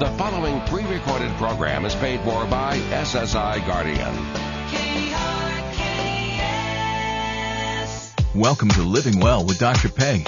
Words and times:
The 0.00 0.08
following 0.12 0.62
pre 0.62 0.82
recorded 0.86 1.30
program 1.32 1.84
is 1.84 1.94
paid 1.94 2.20
for 2.20 2.46
by 2.46 2.78
SSI 2.88 3.66
Guardian. 3.66 4.14
Welcome 8.34 8.70
to 8.70 8.82
Living 8.82 9.20
Well 9.20 9.44
with 9.44 9.58
Dr. 9.58 9.90
Peg. 9.90 10.26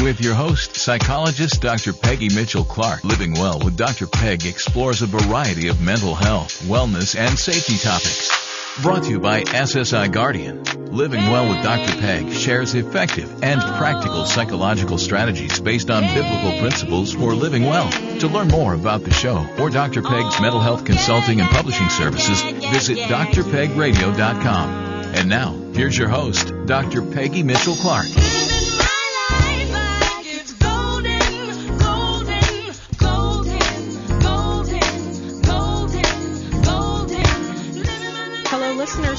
With 0.00 0.20
your 0.20 0.34
host, 0.34 0.76
psychologist 0.76 1.60
Dr. 1.60 1.92
Peggy 1.92 2.28
Mitchell 2.32 2.62
Clark, 2.62 3.02
Living 3.02 3.32
Well 3.32 3.58
with 3.58 3.76
Dr. 3.76 4.06
Peg 4.06 4.46
explores 4.46 5.02
a 5.02 5.06
variety 5.06 5.66
of 5.66 5.80
mental 5.80 6.14
health, 6.14 6.62
wellness, 6.68 7.18
and 7.18 7.36
safety 7.36 7.76
topics. 7.78 8.43
Brought 8.82 9.04
to 9.04 9.10
you 9.10 9.20
by 9.20 9.44
SSI 9.44 10.10
Guardian. 10.10 10.64
Living 10.90 11.20
Well 11.30 11.48
with 11.48 11.62
Dr. 11.62 11.92
Peg 12.00 12.32
shares 12.32 12.74
effective 12.74 13.42
and 13.42 13.60
practical 13.60 14.26
psychological 14.26 14.98
strategies 14.98 15.60
based 15.60 15.90
on 15.90 16.02
biblical 16.12 16.58
principles 16.58 17.12
for 17.12 17.34
living 17.34 17.64
well. 17.64 17.88
To 18.18 18.26
learn 18.26 18.48
more 18.48 18.74
about 18.74 19.04
the 19.04 19.12
show 19.12 19.46
or 19.60 19.70
Dr. 19.70 20.02
Peg's 20.02 20.40
mental 20.40 20.60
health 20.60 20.84
consulting 20.84 21.40
and 21.40 21.48
publishing 21.50 21.88
services, 21.88 22.42
visit 22.42 22.98
drpegradio.com. 22.98 24.70
And 25.14 25.28
now, 25.28 25.52
here's 25.72 25.96
your 25.96 26.08
host, 26.08 26.52
Dr. 26.66 27.02
Peggy 27.02 27.44
Mitchell 27.44 27.76
Clark. 27.76 28.06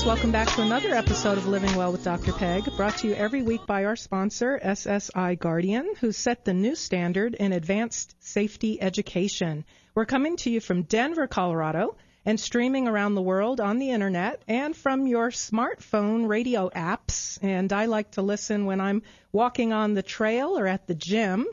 Welcome 0.05 0.31
back 0.31 0.49
to 0.49 0.61
another 0.61 0.93
episode 0.93 1.39
of 1.39 1.47
Living 1.47 1.75
Well 1.75 1.91
with 1.91 2.03
Dr. 2.03 2.31
Peg, 2.31 2.63
brought 2.77 2.95
to 2.97 3.07
you 3.07 3.15
every 3.15 3.41
week 3.41 3.65
by 3.65 3.85
our 3.85 3.95
sponsor, 3.95 4.59
SSI 4.63 5.39
Guardian, 5.39 5.95
who 5.99 6.11
set 6.11 6.45
the 6.45 6.53
new 6.53 6.75
standard 6.75 7.33
in 7.33 7.51
advanced 7.51 8.15
safety 8.23 8.79
education. 8.79 9.65
We're 9.95 10.05
coming 10.05 10.37
to 10.37 10.51
you 10.51 10.59
from 10.59 10.83
Denver, 10.83 11.25
Colorado, 11.25 11.97
and 12.23 12.39
streaming 12.39 12.87
around 12.87 13.15
the 13.15 13.23
world 13.23 13.59
on 13.59 13.79
the 13.79 13.89
internet 13.89 14.43
and 14.47 14.75
from 14.75 15.07
your 15.07 15.31
smartphone 15.31 16.27
radio 16.27 16.69
apps. 16.69 17.39
And 17.41 17.73
I 17.73 17.85
like 17.85 18.11
to 18.11 18.21
listen 18.21 18.65
when 18.65 18.79
I'm 18.79 19.01
walking 19.31 19.73
on 19.73 19.95
the 19.95 20.03
trail 20.03 20.55
or 20.55 20.67
at 20.67 20.85
the 20.85 20.93
gym. 20.93 21.47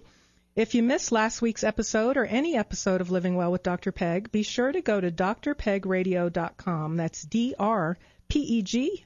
If 0.55 0.75
you 0.75 0.83
missed 0.83 1.11
last 1.11 1.41
week's 1.41 1.65
episode 1.65 2.19
or 2.19 2.27
any 2.27 2.55
episode 2.55 3.01
of 3.01 3.11
Living 3.11 3.35
Well 3.35 3.51
with 3.51 3.63
Dr. 3.63 3.93
Peg, 3.93 4.31
be 4.31 4.43
sure 4.43 4.71
to 4.71 4.83
go 4.83 5.01
to 5.01 5.11
drpegradio.com. 5.11 6.97
That's 6.98 7.23
D-R-P-E-G 7.23 8.09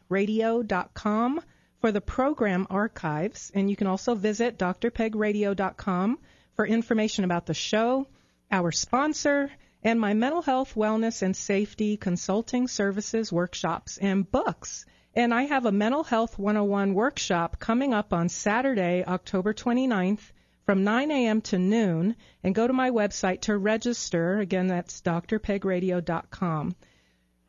radio.com 0.09 1.41
for 1.81 1.93
the 1.93 2.01
program 2.01 2.67
archives. 2.71 3.51
And 3.55 3.69
you 3.69 3.77
can 3.77 3.87
also 3.87 4.15
visit 4.15 4.59
drpegradio.com 4.59 6.19
for 6.55 6.67
information 6.67 7.25
about 7.25 7.47
the 7.47 7.55
show, 7.55 8.07
our 8.51 8.73
sponsor, 8.73 9.51
and 9.83 10.01
my 10.01 10.15
mental 10.15 10.43
health, 10.43 10.75
wellness, 10.75 11.23
and 11.23 11.37
safety 11.37 11.97
consulting 11.97 12.67
services 12.67 13.33
workshops 13.33 13.99
and 13.99 14.31
books. 14.31 14.85
And 15.15 15.33
I 15.33 15.45
have 15.45 15.65
a 15.65 15.73
Mental 15.73 16.05
Health 16.05 16.39
101 16.39 16.93
workshop 16.93 17.59
coming 17.59 17.95
up 17.95 18.13
on 18.13 18.29
Saturday, 18.29 19.05
October 19.07 19.55
29th 19.55 20.33
from 20.67 20.85
9 20.85 21.11
a.m. 21.11 21.41
to 21.43 21.59
noon 21.59 22.17
and 22.43 22.55
go 22.55 22.67
to 22.67 22.73
my 22.73 22.91
website 22.91 23.43
to 23.43 23.57
register. 23.57 24.39
Again, 24.39 24.67
that's 24.67 25.01
drpegradio.com. 25.01 26.75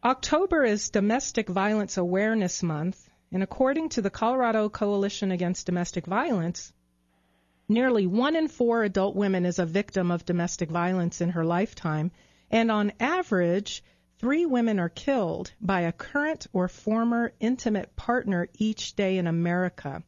October 0.04 0.64
is 0.64 0.92
Domestic 0.92 1.50
Violence 1.50 1.98
Awareness 1.98 2.62
Month, 2.62 3.10
and 3.32 3.42
according 3.42 3.90
to 3.90 4.02
the 4.04 4.12
Colorado 4.12 4.70
Coalition 4.70 5.32
Against 5.32 5.66
Domestic 5.66 6.06
Violence, 6.06 6.72
nearly 7.68 8.06
one 8.06 8.36
in 8.36 8.48
four 8.48 8.84
adult 8.84 9.16
women 9.16 9.44
is 9.44 9.58
a 9.58 9.66
victim 9.66 10.12
of 10.12 10.24
domestic 10.24 10.70
violence 10.70 11.20
in 11.20 11.30
her 11.30 11.44
lifetime, 11.44 12.12
and 12.52 12.70
on 12.70 12.94
average, 13.00 13.84
three 14.20 14.46
women 14.46 14.80
are 14.80 14.88
killed 14.88 15.52
by 15.60 15.82
a 15.82 15.92
current 15.92 16.46
or 16.54 16.68
former 16.68 17.34
intimate 17.40 17.96
partner 17.96 18.48
each 18.54 18.96
day 18.96 19.18
in 19.18 19.26
America. 19.26 20.04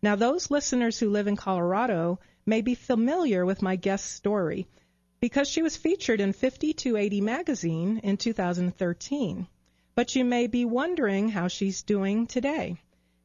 Now, 0.00 0.14
those 0.14 0.52
listeners 0.52 1.00
who 1.00 1.10
live 1.10 1.26
in 1.26 1.34
Colorado 1.34 2.20
may 2.46 2.62
be 2.62 2.76
familiar 2.76 3.44
with 3.44 3.62
my 3.62 3.74
guest's 3.74 4.08
story 4.08 4.68
because 5.24 5.48
she 5.48 5.62
was 5.62 5.74
featured 5.74 6.20
in 6.20 6.34
5280 6.34 7.22
magazine 7.22 7.96
in 8.04 8.14
2013. 8.14 9.48
But 9.94 10.14
you 10.14 10.22
may 10.22 10.46
be 10.48 10.66
wondering 10.66 11.30
how 11.30 11.48
she's 11.48 11.82
doing 11.82 12.26
today. 12.26 12.76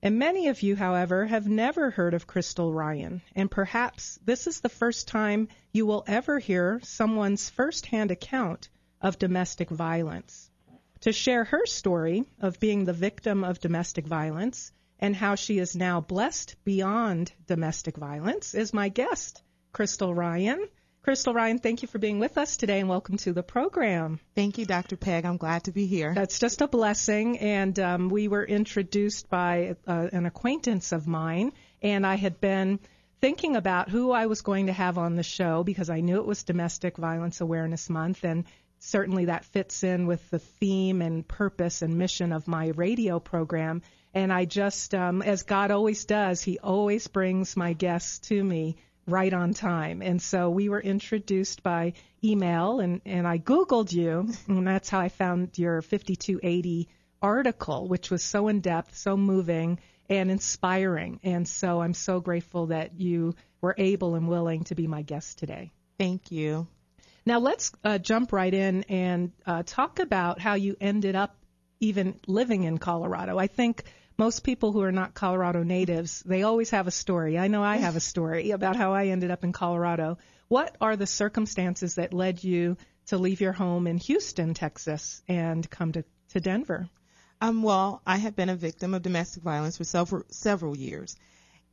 And 0.02 0.18
many 0.18 0.48
of 0.48 0.64
you, 0.64 0.78
however, 0.78 1.26
have 1.26 1.50
never 1.50 1.92
heard 1.92 2.14
of 2.14 2.26
Krystal 2.26 2.74
Ryan, 2.74 3.22
and 3.36 3.52
perhaps 3.52 4.18
this 4.24 4.48
is 4.48 4.62
the 4.62 4.70
first 4.70 5.10
time 5.10 5.50
you 5.74 5.86
will 5.86 6.06
ever 6.08 6.40
hear 6.40 6.80
someone's 6.84 7.50
firsthand 7.50 8.12
account 8.12 8.70
of 9.02 9.20
domestic 9.20 9.70
violence. 9.70 10.50
To 11.02 11.12
share 11.12 11.44
her 11.44 11.66
story 11.66 12.24
of 12.40 12.62
being 12.62 12.86
the 12.86 12.94
victim 12.94 13.44
of 13.44 13.60
domestic 13.60 14.08
violence, 14.08 14.72
and 15.00 15.14
how 15.14 15.36
she 15.36 15.60
is 15.60 15.76
now 15.76 16.00
blessed 16.00 16.56
beyond 16.64 17.34
domestic 17.46 17.98
violence 17.98 18.54
is 18.54 18.74
my 18.74 18.88
guest, 18.88 19.44
Krystal 19.74 20.16
Ryan. 20.16 20.66
Krystal 21.10 21.34
Ryan, 21.34 21.58
thank 21.58 21.82
you 21.82 21.88
for 21.88 21.98
being 21.98 22.20
with 22.20 22.38
us 22.38 22.56
today 22.56 22.80
and 22.80 22.88
welcome 22.88 23.18
to 23.18 23.34
the 23.34 23.42
program. 23.42 24.20
Thank 24.36 24.60
you, 24.60 24.68
Dr. 24.68 24.96
Peg. 24.96 25.26
I'm 25.26 25.38
glad 25.38 25.64
to 25.64 25.72
be 25.72 25.88
here. 25.88 26.14
That's 26.14 26.38
just 26.38 26.62
a 26.62 26.68
blessing. 26.68 27.40
And 27.40 27.80
um, 27.80 28.10
we 28.10 28.28
were 28.28 28.46
introduced 28.46 29.28
by 29.28 29.76
uh, 29.88 30.10
an 30.14 30.28
acquaintance 30.28 30.92
of 30.92 31.08
mine, 31.08 31.54
and 31.82 32.06
I 32.06 32.14
had 32.14 32.40
been 32.40 32.80
thinking 33.22 33.56
about 33.56 33.90
who 33.90 34.12
I 34.12 34.28
was 34.28 34.42
going 34.42 34.68
to 34.68 34.72
have 34.72 35.00
on 35.00 35.16
the 35.16 35.24
show 35.24 35.64
because 35.64 35.90
I 35.90 36.02
knew 36.02 36.18
it 36.18 36.28
was 36.28 36.44
Domestic 36.44 36.98
Violence 36.98 37.42
Awareness 37.42 37.90
Month, 37.90 38.24
and 38.24 38.46
certainly 38.78 39.26
that 39.26 39.46
fits 39.46 39.84
in 39.84 40.06
with 40.06 40.30
the 40.30 40.38
theme 40.38 41.02
and 41.02 41.28
purpose 41.28 41.82
and 41.82 41.98
mission 41.98 42.32
of 42.32 42.48
my 42.48 42.68
radio 42.68 43.20
program. 43.20 43.82
And 44.14 44.32
I 44.32 44.46
just, 44.46 44.94
um, 44.94 45.24
as 45.24 45.42
God 45.42 45.72
always 45.72 46.06
does, 46.06 46.44
He 46.44 46.60
always 46.60 47.08
brings 47.08 47.58
my 47.58 47.74
guests 47.74 48.20
to 48.30 48.44
me 48.44 48.78
right 49.10 49.34
on 49.34 49.54
time. 49.54 50.02
And 50.02 50.22
so 50.22 50.50
we 50.50 50.70
were 50.70 50.82
introduced 50.82 51.64
by 51.64 51.94
email, 52.24 52.80
and, 52.80 53.02
and 53.06 53.28
I 53.28 53.38
Googled 53.38 53.92
you, 53.92 54.30
and 54.48 54.68
that's 54.68 54.90
how 54.90 55.00
I 55.00 55.10
found 55.10 55.58
your 55.58 55.82
5280 55.82 56.88
article, 57.22 57.88
which 57.88 58.10
was 58.10 58.24
so 58.24 58.48
in 58.48 58.62
depth, 58.62 58.98
so 58.98 59.18
moving, 59.18 59.80
and 60.10 60.32
inspiring. 60.32 61.20
And 61.24 61.48
so 61.48 61.82
I'm 61.82 61.94
so 61.94 62.20
grateful 62.20 62.68
that 62.68 63.00
you 63.00 63.36
were 63.62 63.76
able 63.78 64.16
and 64.16 64.28
willing 64.28 64.64
to 64.66 64.76
be 64.76 64.88
my 64.88 65.02
guest 65.02 65.38
today. 65.38 65.72
Thank 65.98 66.32
you. 66.32 66.68
Now 67.26 67.40
let's 67.40 67.72
uh, 67.84 67.98
jump 67.98 68.32
right 68.32 68.54
in 68.54 68.84
and 68.84 69.32
uh, 69.46 69.64
talk 69.66 70.00
about 70.00 70.40
how 70.40 70.56
you 70.56 70.76
ended 70.80 71.16
up 71.16 71.36
even 71.80 72.20
living 72.28 72.64
in 72.64 72.78
Colorado. 72.78 73.38
I 73.38 73.48
think 73.48 73.84
most 74.20 74.44
people 74.44 74.74
who 74.74 74.82
are 74.82 74.92
not 74.92 75.14
Colorado 75.14 75.64
natives, 75.64 76.22
they 76.26 76.44
always 76.44 76.72
have 76.72 76.88
a 76.88 76.92
story. 76.92 77.40
I 77.40 77.48
know 77.48 77.64
I 77.64 77.78
have 77.78 77.96
a 77.96 78.02
story 78.02 78.52
about 78.52 78.76
how 78.76 78.94
I 78.94 79.08
ended 79.08 79.32
up 79.32 79.46
in 79.46 79.54
Colorado. 79.54 80.18
What 80.50 80.76
are 80.82 80.98
the 80.98 81.08
circumstances 81.08 81.96
that 81.96 82.14
led 82.14 82.44
you 82.44 82.76
to 83.08 83.18
leave 83.18 83.40
your 83.40 83.54
home 83.54 83.88
in 83.88 83.98
Houston, 83.98 84.54
Texas, 84.54 85.24
and 85.30 85.68
come 85.70 85.94
to, 85.94 86.04
to 86.32 86.42
Denver? 86.42 86.90
Um, 87.40 87.64
well, 87.64 88.02
I 88.06 88.18
had 88.18 88.36
been 88.36 88.50
a 88.50 88.58
victim 88.58 88.94
of 88.94 89.04
domestic 89.04 89.42
violence 89.42 89.78
for 89.78 89.86
several 89.86 90.24
several 90.30 90.76
years, 90.76 91.16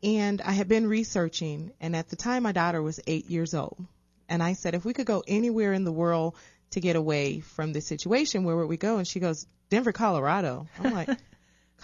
and 0.05 0.41
I 0.41 0.53
had 0.53 0.69
been 0.69 0.87
researching. 0.87 1.73
And 1.81 1.97
at 1.97 2.11
the 2.11 2.17
time, 2.17 2.45
my 2.45 2.53
daughter 2.53 2.81
was 2.81 3.01
eight 3.09 3.29
years 3.29 3.55
old, 3.55 3.85
and 4.29 4.41
I 4.41 4.53
said, 4.53 4.77
if 4.77 4.85
we 4.85 4.95
could 4.95 5.07
go 5.07 5.25
anywhere 5.27 5.73
in 5.73 5.83
the 5.83 5.91
world 5.91 6.37
to 6.71 6.81
get 6.81 6.95
away 6.95 7.41
from 7.41 7.73
this 7.73 7.89
situation, 7.89 8.45
where 8.45 8.57
would 8.57 8.69
we 8.69 8.77
go? 8.77 8.99
And 8.99 9.09
she 9.09 9.19
goes, 9.19 9.49
Denver, 9.69 9.91
Colorado. 9.91 10.69
I'm 10.79 10.95
like, 10.95 11.09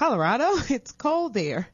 Colorado? 0.03 0.57
It's 0.69 0.91
cold 0.91 1.33
there. 1.33 1.69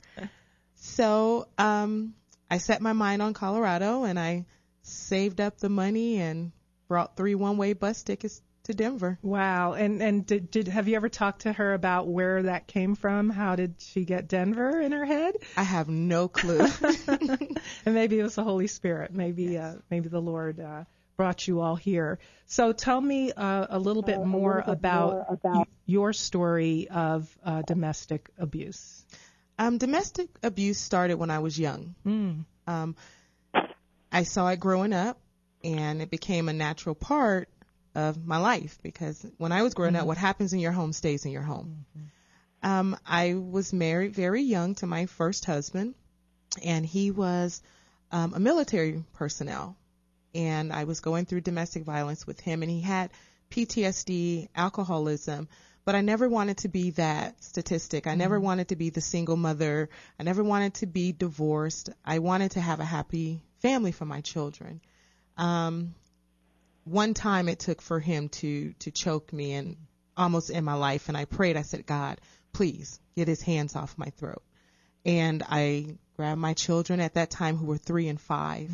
So 0.74 1.48
um, 1.56 2.14
I 2.50 2.58
set 2.58 2.82
my 2.82 2.92
mind 2.92 3.22
on 3.22 3.32
Colorado 3.32 4.04
and 4.04 4.18
I 4.18 4.44
saved 4.82 5.40
up 5.40 5.58
the 5.58 5.70
money 5.70 6.20
and 6.20 6.52
brought 6.88 7.16
three 7.16 7.34
one-way 7.34 7.72
bus 7.72 8.02
tickets 8.02 8.42
to 8.64 8.74
Denver. 8.74 9.18
Wow. 9.22 9.72
And 9.72 10.02
and 10.02 10.26
did, 10.26 10.50
did 10.50 10.68
have 10.68 10.88
you 10.88 10.96
ever 10.96 11.08
talked 11.08 11.42
to 11.42 11.52
her 11.54 11.72
about 11.72 12.06
where 12.06 12.42
that 12.42 12.66
came 12.66 12.96
from? 12.96 13.30
How 13.30 13.56
did 13.56 13.76
she 13.78 14.04
get 14.04 14.28
Denver 14.28 14.78
in 14.78 14.92
her 14.92 15.06
head? 15.06 15.36
I 15.56 15.62
have 15.62 15.88
no 15.88 16.28
clue. 16.28 16.66
and 17.06 17.94
maybe 17.94 18.18
it 18.18 18.22
was 18.22 18.34
the 18.34 18.44
Holy 18.44 18.66
Spirit. 18.66 19.14
Maybe 19.14 19.44
yes. 19.44 19.76
uh, 19.76 19.80
maybe 19.90 20.10
the 20.10 20.20
Lord 20.20 20.60
uh, 20.60 20.84
brought 21.18 21.48
you 21.48 21.60
all 21.60 21.76
here. 21.76 22.18
So 22.46 22.72
tell 22.72 22.98
me 22.98 23.32
uh, 23.32 23.66
a 23.68 23.78
little 23.78 24.02
bit, 24.02 24.16
uh, 24.16 24.24
more, 24.24 24.58
little 24.60 24.72
bit 24.72 24.78
about 24.78 25.12
more, 25.12 25.26
about 25.28 25.68
your 25.84 26.14
story 26.14 26.88
of 26.88 27.28
uh, 27.44 27.62
domestic 27.62 28.30
abuse. 28.38 29.04
Um, 29.58 29.76
domestic 29.76 30.28
abuse 30.42 30.78
started 30.78 31.16
when 31.16 31.30
I 31.30 31.40
was 31.40 31.58
young. 31.58 31.96
Mm. 32.06 32.44
Um, 32.68 32.96
I 34.12 34.22
saw 34.22 34.48
it 34.48 34.60
growing 34.60 34.92
up, 34.92 35.18
and 35.64 36.00
it 36.00 36.08
became 36.10 36.48
a 36.48 36.52
natural 36.52 36.94
part 36.94 37.48
of 37.96 38.24
my 38.24 38.38
life 38.38 38.78
because 38.82 39.26
when 39.38 39.50
I 39.50 39.62
was 39.62 39.74
growing 39.74 39.94
mm-hmm. 39.94 40.02
up, 40.02 40.06
what 40.06 40.18
happens 40.18 40.52
in 40.52 40.60
your 40.60 40.72
home 40.72 40.92
stays 40.92 41.24
in 41.26 41.32
your 41.32 41.42
home. 41.42 41.84
Mm-hmm. 41.98 42.70
Um, 42.70 42.96
I 43.04 43.34
was 43.34 43.72
married 43.72 44.14
very 44.14 44.42
young 44.42 44.76
to 44.76 44.86
my 44.86 45.06
first 45.06 45.44
husband, 45.44 45.94
and 46.62 46.86
he 46.86 47.10
was 47.10 47.60
um, 48.12 48.34
a 48.34 48.40
military 48.40 49.02
personnel 49.14 49.76
and 50.34 50.72
I 50.72 50.84
was 50.84 51.00
going 51.00 51.24
through 51.24 51.40
domestic 51.42 51.84
violence 51.84 52.26
with 52.26 52.40
him, 52.40 52.62
and 52.62 52.70
he 52.70 52.80
had 52.80 53.10
PTSD, 53.50 54.48
alcoholism, 54.54 55.48
but 55.84 55.94
I 55.94 56.02
never 56.02 56.28
wanted 56.28 56.58
to 56.58 56.68
be 56.68 56.90
that 56.90 57.42
statistic. 57.42 58.06
I 58.06 58.14
never 58.14 58.38
wanted 58.38 58.68
to 58.68 58.76
be 58.76 58.90
the 58.90 59.00
single 59.00 59.36
mother. 59.36 59.88
I 60.20 60.22
never 60.22 60.44
wanted 60.44 60.74
to 60.74 60.86
be 60.86 61.12
divorced. 61.12 61.88
I 62.04 62.18
wanted 62.18 62.52
to 62.52 62.60
have 62.60 62.80
a 62.80 62.84
happy 62.84 63.42
family 63.60 63.92
for 63.92 64.04
my 64.04 64.20
children. 64.20 64.82
Um, 65.38 65.94
one 66.84 67.14
time 67.14 67.48
it 67.48 67.58
took 67.58 67.80
for 67.80 68.00
him 68.00 68.28
to 68.28 68.72
to 68.80 68.90
choke 68.90 69.32
me 69.32 69.52
and 69.52 69.76
almost 70.16 70.50
end 70.50 70.66
my 70.66 70.74
life, 70.74 71.08
and 71.08 71.16
I 71.16 71.24
prayed. 71.24 71.56
I 71.56 71.62
said, 71.62 71.86
God, 71.86 72.20
please 72.52 73.00
get 73.16 73.28
his 73.28 73.40
hands 73.40 73.76
off 73.76 73.96
my 73.96 74.10
throat. 74.10 74.42
And 75.04 75.42
I 75.48 75.96
grabbed 76.16 76.40
my 76.40 76.54
children 76.54 77.00
at 77.00 77.14
that 77.14 77.30
time 77.30 77.56
who 77.56 77.66
were 77.66 77.78
three 77.78 78.08
and 78.08 78.20
5 78.20 78.70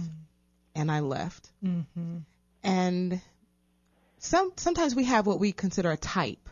and 0.74 0.90
I 0.90 1.00
left. 1.00 1.50
Mm-hmm. 1.64 2.18
And 2.62 3.20
some 4.18 4.52
sometimes 4.56 4.94
we 4.94 5.04
have 5.04 5.26
what 5.26 5.40
we 5.40 5.52
consider 5.52 5.90
a 5.90 5.96
type. 5.96 6.48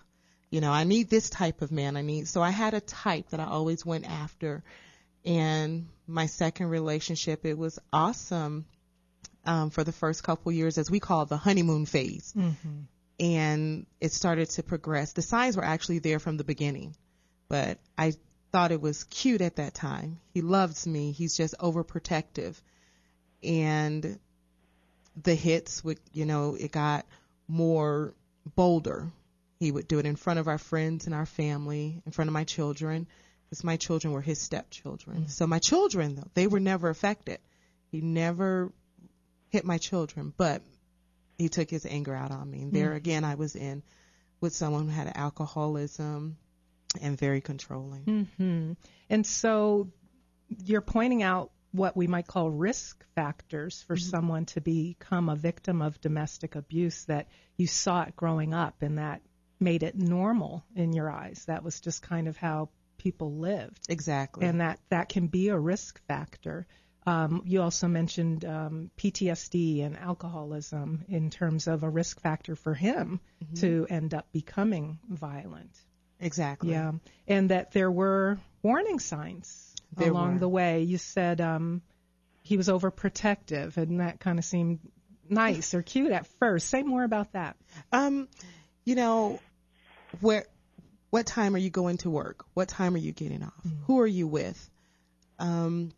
You 0.51 0.61
know, 0.61 0.71
I 0.71 0.85
need 0.85 1.09
this 1.09 1.31
type 1.31 1.63
of 1.63 1.73
man. 1.73 1.97
I 1.97 2.03
need 2.03 2.29
so 2.29 2.43
I 2.43 2.51
had 2.51 2.75
a 2.75 2.81
type 2.81 3.31
that 3.31 3.41
I 3.41 3.47
always 3.47 3.85
went 3.85 4.09
after. 4.09 4.63
And 5.25 5.89
my 6.07 6.27
second 6.27 6.69
relationship, 6.69 7.47
it 7.47 7.57
was 7.57 7.79
awesome 7.93 8.67
um, 9.45 9.71
for 9.71 9.85
the 9.85 9.93
first 9.93 10.23
couple 10.23 10.53
years, 10.53 10.79
as 10.79 10.91
we 10.91 11.01
call 11.01 11.27
the 11.27 11.37
honeymoon 11.37 11.87
phase. 11.87 12.33
Mm-hmm. 12.37 12.81
And 13.21 13.87
it 14.01 14.13
started 14.13 14.51
to 14.51 14.63
progress. 14.63 15.13
The 15.13 15.23
signs 15.23 15.57
were 15.57 15.65
actually 15.65 16.01
there 16.01 16.19
from 16.19 16.37
the 16.37 16.45
beginning, 16.45 16.97
but 17.49 17.79
I 17.97 18.15
thought 18.51 18.73
it 18.73 18.81
was 18.81 19.05
cute 19.05 19.41
at 19.41 19.57
that 19.57 19.75
time. 19.75 20.21
He 20.35 20.43
loves 20.43 20.87
me. 20.87 21.13
He's 21.13 21.37
just 21.37 21.55
overprotective. 21.59 22.61
And 23.43 24.19
the 25.23 25.35
hits 25.35 25.83
would, 25.85 25.99
you 26.13 26.27
know, 26.27 26.57
it 26.59 26.73
got 26.73 27.07
more 27.49 28.15
bolder. 28.55 29.11
He 29.59 29.71
would 29.71 29.87
do 29.87 29.99
it 29.99 30.07
in 30.07 30.17
front 30.17 30.39
of 30.39 30.49
our 30.49 30.59
friends 30.59 31.07
and 31.07 31.15
our 31.15 31.27
family, 31.27 32.03
in 32.05 32.13
front 32.13 32.29
of 32.29 32.33
my 32.33 32.45
children, 32.45 33.07
because 33.45 33.65
my 33.65 33.77
children 33.77 34.13
were 34.13 34.21
his 34.21 34.41
stepchildren. 34.41 35.29
So 35.29 35.47
my 35.47 35.59
children, 35.59 36.17
though, 36.17 36.29
they 36.35 36.47
were 36.47 36.61
never 36.61 36.89
affected. 36.89 37.39
He 37.91 38.01
never 38.01 38.73
hit 39.51 39.65
my 39.65 39.79
children, 39.79 40.33
but 40.37 40.63
he 41.37 41.49
took 41.49 41.69
his 41.69 41.85
anger 41.85 42.15
out 42.15 42.31
on 42.31 42.51
me. 42.51 42.63
And 42.63 42.73
there 42.73 42.95
again, 42.95 43.25
I 43.25 43.35
was 43.35 43.55
in 43.55 43.83
with 44.41 44.55
someone 44.55 44.89
who 44.89 44.91
had 44.91 45.13
alcoholism 45.15 46.37
and 47.01 47.19
very 47.19 47.41
controlling. 47.41 48.05
Mm-hmm. 48.05 48.73
And 49.11 49.27
so 49.27 49.89
you're 50.65 50.81
pointing 50.81 51.23
out 51.23 51.51
what 51.73 51.97
we 51.97 52.07
might 52.07 52.27
call 52.27 52.51
risk 52.51 53.05
factors 53.15 53.83
for 53.83 53.97
someone 53.97 54.45
to 54.45 54.61
become 54.61 55.29
a 55.29 55.37
victim 55.37 55.81
of 55.81 56.01
domestic 56.01 56.55
abuse 56.55 57.07
that 57.07 57.29
you 57.57 57.67
saw 57.67 58.03
it 58.03 58.15
growing 58.15 58.53
up 58.53 58.83
and 58.83 58.99
that 58.99 59.23
made 59.59 59.83
it 59.83 59.97
normal 59.97 60.65
in 60.77 60.93
your 60.93 61.11
eyes. 61.11 61.45
That 61.47 61.65
was 61.65 61.81
just 61.81 62.03
kind 62.03 62.29
of 62.29 62.37
how 62.37 62.69
people 62.99 63.37
lived. 63.37 63.87
Exactly. 63.89 64.47
And 64.47 64.61
that, 64.61 64.81
that 64.91 65.09
can 65.09 65.29
be 65.29 65.49
a 65.49 65.59
risk 65.59 66.01
factor. 66.07 66.67
Um, 67.07 67.43
you 67.47 67.63
also 67.63 67.89
mentioned 67.89 68.45
um, 68.45 68.91
PTSD 68.97 69.85
and 69.85 69.99
alcoholism 69.99 71.05
in 71.09 71.31
terms 71.31 71.67
of 71.67 71.83
a 71.83 71.89
risk 71.89 72.21
factor 72.21 72.55
for 72.55 72.75
him 72.75 73.21
to 73.57 73.87
end 73.89 74.15
up 74.15 74.31
becoming 74.31 74.99
violent. 75.09 75.77
exactly. 76.21 76.71
Yeah, 76.71 76.93
and 77.27 77.51
that 77.51 77.73
there 77.73 77.91
were 77.91 78.39
warning 78.63 79.01
signs 79.01 79.72
There 79.97 80.11
along 80.11 80.35
were. 80.35 80.41
the 80.41 80.49
way. 80.49 80.83
You 80.83 80.99
said 80.99 81.41
um, 81.41 81.83
he 82.43 82.57
was 82.57 82.69
overprotective, 82.69 83.77
and 83.77 84.01
that 84.01 84.21
kind 84.21 84.39
of 84.39 84.45
seemed 84.45 84.81
nice 85.29 85.75
or 85.75 85.83
cute 85.83 86.13
at 86.13 86.27
first. 86.39 86.69
Say 86.69 86.83
more 86.83 87.05
about 87.05 87.33
that. 87.33 87.57
Um, 87.93 88.29
you 88.85 88.95
know, 88.95 89.41
where, 90.21 90.47
what 91.11 91.27
time 91.27 91.55
are 91.55 91.59
you 91.59 91.71
going 91.71 91.99
to 91.99 92.11
work? 92.11 92.45
What 92.55 92.69
time 92.69 92.95
are 92.95 92.99
you 92.99 93.13
getting 93.13 93.43
off? 93.43 93.67
Who 93.87 94.01
are 94.01 94.07
you 94.07 94.27
with? 94.27 94.71
Um, 95.39 95.93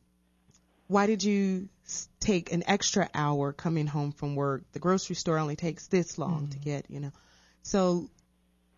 why 0.86 1.06
did 1.06 1.22
you 1.22 1.68
take 2.20 2.52
an 2.52 2.64
extra 2.66 3.08
hour 3.14 3.52
coming 3.52 3.86
home 3.86 4.12
from 4.12 4.34
work? 4.36 4.64
The 4.72 4.78
grocery 4.78 5.16
store 5.16 5.38
only 5.38 5.56
takes 5.56 5.86
this 5.86 6.18
long 6.18 6.48
to 6.48 6.58
get, 6.58 6.90
you 6.90 7.00
know. 7.00 7.12
So, 7.62 8.10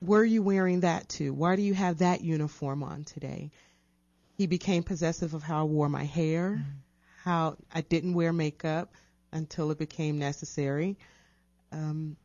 were 0.00 0.24
you 0.24 0.42
wearing 0.42 0.80
that 0.80 1.08
to? 1.10 1.32
Why 1.32 1.56
do 1.56 1.62
you 1.62 1.74
have 1.74 1.98
that 1.98 2.20
uniform 2.20 2.82
on 2.82 3.04
today? 3.04 3.50
He 4.36 4.46
became 4.46 4.82
possessive 4.82 5.34
of 5.34 5.42
how 5.42 5.60
I 5.60 5.64
wore 5.64 5.88
my 5.88 6.04
hair, 6.04 6.64
how 7.22 7.56
I 7.74 7.80
didn't 7.80 8.14
wear 8.14 8.32
makeup 8.32 8.92
until 9.32 9.70
it 9.70 9.78
became 9.78 10.18
necessary. 10.18 10.98
Um, 11.72 12.16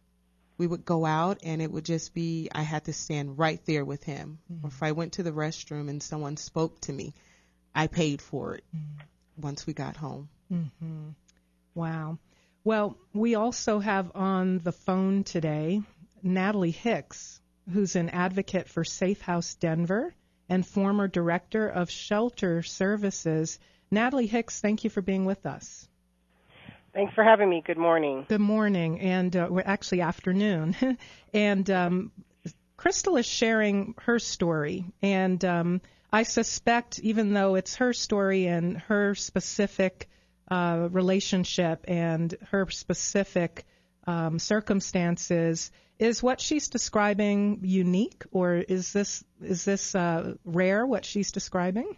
we 0.57 0.67
would 0.67 0.85
go 0.85 1.05
out 1.05 1.39
and 1.43 1.61
it 1.61 1.71
would 1.71 1.85
just 1.85 2.13
be 2.13 2.49
I 2.51 2.61
had 2.61 2.85
to 2.85 2.93
stand 2.93 3.39
right 3.39 3.59
there 3.65 3.85
with 3.85 4.03
him. 4.03 4.39
Or 4.61 4.67
if 4.67 4.83
I 4.83 4.91
went 4.91 5.13
to 5.13 5.23
the 5.23 5.31
restroom 5.31 5.89
and 5.89 6.03
someone 6.03 6.37
spoke 6.37 6.79
to 6.81 6.93
me, 6.93 7.13
I 7.73 7.87
paid 7.87 8.21
for 8.21 8.55
it 8.55 8.63
once 9.37 9.65
we 9.65 9.73
got 9.73 9.95
home. 9.95 10.29
Mm-hmm. 10.51 11.09
Wow. 11.73 12.19
Well, 12.63 12.97
we 13.13 13.35
also 13.35 13.79
have 13.79 14.11
on 14.13 14.59
the 14.59 14.71
phone 14.71 15.23
today 15.23 15.81
Natalie 16.21 16.71
Hicks, 16.71 17.39
who's 17.73 17.95
an 17.95 18.09
advocate 18.09 18.69
for 18.69 18.83
Safe 18.83 19.21
House 19.21 19.55
Denver 19.55 20.13
and 20.51 20.68
former 20.68 21.07
director 21.07 21.65
of 21.65 21.89
shelter 21.89 22.62
services. 22.62 23.57
Natalie 23.89 24.27
Hicks, 24.27 24.59
thank 24.59 24.83
you 24.83 24.89
for 24.89 25.01
being 25.01 25.24
with 25.24 25.45
us. 25.45 25.88
Thanks 26.94 27.13
for 27.13 27.24
having 27.24 27.50
me. 27.50 27.63
Good 27.65 27.77
morning. 27.77 28.25
Good 28.27 28.42
morning, 28.42 29.00
and 29.00 29.33
uh, 29.33 29.48
we're 29.50 29.63
actually 29.65 30.01
afternoon. 30.01 30.75
and 31.33 31.69
um, 31.69 32.12
Krystal 32.77 33.18
is 33.18 33.25
sharing 33.25 33.95
her 34.01 34.19
story, 34.19 34.83
and 35.01 35.44
um, 35.45 35.81
I 36.12 36.24
suspect, 36.24 37.00
even 37.00 37.31
though 37.31 37.56
it's 37.56 37.75
her 37.75 37.94
story 37.94 38.48
and 38.48 38.77
her 38.77 39.15
specific 39.15 40.09
uh, 40.50 40.89
relationship 40.92 41.86
and 41.88 42.36
her 42.50 42.69
specific 42.69 43.65
um, 44.06 44.38
circumstances, 44.38 45.71
is 46.01 46.24
what 46.24 46.42
she's 46.42 46.68
describing 46.68 47.59
unique, 47.62 48.24
or 48.31 48.56
is 48.56 48.92
this 48.92 49.24
is 49.42 49.63
this 49.63 49.94
uh, 49.94 50.33
rare? 50.44 50.86
What 50.86 51.06
she's 51.06 51.31
describing? 51.31 51.95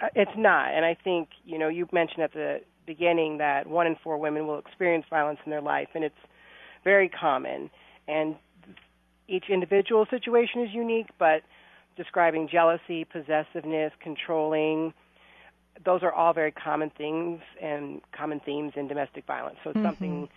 Uh, 0.00 0.08
It's 0.14 0.36
not, 0.36 0.72
and 0.72 0.84
I 0.84 0.94
think 1.04 1.28
you 1.44 1.58
know 1.58 1.68
you 1.68 1.86
mentioned 1.92 2.22
at 2.22 2.32
the 2.32 2.62
beginning 2.86 3.38
that 3.38 3.66
one 3.66 3.86
in 3.86 3.96
four 4.02 4.16
women 4.16 4.46
will 4.46 4.58
experience 4.58 5.04
violence 5.10 5.38
in 5.44 5.50
their 5.50 5.60
life, 5.60 5.88
and 5.94 6.04
it's 6.04 6.22
very 6.84 7.10
common. 7.10 7.70
And 8.08 8.36
each 9.28 9.44
individual 9.50 10.06
situation 10.10 10.62
is 10.62 10.70
unique, 10.72 11.08
but 11.18 11.42
describing 11.96 12.48
jealousy, 12.48 13.04
possessiveness, 13.04 13.92
controlling, 14.00 14.92
those 15.84 16.02
are 16.02 16.12
all 16.12 16.32
very 16.32 16.52
common 16.52 16.90
things 16.90 17.40
and 17.60 18.00
common 18.12 18.40
themes 18.40 18.72
in 18.76 18.88
domestic 18.88 19.26
violence. 19.26 19.56
So 19.64 19.70
it's 19.70 19.82
something 19.82 20.28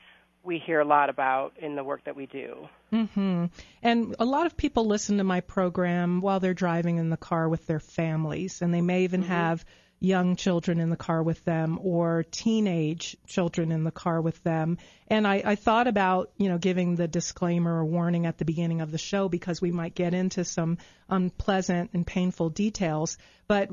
we 0.48 0.58
hear 0.58 0.80
a 0.80 0.86
lot 0.86 1.10
about 1.10 1.54
in 1.60 1.76
the 1.76 1.84
work 1.84 2.06
that 2.06 2.16
we 2.16 2.26
do. 2.26 2.68
Mm-hmm. 2.92 3.46
And 3.84 4.16
a 4.18 4.26
lot 4.26 4.46
of 4.46 4.56
people 4.56 4.86
listen 4.86 5.18
to 5.18 5.24
my 5.26 5.42
program 5.42 6.22
while 6.22 6.40
they're 6.40 6.54
driving 6.54 6.98
in 6.98 7.10
the 7.10 7.18
car 7.18 7.48
with 7.50 7.68
their 7.68 7.82
families, 7.82 8.62
and 8.62 8.74
they 8.74 8.82
may 8.82 9.04
even 9.04 9.24
have 9.24 9.66
young 10.00 10.36
children 10.36 10.80
in 10.80 10.90
the 10.90 10.96
car 10.96 11.22
with 11.22 11.44
them 11.44 11.80
or 11.82 12.24
teenage 12.32 13.18
children 13.26 13.72
in 13.72 13.84
the 13.84 13.92
car 13.92 14.22
with 14.22 14.42
them. 14.44 14.78
And 15.08 15.28
I, 15.28 15.42
I 15.44 15.56
thought 15.56 15.88
about, 15.88 16.32
you 16.38 16.50
know, 16.50 16.58
giving 16.58 16.96
the 16.96 17.08
disclaimer 17.08 17.80
or 17.80 17.86
warning 17.86 18.26
at 18.26 18.38
the 18.38 18.46
beginning 18.46 18.82
of 18.82 18.92
the 18.92 18.98
show 18.98 19.28
because 19.28 19.62
we 19.62 19.72
might 19.72 19.96
get 19.96 20.14
into 20.14 20.46
some 20.46 20.78
unpleasant 21.10 21.92
and 21.94 22.06
painful 22.06 22.52
details. 22.52 23.18
But 23.48 23.70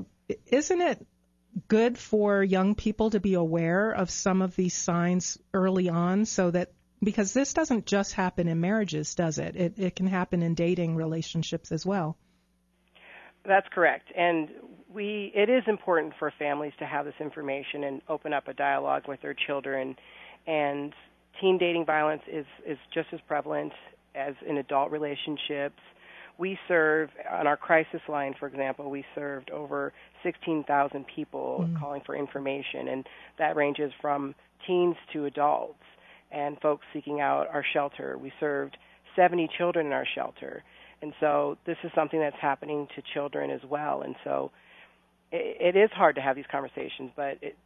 isn't 0.46 0.80
it 0.80 1.06
good 1.68 1.98
for 1.98 2.42
young 2.42 2.74
people 2.74 3.10
to 3.10 3.20
be 3.20 3.34
aware 3.34 3.90
of 3.90 4.10
some 4.10 4.42
of 4.42 4.56
these 4.56 4.74
signs 4.74 5.38
early 5.52 5.88
on 5.88 6.24
so 6.24 6.50
that 6.50 6.72
because 7.02 7.32
this 7.32 7.52
doesn't 7.52 7.86
just 7.86 8.14
happen 8.14 8.48
in 8.48 8.60
marriages, 8.60 9.14
does 9.14 9.38
it? 9.38 9.56
It 9.56 9.78
it 9.78 9.96
can 9.96 10.06
happen 10.06 10.42
in 10.42 10.54
dating 10.54 10.96
relationships 10.96 11.70
as 11.70 11.84
well. 11.84 12.16
That's 13.44 13.66
correct. 13.72 14.10
And 14.16 14.48
we 14.92 15.32
it 15.34 15.50
is 15.50 15.62
important 15.66 16.14
for 16.18 16.32
families 16.38 16.72
to 16.78 16.86
have 16.86 17.04
this 17.04 17.14
information 17.20 17.84
and 17.84 18.02
open 18.08 18.32
up 18.32 18.48
a 18.48 18.54
dialogue 18.54 19.02
with 19.06 19.20
their 19.20 19.34
children 19.34 19.96
and 20.46 20.92
teen 21.40 21.58
dating 21.58 21.84
violence 21.84 22.22
is 22.30 22.46
is 22.66 22.78
just 22.92 23.08
as 23.12 23.20
prevalent 23.26 23.72
as 24.14 24.34
in 24.46 24.56
adult 24.58 24.90
relationships. 24.90 25.80
We 26.38 26.58
serve 26.66 27.10
on 27.30 27.46
our 27.46 27.56
crisis 27.56 28.00
line, 28.08 28.34
for 28.38 28.48
example, 28.48 28.90
we 28.90 29.04
served 29.14 29.50
over 29.50 29.92
16,000 30.24 31.04
people 31.14 31.68
calling 31.78 32.02
for 32.04 32.16
information, 32.16 32.88
and 32.88 33.06
that 33.38 33.54
ranges 33.54 33.92
from 34.00 34.34
teens 34.66 34.96
to 35.12 35.26
adults 35.26 35.78
and 36.32 36.60
folks 36.60 36.84
seeking 36.92 37.20
out 37.20 37.46
our 37.52 37.64
shelter. 37.72 38.18
We 38.18 38.32
served 38.40 38.76
70 39.16 39.48
children 39.56 39.86
in 39.86 39.92
our 39.92 40.06
shelter. 40.14 40.64
And 41.02 41.12
so 41.20 41.56
this 41.66 41.76
is 41.84 41.90
something 41.94 42.18
that's 42.18 42.40
happening 42.40 42.88
to 42.96 43.02
children 43.12 43.50
as 43.50 43.60
well. 43.68 44.02
And 44.02 44.16
so 44.24 44.50
it, 45.30 45.76
it 45.76 45.78
is 45.78 45.90
hard 45.92 46.16
to 46.16 46.22
have 46.22 46.34
these 46.34 46.46
conversations, 46.50 47.10
but 47.14 47.38
it, 47.42 47.56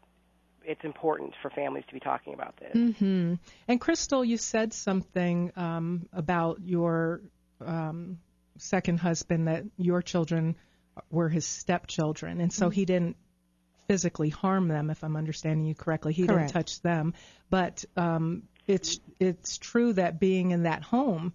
it's 0.64 0.84
important 0.84 1.32
for 1.40 1.50
families 1.50 1.84
to 1.88 1.94
be 1.94 2.00
talking 2.00 2.34
about 2.34 2.54
this. 2.58 2.75
Mm-hmm. 2.75 3.34
And 3.68 3.80
Krystal, 3.80 4.26
you 4.26 4.37
said 4.37 4.72
something 4.75 5.52
um, 5.56 6.08
about 6.12 6.58
your 6.62 7.22
um, 7.64 8.18
second 8.58 8.98
husband 8.98 9.48
that 9.48 9.64
your 9.76 10.02
children 10.02 10.56
were 11.10 11.28
his 11.28 11.46
stepchildren, 11.46 12.40
and 12.40 12.52
so 12.52 12.66
mm-hmm. 12.66 12.72
he 12.72 12.84
didn't 12.84 13.16
physically 13.88 14.28
harm 14.28 14.68
them, 14.68 14.90
if 14.90 15.02
I'm 15.02 15.16
understanding 15.16 15.66
you 15.66 15.74
correctly. 15.74 16.12
He 16.12 16.26
Correct. 16.26 16.48
didn't 16.48 16.52
touch 16.52 16.82
them, 16.82 17.14
but 17.50 17.84
um, 17.96 18.42
it's 18.66 19.00
it's 19.18 19.58
true 19.58 19.94
that 19.94 20.20
being 20.20 20.50
in 20.50 20.64
that 20.64 20.82
home 20.82 21.32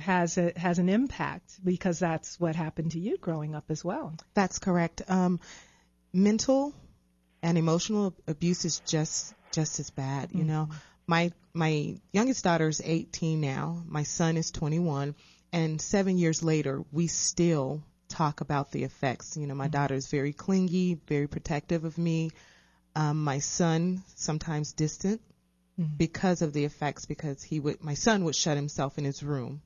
has 0.00 0.38
a, 0.38 0.52
has 0.56 0.78
an 0.78 0.88
impact 0.88 1.60
because 1.62 1.98
that's 1.98 2.40
what 2.40 2.56
happened 2.56 2.92
to 2.92 2.98
you 2.98 3.16
growing 3.18 3.54
up 3.54 3.66
as 3.68 3.84
well. 3.84 4.12
That's 4.32 4.58
correct. 4.58 5.02
Um, 5.08 5.38
mental 6.12 6.74
and 7.42 7.56
emotional 7.58 8.14
abuse 8.26 8.64
is 8.64 8.80
just 8.80 9.34
just 9.52 9.78
as 9.78 9.90
bad. 9.90 10.32
You 10.32 10.38
mm-hmm. 10.38 10.48
know, 10.48 10.68
my 11.06 11.32
my 11.52 11.96
youngest 12.12 12.42
daughter 12.42 12.66
is 12.66 12.80
18 12.84 13.40
now. 13.40 13.82
My 13.86 14.02
son 14.02 14.36
is 14.36 14.50
21, 14.50 15.14
and 15.54 15.80
seven 15.80 16.18
years 16.18 16.42
later, 16.42 16.84
we 16.90 17.06
still 17.06 17.80
talk 18.08 18.40
about 18.40 18.72
the 18.72 18.82
effects. 18.82 19.36
You 19.36 19.46
know, 19.46 19.54
my 19.54 19.66
mm-hmm. 19.66 19.70
daughter 19.70 19.94
is 19.94 20.08
very 20.08 20.32
clingy, 20.32 20.98
very 21.06 21.28
protective 21.28 21.84
of 21.84 21.96
me. 21.96 22.32
Um, 22.96 23.22
my 23.22 23.38
son 23.38 24.02
sometimes 24.16 24.72
distant 24.72 25.20
mm-hmm. 25.78 25.96
because 25.96 26.42
of 26.42 26.52
the 26.52 26.64
effects. 26.64 27.06
Because 27.06 27.40
he 27.40 27.60
would, 27.60 27.84
my 27.84 27.94
son 27.94 28.24
would 28.24 28.34
shut 28.34 28.56
himself 28.56 28.98
in 28.98 29.04
his 29.04 29.22
room 29.22 29.62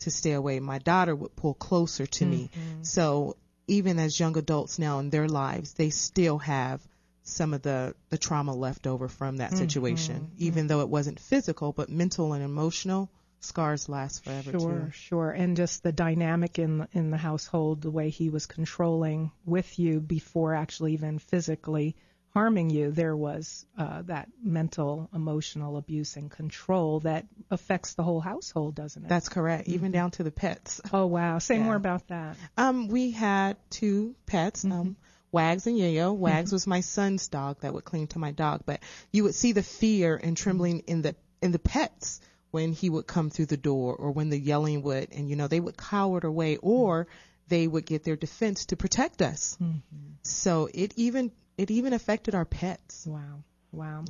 to 0.00 0.10
stay 0.10 0.32
away. 0.32 0.60
My 0.60 0.78
daughter 0.78 1.16
would 1.16 1.34
pull 1.34 1.54
closer 1.54 2.04
to 2.04 2.26
me. 2.26 2.50
Mm-hmm. 2.52 2.82
So 2.82 3.36
even 3.66 3.98
as 3.98 4.20
young 4.20 4.36
adults 4.36 4.78
now 4.78 4.98
in 4.98 5.08
their 5.08 5.28
lives, 5.28 5.72
they 5.72 5.88
still 5.88 6.38
have 6.40 6.86
some 7.22 7.54
of 7.54 7.62
the 7.62 7.94
the 8.10 8.18
trauma 8.18 8.54
left 8.54 8.86
over 8.86 9.08
from 9.08 9.38
that 9.38 9.52
mm-hmm. 9.52 9.60
situation, 9.60 10.16
mm-hmm. 10.16 10.44
even 10.44 10.66
though 10.66 10.82
it 10.82 10.90
wasn't 10.90 11.20
physical, 11.20 11.72
but 11.72 11.88
mental 11.88 12.34
and 12.34 12.44
emotional 12.44 13.10
scars 13.44 13.88
last 13.88 14.24
forever 14.24 14.52
sure, 14.52 14.60
too. 14.60 14.90
Sure, 14.92 15.30
And 15.30 15.56
just 15.56 15.82
the 15.82 15.92
dynamic 15.92 16.58
in 16.58 16.86
in 16.92 17.10
the 17.10 17.16
household, 17.16 17.82
the 17.82 17.90
way 17.90 18.10
he 18.10 18.30
was 18.30 18.46
controlling 18.46 19.30
with 19.44 19.78
you 19.78 20.00
before 20.00 20.54
actually 20.54 20.94
even 20.94 21.18
physically 21.18 21.96
harming 22.32 22.70
you, 22.70 22.90
there 22.90 23.14
was 23.14 23.66
uh, 23.76 24.02
that 24.02 24.28
mental, 24.42 25.08
emotional 25.14 25.76
abuse 25.76 26.16
and 26.16 26.30
control 26.30 27.00
that 27.00 27.26
affects 27.50 27.94
the 27.94 28.02
whole 28.02 28.20
household, 28.20 28.74
doesn't 28.74 29.04
it? 29.04 29.08
That's 29.08 29.28
correct, 29.28 29.68
even 29.68 29.86
mm-hmm. 29.86 29.92
down 29.92 30.10
to 30.12 30.22
the 30.22 30.30
pets. 30.30 30.80
Oh 30.92 31.06
wow! 31.06 31.38
Say 31.38 31.56
yeah. 31.56 31.64
more 31.64 31.74
about 31.74 32.08
that. 32.08 32.36
Um, 32.56 32.88
we 32.88 33.12
had 33.12 33.56
two 33.70 34.14
pets. 34.26 34.64
Mm-hmm. 34.64 34.72
Um, 34.72 34.96
Wags 35.30 35.66
and 35.66 35.78
Yayo. 35.78 36.14
Wags 36.14 36.48
mm-hmm. 36.48 36.54
was 36.54 36.66
my 36.66 36.80
son's 36.80 37.28
dog 37.28 37.60
that 37.60 37.72
would 37.72 37.84
cling 37.84 38.08
to 38.08 38.18
my 38.18 38.32
dog, 38.32 38.62
but 38.66 38.80
you 39.10 39.24
would 39.24 39.34
see 39.34 39.52
the 39.52 39.62
fear 39.62 40.14
and 40.14 40.36
trembling 40.36 40.80
in 40.80 41.00
the 41.00 41.14
in 41.40 41.52
the 41.52 41.58
pets 41.58 42.20
when 42.52 42.72
he 42.72 42.88
would 42.88 43.06
come 43.06 43.30
through 43.30 43.46
the 43.46 43.56
door 43.56 43.96
or 43.96 44.12
when 44.12 44.30
the 44.30 44.38
yelling 44.38 44.82
would 44.82 45.08
and 45.10 45.28
you 45.28 45.36
know 45.36 45.48
they 45.48 45.60
would 45.60 45.76
cower 45.76 46.20
away 46.22 46.56
or 46.58 47.08
they 47.48 47.66
would 47.66 47.84
get 47.84 48.04
their 48.04 48.16
defense 48.16 48.66
to 48.66 48.76
protect 48.76 49.20
us. 49.20 49.58
Mm-hmm. 49.60 50.12
So 50.22 50.68
it 50.72 50.94
even 50.96 51.32
it 51.58 51.70
even 51.70 51.92
affected 51.92 52.34
our 52.34 52.44
pets. 52.44 53.06
Wow, 53.06 53.42
wow. 53.72 54.04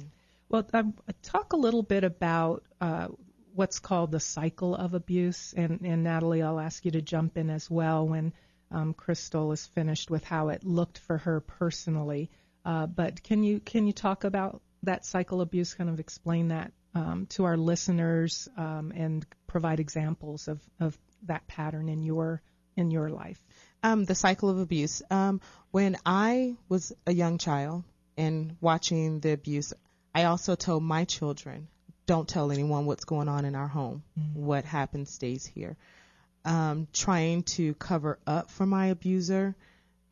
Well, 0.49 0.67
um, 0.75 0.95
talk 1.23 1.55
a 1.55 1.57
little 1.57 1.83
bit 1.83 2.05
about 2.05 2.65
uh, 2.81 3.09
what's 3.55 3.79
called 3.79 4.11
the 4.11 4.21
cycle 4.21 4.75
of 4.75 4.95
abuse, 4.95 5.55
and, 5.57 5.81
and 5.83 6.05
Natalie, 6.05 6.43
I'll 6.43 6.61
ask 6.61 6.85
you 6.85 6.91
to 6.91 7.01
jump 7.01 7.39
in 7.39 7.49
as 7.49 7.71
well 7.71 8.07
when 8.07 8.33
um, 8.71 8.95
Krystal 8.95 9.53
is 9.53 9.67
finished 9.67 10.11
with 10.11 10.25
how 10.25 10.49
it 10.49 10.65
looked 10.65 10.99
for 10.99 11.19
her 11.19 11.41
personally. 11.41 12.31
Uh, 12.65 12.87
but 12.87 13.23
can 13.23 13.43
you 13.43 13.61
can 13.61 13.87
you 13.87 13.93
talk 13.93 14.25
about 14.25 14.63
that 14.83 15.05
cycle 15.05 15.41
abuse? 15.41 15.75
Kind 15.75 15.91
of 15.91 16.01
explain 16.01 16.49
that 16.49 16.73
um, 16.95 17.27
to 17.31 17.45
our 17.45 17.57
listeners 17.57 18.49
um, 18.57 18.93
and 18.95 19.27
provide 19.47 19.81
examples 19.81 20.49
of, 20.49 20.61
of 20.81 20.97
that 21.25 21.47
pattern 21.47 21.89
in 21.89 22.03
your 22.03 22.43
in 22.77 22.91
your 22.91 23.11
life. 23.11 23.39
Um, 23.83 24.05
the 24.05 24.15
cycle 24.15 24.49
of 24.49 24.59
abuse. 24.59 25.03
Um, 25.11 25.41
when 25.71 25.97
I 26.07 26.57
was 26.69 26.93
a 27.07 27.13
young 27.13 27.37
child 27.39 27.85
and 28.17 28.57
watching 28.61 29.21
the 29.21 29.33
abuse, 29.33 29.75
I 30.15 30.25
also 30.25 30.55
told 30.55 30.83
my 30.83 31.05
children, 31.05 31.69
"Don't 32.07 32.29
tell 32.29 32.51
anyone 32.51 32.87
what's 32.87 33.05
going 33.05 33.29
on 33.29 33.45
in 33.45 33.55
our 33.55 33.69
home. 33.69 34.03
Mm-hmm. 34.19 34.45
What 34.45 34.65
happens 34.65 35.11
stays 35.11 35.45
here." 35.45 35.77
um, 36.45 36.89
trying 36.93 37.43
to 37.43 37.75
cover 37.75 38.19
up 38.27 38.51
for 38.51 38.67
my 38.67 38.87
abuser 38.87 39.55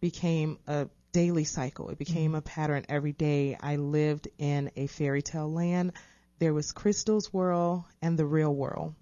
became 0.00 0.58
a 0.66 0.88
daily 1.12 1.44
cycle. 1.44 1.90
It 1.90 1.98
became 1.98 2.30
mm-hmm. 2.30 2.36
a 2.36 2.42
pattern 2.42 2.86
every 2.88 3.12
day. 3.12 3.56
I 3.60 3.76
lived 3.76 4.28
in 4.38 4.70
a 4.76 4.86
fairy 4.86 5.22
tale 5.22 5.50
land. 5.50 5.92
There 6.40 6.54
was 6.54 6.72
Krystal's 6.72 7.32
world 7.32 7.84
and 8.00 8.18
the 8.18 8.24
real 8.24 8.52
world. 8.52 8.94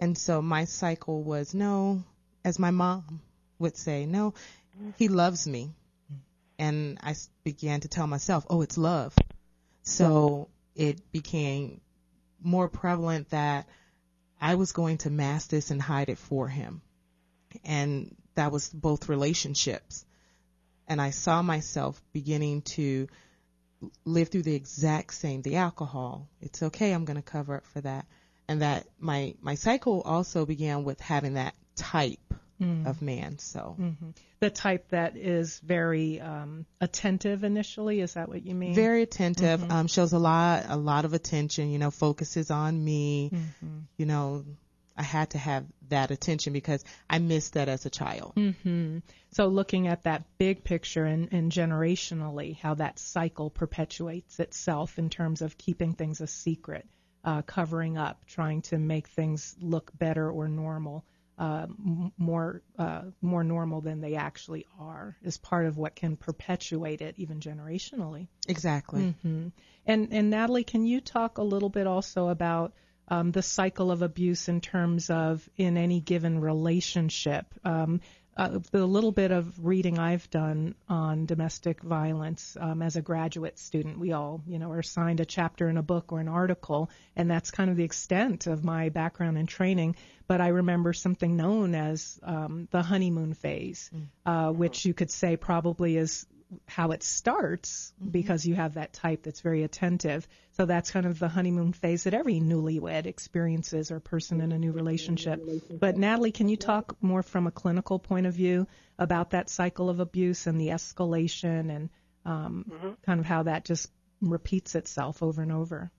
And 0.00 0.16
so 0.16 0.40
my 0.40 0.64
cycle 0.64 1.22
was 1.22 1.52
no, 1.52 2.04
as 2.44 2.58
my 2.58 2.70
mom 2.70 3.20
would 3.58 3.76
say, 3.76 4.06
no, 4.06 4.34
he 4.96 5.08
loves 5.08 5.46
me. 5.46 5.72
And 6.56 6.98
I 7.02 7.16
began 7.42 7.80
to 7.80 7.88
tell 7.88 8.06
myself, 8.06 8.46
oh, 8.48 8.62
it's 8.62 8.78
love. 8.78 9.12
So 9.82 10.48
it 10.76 11.10
became 11.10 11.80
more 12.40 12.68
prevalent 12.68 13.30
that 13.30 13.66
I 14.40 14.54
was 14.54 14.70
going 14.70 14.98
to 14.98 15.10
mask 15.10 15.48
this 15.48 15.72
and 15.72 15.82
hide 15.82 16.10
it 16.10 16.18
for 16.18 16.46
him. 16.46 16.80
And 17.64 18.14
that 18.36 18.52
was 18.52 18.68
both 18.68 19.08
relationships. 19.08 20.04
And 20.86 21.02
I 21.02 21.10
saw 21.10 21.42
myself 21.42 22.00
beginning 22.12 22.62
to 22.62 23.08
live 24.04 24.28
through 24.28 24.42
the 24.42 24.54
exact 24.54 25.14
same, 25.14 25.42
the 25.42 25.56
alcohol. 25.56 26.28
It's 26.40 26.62
okay, 26.62 26.92
I'm 26.92 27.04
going 27.04 27.16
to 27.16 27.22
cover 27.22 27.56
up 27.56 27.66
for 27.66 27.80
that. 27.82 28.06
And 28.48 28.62
that 28.62 28.86
my, 28.98 29.34
my 29.40 29.54
cycle 29.54 30.02
also 30.02 30.44
began 30.44 30.84
with 30.84 31.00
having 31.00 31.34
that 31.34 31.54
type 31.76 32.34
mm. 32.60 32.86
of 32.86 33.02
man. 33.02 33.38
So 33.38 33.76
mm-hmm. 33.78 34.10
the 34.40 34.50
type 34.50 34.88
that 34.90 35.16
is 35.16 35.58
very 35.60 36.20
um, 36.20 36.66
attentive 36.80 37.44
initially. 37.44 38.00
Is 38.00 38.14
that 38.14 38.28
what 38.28 38.44
you 38.44 38.54
mean? 38.54 38.74
Very 38.74 39.02
attentive. 39.02 39.60
Mm-hmm. 39.60 39.72
Um, 39.72 39.86
shows 39.86 40.12
a 40.12 40.18
lot 40.18 40.66
a 40.68 40.76
lot 40.76 41.04
of 41.04 41.14
attention. 41.14 41.70
You 41.70 41.78
know, 41.78 41.90
focuses 41.90 42.50
on 42.50 42.82
me. 42.82 43.30
Mm-hmm. 43.32 43.78
You 43.96 44.06
know, 44.06 44.44
I 44.96 45.02
had 45.02 45.30
to 45.30 45.38
have 45.38 45.64
that 45.88 46.10
attention 46.10 46.52
because 46.52 46.84
I 47.10 47.18
missed 47.18 47.54
that 47.54 47.68
as 47.68 47.84
a 47.84 47.90
child. 47.90 48.34
Mm-hmm. 48.36 48.98
So 49.32 49.48
looking 49.48 49.88
at 49.88 50.04
that 50.04 50.24
big 50.38 50.64
picture 50.64 51.04
and, 51.04 51.32
and, 51.32 51.50
generationally, 51.50 52.56
how 52.56 52.74
that 52.74 52.98
cycle 52.98 53.50
perpetuates 53.50 54.38
itself 54.38 54.98
in 54.98 55.10
terms 55.10 55.42
of 55.42 55.58
keeping 55.58 55.94
things 55.94 56.20
a 56.20 56.26
secret, 56.26 56.86
uh, 57.24 57.42
covering 57.42 57.98
up, 57.98 58.24
trying 58.26 58.62
to 58.62 58.78
make 58.78 59.08
things 59.08 59.56
look 59.60 59.90
better 59.98 60.30
or 60.30 60.48
normal 60.48 61.04
uh, 61.36 61.66
more 62.16 62.62
uh, 62.78 63.02
more 63.20 63.42
normal 63.42 63.80
than 63.80 64.00
they 64.00 64.14
actually 64.14 64.66
are 64.78 65.16
is 65.22 65.36
part 65.36 65.66
of 65.66 65.76
what 65.76 65.96
can 65.96 66.16
perpetuate 66.16 67.00
it 67.00 67.14
even 67.18 67.40
generationally. 67.40 68.28
Exactly. 68.46 69.14
Mm-hmm. 69.24 69.48
And 69.86 70.08
and 70.12 70.30
Natalie, 70.30 70.64
can 70.64 70.86
you 70.86 71.00
talk 71.00 71.38
a 71.38 71.42
little 71.42 71.70
bit 71.70 71.86
also 71.86 72.28
about 72.28 72.72
um, 73.08 73.30
the 73.32 73.42
cycle 73.42 73.90
of 73.90 74.02
abuse 74.02 74.48
in 74.48 74.60
terms 74.60 75.10
of 75.10 75.48
in 75.56 75.76
any 75.76 76.00
given 76.00 76.40
relationship? 76.40 77.46
Um, 77.64 78.00
uh, 78.36 78.58
the 78.72 78.84
little 78.84 79.12
bit 79.12 79.30
of 79.30 79.64
reading 79.64 79.98
I've 79.98 80.28
done 80.30 80.74
on 80.88 81.26
domestic 81.26 81.82
violence 81.82 82.56
um, 82.60 82.82
as 82.82 82.96
a 82.96 83.02
graduate 83.02 83.58
student, 83.58 83.98
we 83.98 84.12
all, 84.12 84.42
you 84.46 84.58
know, 84.58 84.72
are 84.72 84.80
assigned 84.80 85.20
a 85.20 85.24
chapter 85.24 85.68
in 85.68 85.76
a 85.76 85.82
book 85.82 86.12
or 86.12 86.18
an 86.18 86.28
article, 86.28 86.90
and 87.14 87.30
that's 87.30 87.52
kind 87.52 87.70
of 87.70 87.76
the 87.76 87.84
extent 87.84 88.48
of 88.48 88.64
my 88.64 88.88
background 88.88 89.38
and 89.38 89.48
training. 89.48 89.94
But 90.26 90.40
I 90.40 90.48
remember 90.48 90.92
something 90.92 91.36
known 91.36 91.74
as 91.74 92.18
um, 92.22 92.66
the 92.72 92.82
honeymoon 92.82 93.34
phase, 93.34 93.90
mm. 93.94 94.06
uh, 94.26 94.52
which 94.52 94.84
you 94.84 94.94
could 94.94 95.10
say 95.10 95.36
probably 95.36 95.96
is 95.96 96.26
how 96.66 96.90
it 96.92 97.02
starts 97.02 97.92
mm-hmm. 98.00 98.10
because 98.10 98.46
you 98.46 98.54
have 98.54 98.74
that 98.74 98.92
type 98.92 99.22
that's 99.22 99.40
very 99.40 99.62
attentive. 99.62 100.26
So 100.52 100.66
that's 100.66 100.90
kind 100.90 101.06
of 101.06 101.18
the 101.18 101.28
honeymoon 101.28 101.72
phase 101.72 102.04
that 102.04 102.14
every 102.14 102.40
newlywed 102.40 103.06
experiences 103.06 103.90
or 103.90 104.00
person 104.00 104.40
in 104.40 104.52
a 104.52 104.58
new 104.58 104.72
relationship. 104.72 105.40
But 105.80 105.96
Natalie, 105.96 106.32
can 106.32 106.48
you 106.48 106.56
talk 106.56 106.96
more 107.00 107.22
from 107.22 107.46
a 107.46 107.50
clinical 107.50 107.98
point 107.98 108.26
of 108.26 108.34
view 108.34 108.66
about 108.98 109.30
that 109.30 109.48
cycle 109.48 109.90
of 109.90 110.00
abuse 110.00 110.46
and 110.46 110.60
the 110.60 110.68
escalation 110.68 111.74
and 111.74 111.90
um, 112.24 112.64
mm-hmm. 112.68 112.90
kind 113.04 113.20
of 113.20 113.26
how 113.26 113.44
that 113.44 113.64
just 113.64 113.90
repeats 114.20 114.74
itself 114.74 115.22
over 115.22 115.42
and 115.42 115.52
over? 115.52 115.90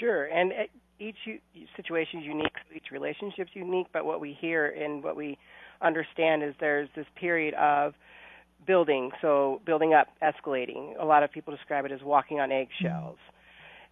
Sure, 0.00 0.24
and 0.24 0.52
uh, 0.52 0.56
each 0.98 1.16
situation 1.76 2.20
is 2.20 2.26
unique, 2.26 2.54
each 2.74 2.90
relationship 2.90 3.48
is 3.48 3.54
unique. 3.54 3.86
But 3.92 4.04
what 4.04 4.20
we 4.20 4.36
hear 4.40 4.66
and 4.66 5.02
what 5.02 5.16
we 5.16 5.38
understand 5.80 6.42
is 6.42 6.54
there's 6.60 6.88
this 6.96 7.06
period 7.16 7.54
of 7.54 7.94
building, 8.66 9.10
so 9.20 9.60
building 9.64 9.94
up, 9.94 10.08
escalating. 10.22 10.94
A 11.00 11.04
lot 11.04 11.22
of 11.22 11.30
people 11.30 11.54
describe 11.54 11.84
it 11.84 11.92
as 11.92 12.02
walking 12.02 12.40
on 12.40 12.50
eggshells. 12.50 13.18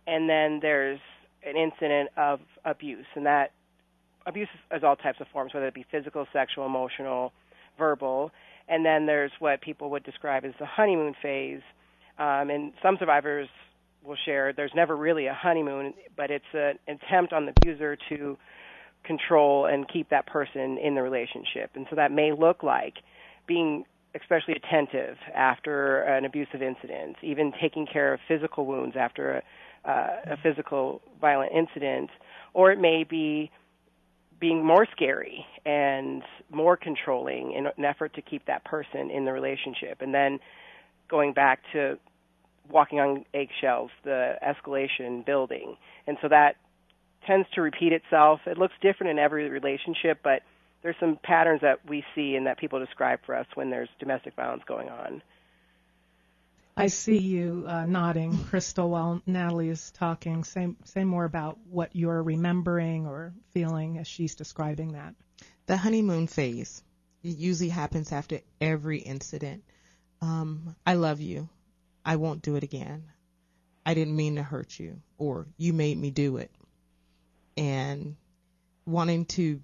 And 0.07 0.29
then 0.29 0.61
there's 0.61 1.00
an 1.45 1.57
incident 1.57 2.11
of 2.17 2.41
abuse, 2.64 3.07
and 3.14 3.26
that 3.26 3.52
abuse 4.26 4.49
is 4.73 4.83
all 4.85 4.97
types 4.97 5.21
of 5.21 5.26
forms, 5.33 5.52
whether 5.55 5.67
it 5.67 5.75
be 5.75 5.85
physical, 5.91 6.26
sexual, 6.33 6.67
emotional, 6.67 7.33
verbal. 7.79 8.31
And 8.69 8.85
then 8.85 9.07
there's 9.07 9.33
what 9.41 9.61
people 9.61 9.91
would 9.91 10.05
describe 10.05 10.45
as 10.45 10.52
the 10.59 10.67
honeymoon 10.67 11.14
phase, 11.21 11.62
Um, 12.19 12.50
and 12.50 12.73
some 12.83 12.97
survivors 12.99 13.49
will 14.05 14.17
share 14.25 14.52
there's 14.52 14.75
never 14.75 14.97
really 14.97 15.26
a 15.26 15.35
honeymoon, 15.35 15.95
but 16.17 16.31
it's 16.31 16.52
an 16.52 16.79
attempt 16.87 17.33
on 17.33 17.47
the 17.47 17.52
abuser 17.57 17.97
to 18.11 18.37
control 19.05 19.67
and 19.67 19.88
keep 19.88 20.11
that 20.11 20.26
person 20.26 20.79
in 20.79 20.95
the 20.95 21.02
relationship. 21.02 21.71
And 21.75 21.87
so 21.88 21.97
that 21.97 22.12
may 22.12 22.33
look 22.33 22.62
like 22.62 22.95
being 23.47 23.85
especially 24.21 24.54
attentive 24.54 25.16
after 25.35 26.02
an 26.02 26.25
abusive 26.25 26.62
incident, 26.62 27.16
even 27.23 27.52
taking 27.61 27.87
care 27.87 28.12
of 28.12 28.21
physical 28.28 28.66
wounds 28.66 28.95
after 28.99 29.42
a, 29.85 29.90
uh, 29.90 30.33
a 30.33 30.37
physical 30.42 31.00
violent 31.21 31.52
incident, 31.52 32.11
or 32.54 32.71
it 32.73 32.78
may 32.78 33.04
be 33.04 33.50
being 34.40 34.64
more 34.64 34.87
scary 34.90 35.47
and 35.64 36.23
more 36.50 36.76
controlling 36.76 37.52
in 37.52 37.66
an 37.66 37.85
effort 37.85 38.12
to 38.14 38.21
keep 38.23 38.45
that 38.47 38.64
person 38.64 39.11
in 39.11 39.25
the 39.25 39.33
relationship. 39.33 40.00
And 40.00 40.12
then 40.12 40.40
going 41.09 41.33
back 41.33 41.61
to 41.73 41.99
walking 42.69 43.00
on 43.00 43.25
eggshells, 43.33 43.90
the 44.04 44.35
escalation 44.45 45.25
building. 45.25 45.76
And 46.07 46.19
so 46.21 46.28
that 46.28 46.57
tends 47.26 47.49
to 47.54 47.62
repeat 47.62 47.92
itself. 47.92 48.40
It 48.47 48.59
looks 48.59 48.75
different 48.83 49.12
in 49.12 49.19
every 49.19 49.49
relationship, 49.49 50.19
but 50.25 50.42
there's 50.83 50.97
some 50.99 51.19
patterns 51.23 51.61
that 51.62 51.89
we 51.89 52.05
see 52.15 52.35
and 52.35 52.47
that 52.47 52.59
people 52.59 52.79
describe 52.81 53.21
for 53.25 53.35
us 53.37 53.47
when 53.55 53.71
there's 53.71 53.89
domestic 53.99 54.35
violence 54.35 54.62
going 54.67 54.89
on. 54.89 55.23
I 56.77 56.87
see 56.87 57.19
you 57.19 57.65
uh, 57.69 57.85
nodding, 57.85 58.33
Krystal, 58.33 58.89
while 58.89 59.23
Natalie 59.27 59.69
is 59.69 59.91
talking. 59.93 60.43
Say, 60.43 60.75
say 60.85 61.05
more 61.05 61.25
about 61.25 61.59
what 61.71 61.95
you're 61.95 62.23
remembering 62.23 63.07
or 63.07 63.35
feeling 63.53 63.99
as 63.99 64.07
she's 64.07 64.35
describing 64.35 64.93
that. 64.93 65.15
The 65.67 65.77
honeymoon 65.77 66.27
phase. 66.27 66.83
It 67.23 67.37
usually 67.37 67.69
happens 67.69 68.11
after 68.11 68.41
every 68.61 68.99
incident. 68.99 69.62
Um, 70.21 70.75
I 70.85 70.95
love 70.95 71.21
you. 71.21 71.49
I 72.05 72.17
won't 72.17 72.43
do 72.43 72.57
it 72.57 72.65
again. 72.65 73.05
I 73.85 73.95
didn't 73.95 74.17
mean 74.17 74.37
to 74.37 74.43
hurt 74.43 74.79
you, 74.79 75.01
or 75.19 75.47
you 75.59 75.73
made 75.73 75.99
me 75.99 76.11
do 76.11 76.39
it. 76.39 76.51
And 77.57 78.17
wanting 78.87 79.27
to 79.27 79.61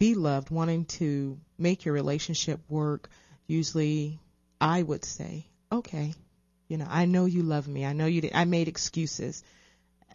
be 0.00 0.14
loved, 0.14 0.50
wanting 0.50 0.86
to 0.86 1.38
make 1.58 1.84
your 1.84 1.94
relationship 1.94 2.58
work, 2.68 3.08
usually 3.46 4.18
I 4.60 4.82
would 4.82 5.04
say, 5.04 5.46
okay, 5.70 6.14
you 6.68 6.78
know, 6.78 6.86
I 6.88 7.04
know 7.04 7.26
you 7.26 7.42
love 7.42 7.68
me. 7.68 7.84
I 7.84 7.92
know 7.92 8.06
you 8.06 8.22
did. 8.22 8.32
I 8.34 8.46
made 8.46 8.66
excuses 8.66 9.44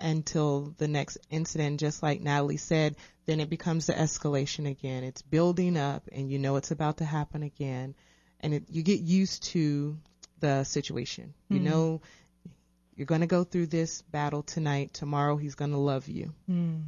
until 0.02 0.74
the 0.78 0.88
next 0.88 1.18
incident, 1.30 1.80
just 1.80 2.02
like 2.04 2.20
Natalie 2.20 2.58
said, 2.58 2.96
then 3.28 3.40
it 3.40 3.50
becomes 3.50 3.86
the 3.86 3.94
escalation 3.94 4.68
again. 4.70 5.04
It's 5.04 5.22
building 5.22 5.78
up 5.78 6.04
and 6.12 6.30
you 6.32 6.40
know 6.40 6.56
it's 6.58 6.72
about 6.72 6.98
to 6.98 7.06
happen 7.06 7.44
again. 7.44 7.96
And 8.42 8.56
it, 8.56 8.64
you 8.70 8.82
get 8.84 9.00
used 9.02 9.44
to 9.54 9.98
the 10.40 10.64
situation. 10.64 11.34
You 11.48 11.60
Mm. 11.60 11.64
know, 11.64 12.02
you're 12.96 13.06
going 13.06 13.22
to 13.22 13.28
go 13.28 13.44
through 13.44 13.68
this 13.68 14.02
battle 14.02 14.42
tonight. 14.42 14.94
Tomorrow 14.94 15.38
he's 15.38 15.56
going 15.56 15.72
to 15.72 15.78
love 15.78 16.08
you. 16.08 16.34
Mm. 16.50 16.86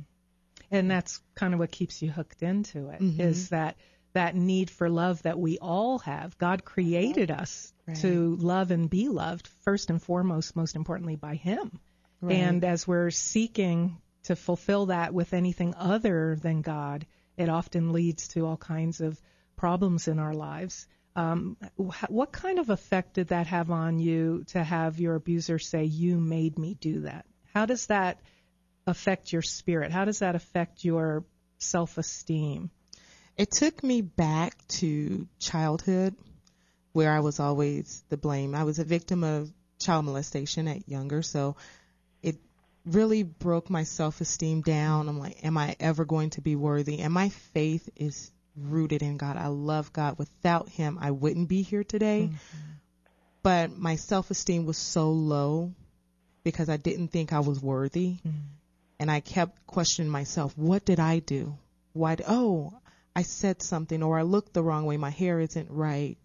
And 0.72 0.90
that's 0.92 1.20
kind 1.36 1.54
of 1.54 1.60
what 1.60 1.72
keeps 1.72 2.02
you 2.02 2.12
hooked 2.12 2.44
into 2.44 2.90
it. 2.90 3.02
Is 3.02 3.46
Mhm. 3.48 3.50
that 3.50 3.78
that 4.14 4.36
need 4.36 4.70
for 4.72 4.90
love 4.90 5.22
that 5.24 5.38
we 5.38 5.60
all 5.60 6.00
have. 6.00 6.38
God 6.40 6.66
created 6.66 7.30
us 7.30 7.72
Right. 7.86 7.98
to 7.98 8.36
love 8.38 8.72
and 8.72 8.90
be 8.90 9.10
loved 9.10 9.48
first 9.48 9.90
and 9.92 10.02
foremost, 10.02 10.56
most 10.56 10.76
importantly 10.76 11.16
by 11.16 11.36
Him. 11.36 11.80
Right. 12.20 12.34
And 12.34 12.64
as 12.64 12.88
we're 12.88 13.12
seeking 13.12 13.98
to 14.24 14.36
fulfill 14.36 14.88
that 14.88 15.14
with 15.14 15.34
anything 15.34 15.76
other 15.76 16.36
than 16.36 16.62
God, 16.64 17.06
it 17.38 17.48
often 17.48 17.94
leads 17.94 18.30
to 18.30 18.46
all 18.48 18.58
kinds 18.58 19.02
of 19.02 19.22
problems 19.56 20.08
in 20.08 20.18
our 20.20 20.34
lives. 20.34 20.88
Um, 21.16 21.58
what 22.08 22.32
kind 22.32 22.58
of 22.60 22.70
effect 22.70 23.14
did 23.14 23.28
that 23.28 23.48
have 23.48 23.70
on 23.72 24.00
you 24.00 24.44
to 24.48 24.64
have 24.64 25.00
your 25.00 25.16
abuser 25.16 25.60
say, 25.60 25.84
You 25.84 26.20
made 26.20 26.58
me 26.58 26.74
do 26.74 27.02
that? 27.02 27.26
How 27.54 27.66
does 27.68 27.86
that 27.88 28.20
affect 28.88 29.32
your 29.32 29.42
spirit? 29.42 29.92
How 29.92 30.06
does 30.06 30.20
that 30.20 30.36
affect 30.36 30.84
your 30.84 31.26
self 31.60 31.98
esteem? 31.98 32.72
It 33.38 33.52
took 33.52 33.84
me 33.84 34.02
back 34.02 34.56
to 34.80 35.28
childhood 35.40 36.16
where 36.94 37.12
I 37.12 37.20
was 37.20 37.40
always 37.40 38.04
the 38.10 38.18
blame. 38.18 38.56
I 38.56 38.64
was 38.64 38.80
a 38.80 38.84
victim 38.84 39.24
of 39.24 39.52
child 39.78 40.06
molestation 40.06 40.68
at 40.68 40.90
younger, 40.90 41.22
so 41.22 41.56
it 42.24 42.38
really 42.84 43.22
broke 43.22 43.70
my 43.70 43.84
self-esteem 43.84 44.62
down. 44.62 45.08
I'm 45.08 45.20
like, 45.20 45.46
am 45.46 45.58
I 45.58 45.76
ever 45.80 46.06
going 46.06 46.32
to 46.32 46.42
be 46.42 46.56
worthy? 46.56 47.00
And 47.00 47.14
my 47.14 47.30
faith 47.30 47.88
is 47.96 48.32
rooted 48.56 49.04
in 49.04 49.18
God. 49.18 49.38
I 49.38 49.48
love 49.48 49.94
God. 49.94 50.18
Without 50.18 50.70
him, 50.70 50.98
I 51.00 51.12
wouldn't 51.12 51.48
be 51.48 51.62
here 51.62 51.84
today. 51.84 52.32
Mm-hmm. 52.32 52.72
But 53.44 53.78
my 53.78 53.98
self-esteem 53.98 54.66
was 54.66 54.78
so 54.78 55.12
low 55.12 55.74
because 56.44 56.70
I 56.70 56.78
didn't 56.78 57.10
think 57.10 57.34
I 57.34 57.42
was 57.42 57.62
worthy. 57.62 58.18
Mm-hmm. 58.26 58.57
And 59.00 59.12
I 59.12 59.20
kept 59.20 59.68
questioning 59.68 60.12
myself, 60.12 60.58
what 60.58 60.86
did 60.86 61.00
I 61.00 61.20
do? 61.20 61.58
Why, 61.94 62.18
oh, 62.28 62.74
I 63.16 63.22
said 63.24 63.62
something 63.62 64.02
or 64.04 64.18
I 64.18 64.24
looked 64.24 64.54
the 64.54 64.64
wrong 64.64 64.86
way. 64.86 64.98
My 64.98 65.10
hair 65.10 65.40
isn't 65.40 65.70
right. 65.72 66.18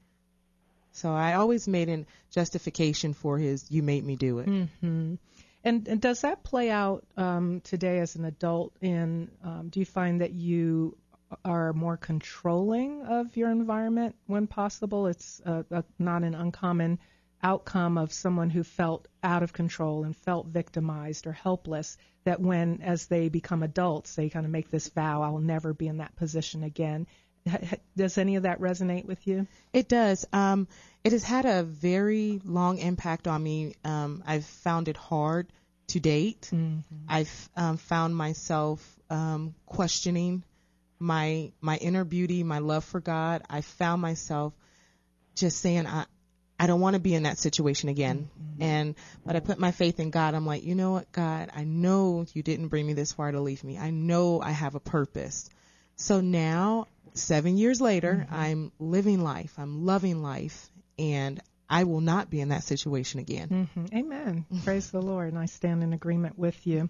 So 0.92 1.10
I 1.12 1.34
always 1.34 1.66
made 1.66 1.88
an 1.88 2.06
justification 2.30 3.14
for 3.14 3.38
his, 3.38 3.70
you 3.70 3.82
made 3.82 4.04
me 4.04 4.16
do 4.16 4.40
it. 4.40 4.46
hmm 4.46 5.14
And, 5.64 5.88
and 5.88 6.00
does 6.00 6.22
that 6.22 6.42
play 6.42 6.70
out 6.70 7.04
um, 7.16 7.60
today 7.60 7.98
as 8.00 8.16
an 8.16 8.24
adult? 8.24 8.74
In 8.80 9.30
um, 9.42 9.68
do 9.70 9.80
you 9.80 9.86
find 9.86 10.20
that 10.20 10.32
you 10.32 10.96
are 11.44 11.72
more 11.72 11.96
controlling 11.96 13.02
of 13.06 13.36
your 13.36 13.50
environment 13.50 14.16
when 14.26 14.46
possible? 14.46 15.06
It's 15.06 15.40
a, 15.44 15.64
a, 15.70 15.84
not 15.98 16.24
an 16.24 16.34
uncommon 16.34 16.98
outcome 17.42 17.98
of 17.98 18.12
someone 18.12 18.50
who 18.50 18.62
felt 18.62 19.08
out 19.22 19.42
of 19.42 19.52
control 19.52 20.04
and 20.04 20.16
felt 20.16 20.46
victimized 20.46 21.26
or 21.26 21.32
helpless. 21.32 21.96
That 22.24 22.40
when, 22.40 22.82
as 22.82 23.06
they 23.06 23.28
become 23.28 23.62
adults, 23.62 24.14
they 24.14 24.28
kind 24.28 24.46
of 24.46 24.52
make 24.52 24.70
this 24.70 24.88
vow, 24.88 25.22
"I 25.22 25.30
will 25.30 25.40
never 25.40 25.72
be 25.72 25.88
in 25.88 25.98
that 25.98 26.14
position 26.16 26.62
again." 26.62 27.06
Does 27.96 28.18
any 28.18 28.36
of 28.36 28.44
that 28.44 28.60
resonate 28.60 29.04
with 29.04 29.26
you? 29.26 29.48
It 29.72 29.88
does. 29.88 30.24
Um, 30.32 30.68
it 31.02 31.10
has 31.12 31.24
had 31.24 31.44
a 31.44 31.64
very 31.64 32.40
long 32.44 32.78
impact 32.78 33.26
on 33.26 33.42
me. 33.42 33.74
Um, 33.84 34.22
I've 34.24 34.44
found 34.44 34.86
it 34.86 34.96
hard 34.96 35.48
to 35.88 36.00
date. 36.00 36.48
I've 37.08 37.50
um, 37.56 37.76
found 37.76 38.16
myself 38.16 38.80
um, 39.10 39.54
questioning 39.66 40.44
my 40.98 41.50
my 41.60 41.76
inner 41.76 42.04
beauty, 42.04 42.44
my 42.44 42.58
love 42.58 42.84
for 42.84 43.00
God. 43.00 43.42
I 43.50 43.62
found 43.62 44.00
myself 44.00 44.54
just 45.34 45.58
saying, 45.58 45.86
I 45.86 46.04
I 46.62 46.68
don't 46.68 46.80
want 46.80 46.94
to 46.94 47.00
be 47.00 47.12
in 47.12 47.24
that 47.24 47.38
situation 47.38 47.88
again. 47.88 48.30
And 48.60 48.94
but 49.26 49.34
I 49.34 49.40
put 49.40 49.58
my 49.58 49.72
faith 49.72 49.98
in 49.98 50.10
God. 50.10 50.34
I'm 50.34 50.46
like, 50.46 50.62
you 50.62 50.76
know 50.76 50.92
what, 50.92 51.10
God, 51.10 51.50
I 51.52 51.64
know 51.64 52.24
you 52.34 52.44
didn't 52.44 52.68
bring 52.68 52.86
me 52.86 52.92
this 52.92 53.12
far 53.12 53.32
to 53.32 53.40
leave 53.40 53.64
me. 53.64 53.78
I 53.78 53.90
know 53.90 54.40
I 54.40 54.52
have 54.52 54.76
a 54.76 54.80
purpose. 54.80 55.50
So 55.96 56.20
now, 56.20 56.86
seven 57.14 57.56
years 57.56 57.80
later, 57.80 58.28
I'm 58.30 58.70
living 58.78 59.24
life. 59.24 59.54
I'm 59.58 59.84
loving 59.84 60.22
life, 60.22 60.70
and 61.00 61.40
I 61.68 61.82
will 61.82 62.00
not 62.00 62.30
be 62.30 62.40
in 62.40 62.50
that 62.50 62.62
situation 62.62 63.18
again. 63.18 63.68
hmm 63.74 63.86
Amen. 63.92 64.46
Praise 64.64 64.88
the 64.92 65.02
Lord, 65.02 65.32
and 65.32 65.38
I 65.42 65.46
stand 65.46 65.82
in 65.82 65.92
agreement 65.92 66.38
with 66.38 66.64
you. 66.64 66.88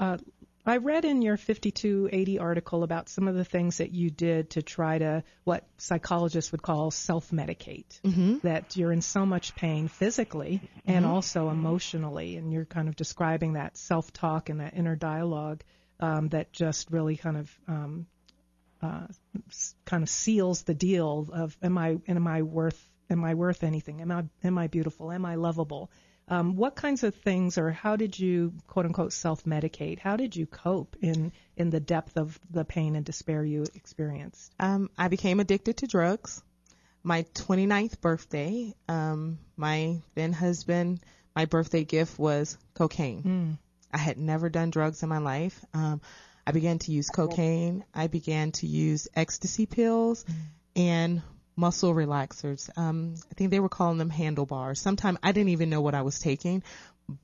Uh, 0.00 0.18
I 0.66 0.78
read 0.78 1.04
in 1.04 1.20
your 1.20 1.36
5280 1.36 2.38
article 2.38 2.82
about 2.84 3.08
some 3.10 3.28
of 3.28 3.34
the 3.34 3.44
things 3.44 3.78
that 3.78 3.92
you 3.92 4.10
did 4.10 4.50
to 4.50 4.62
try 4.62 4.98
to 4.98 5.22
what 5.44 5.66
psychologists 5.76 6.52
would 6.52 6.62
call 6.62 6.90
self-medicate. 6.90 8.00
Mm-hmm. 8.00 8.38
That 8.42 8.76
you're 8.76 8.92
in 8.92 9.02
so 9.02 9.26
much 9.26 9.54
pain 9.54 9.88
physically 9.88 10.62
and 10.86 11.04
also 11.04 11.50
emotionally, 11.50 12.36
and 12.36 12.52
you're 12.52 12.64
kind 12.64 12.88
of 12.88 12.96
describing 12.96 13.54
that 13.54 13.76
self-talk 13.76 14.48
and 14.48 14.60
that 14.60 14.74
inner 14.74 14.96
dialogue 14.96 15.62
um, 16.00 16.28
that 16.28 16.52
just 16.52 16.90
really 16.90 17.16
kind 17.16 17.36
of 17.36 17.58
um, 17.68 18.06
uh, 18.82 19.06
kind 19.84 20.02
of 20.02 20.08
seals 20.08 20.62
the 20.62 20.74
deal 20.74 21.28
of 21.32 21.56
am 21.62 21.78
I 21.78 21.96
am 22.08 22.26
I 22.26 22.42
worth 22.42 22.82
am 23.10 23.24
I 23.24 23.34
worth 23.34 23.64
anything? 23.64 24.00
Am 24.00 24.10
I 24.10 24.24
am 24.42 24.58
I 24.58 24.66
beautiful? 24.66 25.12
Am 25.12 25.24
I 25.24 25.36
lovable? 25.36 25.90
Um, 26.28 26.56
what 26.56 26.74
kinds 26.74 27.04
of 27.04 27.14
things, 27.14 27.58
or 27.58 27.70
how 27.70 27.96
did 27.96 28.18
you 28.18 28.54
quote 28.66 28.86
unquote 28.86 29.12
self 29.12 29.44
medicate? 29.44 29.98
How 29.98 30.16
did 30.16 30.34
you 30.34 30.46
cope 30.46 30.96
in 31.00 31.32
in 31.56 31.70
the 31.70 31.80
depth 31.80 32.16
of 32.16 32.38
the 32.50 32.64
pain 32.64 32.96
and 32.96 33.04
despair 33.04 33.44
you 33.44 33.64
experienced? 33.74 34.52
Um, 34.58 34.90
I 34.96 35.08
became 35.08 35.40
addicted 35.40 35.78
to 35.78 35.86
drugs. 35.86 36.42
My 37.02 37.24
29th 37.34 38.00
birthday, 38.00 38.74
um, 38.88 39.38
my 39.56 40.00
then 40.14 40.32
husband, 40.32 41.00
my 41.36 41.44
birthday 41.44 41.84
gift 41.84 42.18
was 42.18 42.56
cocaine. 42.72 43.22
I 43.92 43.98
had 43.98 44.16
never 44.16 44.48
done 44.48 44.70
drugs 44.70 45.02
in 45.02 45.10
my 45.10 45.18
life. 45.18 45.62
Um, 45.74 46.00
I 46.46 46.52
began 46.52 46.78
to 46.80 46.92
use 46.92 47.10
cocaine. 47.10 47.84
I 47.94 48.06
began 48.06 48.52
to 48.52 48.66
use 48.66 49.08
ecstasy 49.14 49.66
pills 49.66 50.24
and 50.76 51.22
muscle 51.56 51.94
relaxers. 51.94 52.70
Um, 52.76 53.14
I 53.30 53.34
think 53.34 53.50
they 53.50 53.60
were 53.60 53.68
calling 53.68 53.98
them 53.98 54.10
handlebars. 54.10 54.80
Sometimes 54.80 55.18
I 55.22 55.32
didn't 55.32 55.50
even 55.50 55.70
know 55.70 55.80
what 55.80 55.94
I 55.94 56.02
was 56.02 56.18
taking, 56.18 56.62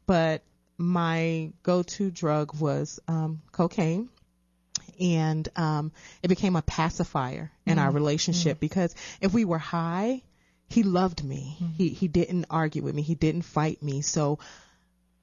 but 0.06 0.42
my 0.78 1.52
go-to 1.62 2.10
drug 2.10 2.58
was 2.58 3.00
um, 3.06 3.42
cocaine 3.52 4.08
and 5.00 5.48
um, 5.56 5.92
it 6.22 6.28
became 6.28 6.56
a 6.56 6.62
pacifier 6.62 7.50
in 7.66 7.78
our 7.78 7.90
relationship 7.90 8.60
because 8.60 8.94
if 9.20 9.32
we 9.32 9.44
were 9.44 9.58
high, 9.58 10.22
he 10.68 10.82
loved 10.82 11.24
me. 11.24 11.56
Mm-hmm. 11.56 11.72
He 11.74 11.88
he 11.88 12.08
didn't 12.08 12.46
argue 12.50 12.82
with 12.82 12.94
me. 12.94 13.02
He 13.02 13.14
didn't 13.14 13.42
fight 13.42 13.82
me. 13.82 14.02
So 14.02 14.38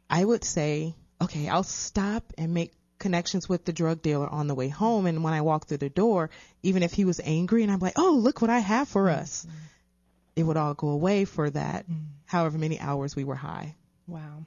I 0.09 0.23
would 0.23 0.43
say, 0.43 0.95
okay, 1.21 1.47
I'll 1.47 1.63
stop 1.63 2.33
and 2.37 2.53
make 2.53 2.73
connections 2.99 3.47
with 3.47 3.65
the 3.65 3.73
drug 3.73 4.01
dealer 4.01 4.27
on 4.27 4.47
the 4.47 4.55
way 4.55 4.69
home. 4.69 5.05
And 5.05 5.23
when 5.23 5.33
I 5.33 5.41
walk 5.41 5.67
through 5.67 5.77
the 5.77 5.89
door, 5.89 6.29
even 6.63 6.83
if 6.83 6.93
he 6.93 7.05
was 7.05 7.21
angry 7.23 7.63
and 7.63 7.71
I'm 7.71 7.79
like, 7.79 7.97
oh, 7.97 8.19
look 8.21 8.41
what 8.41 8.49
I 8.49 8.59
have 8.59 8.87
for 8.87 9.09
us, 9.09 9.45
it 10.35 10.43
would 10.43 10.57
all 10.57 10.73
go 10.73 10.89
away 10.89 11.25
for 11.25 11.49
that 11.49 11.85
however 12.25 12.57
many 12.57 12.79
hours 12.79 13.15
we 13.15 13.23
were 13.23 13.35
high. 13.35 13.75
Wow. 14.07 14.45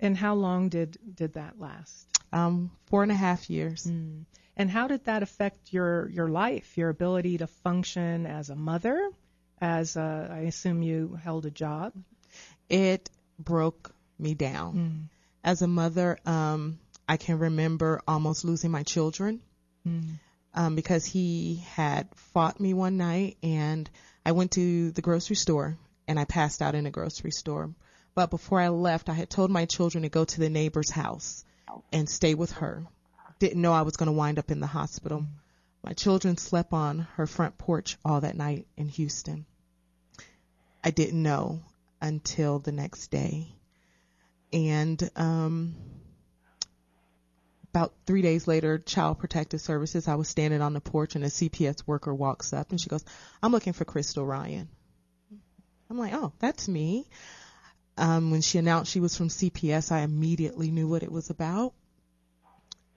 And 0.00 0.16
how 0.16 0.34
long 0.34 0.68
did 0.68 0.98
did 1.14 1.34
that 1.34 1.58
last? 1.58 2.06
Um, 2.32 2.70
four 2.86 3.02
and 3.02 3.12
a 3.12 3.16
half 3.16 3.50
years. 3.50 3.86
Mm. 3.86 4.24
And 4.56 4.70
how 4.70 4.88
did 4.88 5.04
that 5.04 5.22
affect 5.22 5.72
your 5.72 6.08
your 6.08 6.28
life, 6.28 6.76
your 6.76 6.88
ability 6.88 7.38
to 7.38 7.46
function 7.46 8.26
as 8.26 8.50
a 8.50 8.56
mother? 8.56 9.10
As 9.60 9.96
a, 9.96 10.28
I 10.30 10.38
assume 10.40 10.82
you 10.82 11.18
held 11.20 11.44
a 11.46 11.50
job. 11.50 11.92
It 12.68 13.10
broke 13.38 13.92
me 14.18 14.34
down. 14.34 15.08
As 15.42 15.62
a 15.62 15.66
mother, 15.66 16.18
um, 16.26 16.78
I 17.08 17.16
can 17.16 17.38
remember 17.38 18.02
almost 18.06 18.44
losing 18.44 18.70
my 18.70 18.82
children 18.82 19.40
um, 20.54 20.74
because 20.74 21.06
he 21.06 21.64
had 21.70 22.08
fought 22.14 22.60
me 22.60 22.74
one 22.74 22.96
night, 22.96 23.38
and 23.42 23.88
I 24.26 24.32
went 24.32 24.52
to 24.52 24.90
the 24.90 25.02
grocery 25.02 25.36
store 25.36 25.78
and 26.06 26.18
I 26.18 26.24
passed 26.24 26.62
out 26.62 26.74
in 26.74 26.86
a 26.86 26.90
grocery 26.90 27.30
store. 27.30 27.70
But 28.14 28.30
before 28.30 28.60
I 28.60 28.68
left, 28.68 29.08
I 29.08 29.14
had 29.14 29.30
told 29.30 29.50
my 29.50 29.66
children 29.66 30.02
to 30.02 30.08
go 30.08 30.24
to 30.24 30.40
the 30.40 30.50
neighbor's 30.50 30.90
house 30.90 31.44
and 31.92 32.08
stay 32.08 32.34
with 32.34 32.52
her. 32.52 32.84
Didn't 33.38 33.62
know 33.62 33.72
I 33.72 33.82
was 33.82 33.96
going 33.96 34.08
to 34.08 34.12
wind 34.12 34.38
up 34.38 34.50
in 34.50 34.60
the 34.60 34.66
hospital. 34.66 35.24
My 35.84 35.92
children 35.92 36.36
slept 36.36 36.72
on 36.72 37.06
her 37.14 37.26
front 37.26 37.56
porch 37.56 37.96
all 38.04 38.20
that 38.20 38.36
night 38.36 38.66
in 38.76 38.88
Houston. 38.88 39.46
I 40.82 40.90
didn't 40.90 41.22
know 41.22 41.60
until 42.00 42.58
the 42.58 42.72
next 42.72 43.08
day. 43.08 43.46
And 44.52 45.08
um, 45.14 45.74
about 47.78 47.92
three 48.06 48.22
days 48.22 48.48
later, 48.48 48.78
Child 48.78 49.20
Protective 49.20 49.60
Services, 49.60 50.08
I 50.08 50.16
was 50.16 50.28
standing 50.28 50.60
on 50.60 50.72
the 50.72 50.80
porch 50.80 51.14
and 51.14 51.24
a 51.24 51.28
CPS 51.28 51.86
worker 51.86 52.12
walks 52.12 52.52
up 52.52 52.70
and 52.70 52.80
she 52.80 52.88
goes, 52.88 53.04
I'm 53.42 53.52
looking 53.52 53.72
for 53.72 53.84
Krystal 53.84 54.26
Ryan. 54.26 54.68
I'm 55.88 55.98
like, 55.98 56.12
oh, 56.12 56.32
that's 56.40 56.66
me. 56.68 57.06
Um, 57.96 58.30
when 58.30 58.40
she 58.40 58.58
announced 58.58 58.90
she 58.90 59.00
was 59.00 59.16
from 59.16 59.28
CPS, 59.28 59.92
I 59.92 60.00
immediately 60.00 60.70
knew 60.70 60.88
what 60.88 61.02
it 61.02 61.10
was 61.10 61.30
about. 61.30 61.72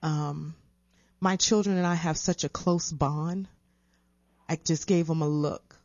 Um, 0.02 0.54
my 1.20 1.36
children 1.36 1.76
and 1.76 1.86
I 1.86 1.94
have 1.94 2.18
such 2.18 2.42
a 2.44 2.48
close 2.48 2.90
bond. 2.90 3.46
I 4.48 4.56
just 4.56 4.86
gave 4.86 5.06
them 5.06 5.22
a 5.22 5.28
look. 5.28 5.76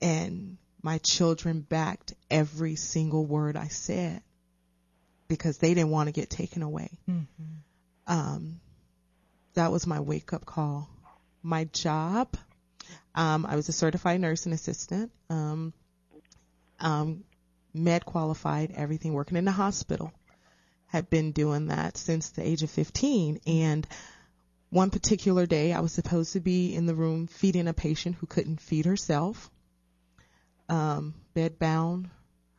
And 0.00 0.56
my 0.82 0.98
children 0.98 1.60
backed 1.60 2.14
every 2.30 2.76
single 2.76 3.26
word 3.26 3.56
I 3.56 3.68
said 3.68 4.22
because 5.28 5.58
they 5.58 5.74
didn't 5.74 5.90
want 5.90 6.08
to 6.08 6.12
get 6.12 6.30
taken 6.30 6.62
away. 6.62 6.90
Um, 8.06 8.60
that 9.54 9.72
was 9.72 9.86
my 9.86 10.00
wake 10.00 10.32
up 10.32 10.44
call. 10.44 10.88
My 11.42 11.64
job, 11.64 12.36
um, 13.14 13.46
I 13.46 13.56
was 13.56 13.68
a 13.68 13.72
certified 13.72 14.20
nursing 14.20 14.52
assistant, 14.52 15.12
um, 15.28 15.72
um, 16.80 17.24
med 17.74 18.04
qualified, 18.04 18.72
everything, 18.74 19.12
working 19.12 19.36
in 19.36 19.44
the 19.44 19.52
hospital. 19.52 20.12
Had 20.86 21.08
been 21.08 21.32
doing 21.32 21.68
that 21.68 21.96
since 21.96 22.30
the 22.30 22.46
age 22.46 22.62
of 22.62 22.70
15. 22.70 23.40
And 23.46 23.86
one 24.68 24.90
particular 24.90 25.46
day, 25.46 25.72
I 25.72 25.80
was 25.80 25.92
supposed 25.92 26.34
to 26.34 26.40
be 26.40 26.74
in 26.74 26.86
the 26.86 26.94
room 26.94 27.26
feeding 27.26 27.68
a 27.68 27.74
patient 27.74 28.16
who 28.16 28.26
couldn't 28.26 28.60
feed 28.60 28.86
herself, 28.86 29.50
um, 30.68 31.14
bed 31.34 31.58
bound. 31.58 32.10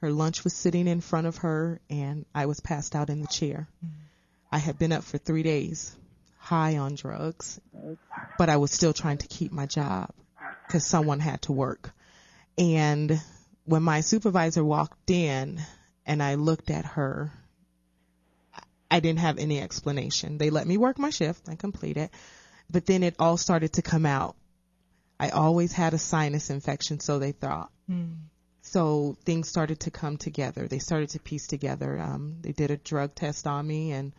Her 0.01 0.11
lunch 0.11 0.43
was 0.43 0.53
sitting 0.53 0.87
in 0.87 1.01
front 1.01 1.27
of 1.27 1.37
her, 1.37 1.79
and 1.89 2.25
I 2.35 2.45
was 2.47 2.59
passed 2.59 2.95
out 2.95 3.09
in 3.09 3.21
the 3.21 3.27
chair. 3.27 3.67
I 4.53 4.59
had 4.59 4.77
been 4.77 4.91
up 4.91 5.03
for 5.03 5.17
three 5.17 5.41
days, 5.41 5.95
high 6.37 6.77
on 6.77 6.93
drugs, 6.93 7.59
but 8.37 8.49
I 8.49 8.57
was 8.57 8.71
still 8.71 8.93
trying 8.93 9.17
to 9.17 9.27
keep 9.27 9.51
my 9.51 9.65
job 9.65 10.11
because 10.67 10.85
someone 10.85 11.19
had 11.19 11.41
to 11.43 11.51
work. 11.51 11.91
And 12.55 13.19
when 13.65 13.81
my 13.81 14.01
supervisor 14.01 14.63
walked 14.63 15.09
in 15.09 15.59
and 16.05 16.21
I 16.21 16.35
looked 16.35 16.69
at 16.69 16.85
her, 16.85 17.31
I 18.91 18.99
didn't 18.99 19.21
have 19.21 19.39
any 19.39 19.59
explanation. 19.59 20.37
They 20.37 20.51
let 20.51 20.67
me 20.67 20.77
work 20.77 20.99
my 20.99 21.09
shift 21.09 21.47
and 21.47 21.57
complete 21.57 21.97
it, 21.97 22.11
but 22.69 22.85
then 22.85 23.01
it 23.01 23.15
all 23.17 23.37
started 23.37 23.73
to 23.73 23.81
come 23.81 24.05
out. 24.05 24.35
I 25.19 25.29
always 25.29 25.73
had 25.73 25.95
a 25.95 25.97
sinus 25.97 26.51
infection, 26.51 26.99
so 26.99 27.17
they 27.17 27.31
thought. 27.31 27.71
So 28.61 29.17
things 29.25 29.49
started 29.49 29.79
to 29.79 29.91
come 29.91 30.17
together. 30.17 30.67
They 30.67 30.77
started 30.77 31.09
to 31.09 31.19
piece 31.19 31.47
together. 31.47 31.99
Um, 31.99 32.37
they 32.41 32.51
did 32.51 32.69
a 32.69 32.77
drug 32.77 33.15
test 33.15 33.47
on 33.47 33.65
me, 33.65 33.93
and 33.93 34.13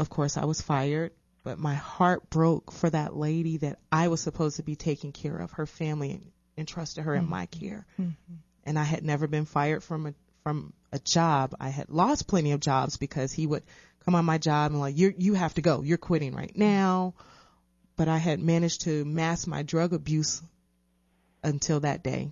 of 0.00 0.10
course, 0.10 0.36
I 0.36 0.44
was 0.44 0.60
fired. 0.60 1.12
But 1.42 1.58
my 1.58 1.74
heart 1.74 2.28
broke 2.28 2.70
for 2.70 2.90
that 2.90 3.16
lady 3.16 3.56
that 3.58 3.78
I 3.90 4.08
was 4.08 4.20
supposed 4.20 4.56
to 4.56 4.62
be 4.62 4.76
taking 4.76 5.12
care 5.12 5.38
of, 5.38 5.52
her 5.52 5.64
family, 5.64 6.10
and 6.10 6.30
entrusted 6.58 7.04
her 7.04 7.14
in 7.14 7.26
my 7.26 7.46
mm-hmm. 7.46 7.66
care. 7.66 7.86
Mm-hmm. 7.98 8.34
And 8.64 8.78
I 8.78 8.84
had 8.84 9.04
never 9.04 9.26
been 9.26 9.46
fired 9.46 9.82
from 9.82 10.06
a 10.06 10.14
from 10.42 10.74
a 10.92 10.98
job. 10.98 11.54
I 11.58 11.70
had 11.70 11.88
lost 11.88 12.26
plenty 12.26 12.52
of 12.52 12.60
jobs 12.60 12.98
because 12.98 13.32
he 13.32 13.46
would 13.46 13.62
come 14.04 14.14
on 14.14 14.24
my 14.24 14.38
job 14.38 14.72
and 14.72 14.80
like, 14.80 14.98
you 14.98 15.14
you 15.16 15.34
have 15.34 15.54
to 15.54 15.62
go. 15.62 15.82
You're 15.82 15.98
quitting 15.98 16.34
right 16.34 16.50
mm-hmm. 16.50 16.60
now. 16.60 17.14
But 17.96 18.08
I 18.08 18.18
had 18.18 18.40
managed 18.40 18.82
to 18.82 19.04
mask 19.04 19.46
my 19.46 19.62
drug 19.62 19.92
abuse 19.92 20.42
until 21.42 21.80
that 21.80 22.02
day. 22.02 22.30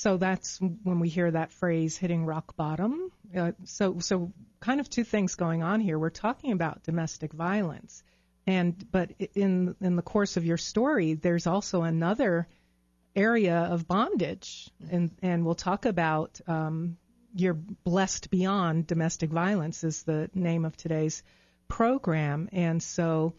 So 0.00 0.16
that's 0.16 0.58
when 0.58 0.98
we 0.98 1.10
hear 1.10 1.30
that 1.30 1.52
phrase 1.52 1.98
hitting 1.98 2.24
rock 2.24 2.56
bottom. 2.56 3.12
Uh, 3.36 3.52
so, 3.64 3.98
so 3.98 4.32
kind 4.58 4.80
of 4.80 4.88
two 4.88 5.04
things 5.04 5.34
going 5.34 5.62
on 5.62 5.80
here. 5.80 5.98
We're 5.98 6.08
talking 6.08 6.52
about 6.52 6.82
domestic 6.84 7.34
violence, 7.34 8.02
and 8.46 8.74
but 8.90 9.10
in 9.34 9.76
in 9.82 9.96
the 9.96 10.02
course 10.02 10.38
of 10.38 10.46
your 10.46 10.56
story, 10.56 11.12
there's 11.12 11.46
also 11.46 11.82
another 11.82 12.48
area 13.14 13.58
of 13.58 13.86
bondage, 13.86 14.70
and 14.90 15.10
and 15.20 15.44
we'll 15.44 15.54
talk 15.54 15.84
about 15.84 16.40
um, 16.46 16.96
you're 17.34 17.60
blessed 17.84 18.30
beyond 18.30 18.86
domestic 18.86 19.28
violence 19.28 19.84
is 19.84 20.02
the 20.04 20.30
name 20.32 20.64
of 20.64 20.78
today's 20.78 21.22
program, 21.68 22.48
and 22.52 22.82
so 22.82 23.34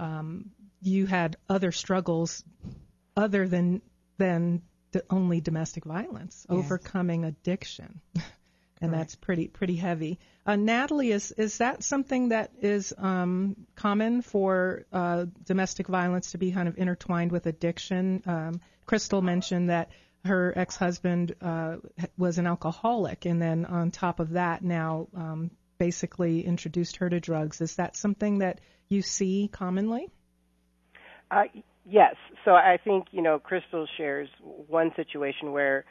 um, 0.00 0.50
you 0.82 1.06
had 1.06 1.36
other 1.48 1.70
struggles 1.70 2.44
other 3.16 3.46
than 3.46 3.80
than 4.18 4.62
only 5.08 5.40
domestic 5.40 5.84
violence, 5.84 6.46
overcoming 6.48 7.24
addiction, 7.24 8.00
and 8.80 8.92
that's 8.92 9.14
pretty 9.14 9.48
pretty 9.48 9.76
heavy. 9.76 10.18
Uh, 10.46 10.56
Natalie, 10.56 11.12
is 11.12 11.32
is 11.32 11.58
that 11.58 11.82
something 11.82 12.30
that 12.30 12.50
is 12.60 12.92
um, 12.98 13.56
common 13.76 14.22
for 14.22 14.84
uh, 14.92 15.26
domestic 15.44 15.86
violence 15.86 16.32
to 16.32 16.38
be 16.38 16.52
kind 16.52 16.68
of 16.68 16.78
intertwined 16.78 17.32
with 17.32 17.46
addiction? 17.46 18.22
Um, 18.26 18.60
Krystal 18.86 19.22
mentioned 19.22 19.70
that 19.70 19.90
her 20.24 20.52
ex-husband 20.56 21.34
uh, 21.40 21.76
was 22.18 22.38
an 22.38 22.46
alcoholic, 22.46 23.24
and 23.24 23.40
then 23.40 23.64
on 23.64 23.90
top 23.90 24.20
of 24.20 24.30
that, 24.30 24.62
now 24.62 25.08
um, 25.14 25.50
basically 25.78 26.44
introduced 26.44 26.96
her 26.96 27.08
to 27.08 27.20
drugs. 27.20 27.60
Is 27.60 27.76
that 27.76 27.96
something 27.96 28.38
that 28.38 28.60
you 28.88 29.02
see 29.02 29.48
commonly? 29.50 30.08
Uh, 31.30 31.44
yes. 31.88 32.14
So 32.44 32.52
I 32.52 32.78
think, 32.82 33.06
you 33.10 33.22
know, 33.22 33.38
Krystal 33.38 33.86
shares 33.96 34.28
one 34.42 34.92
situation 34.96 35.52
where 35.52 35.84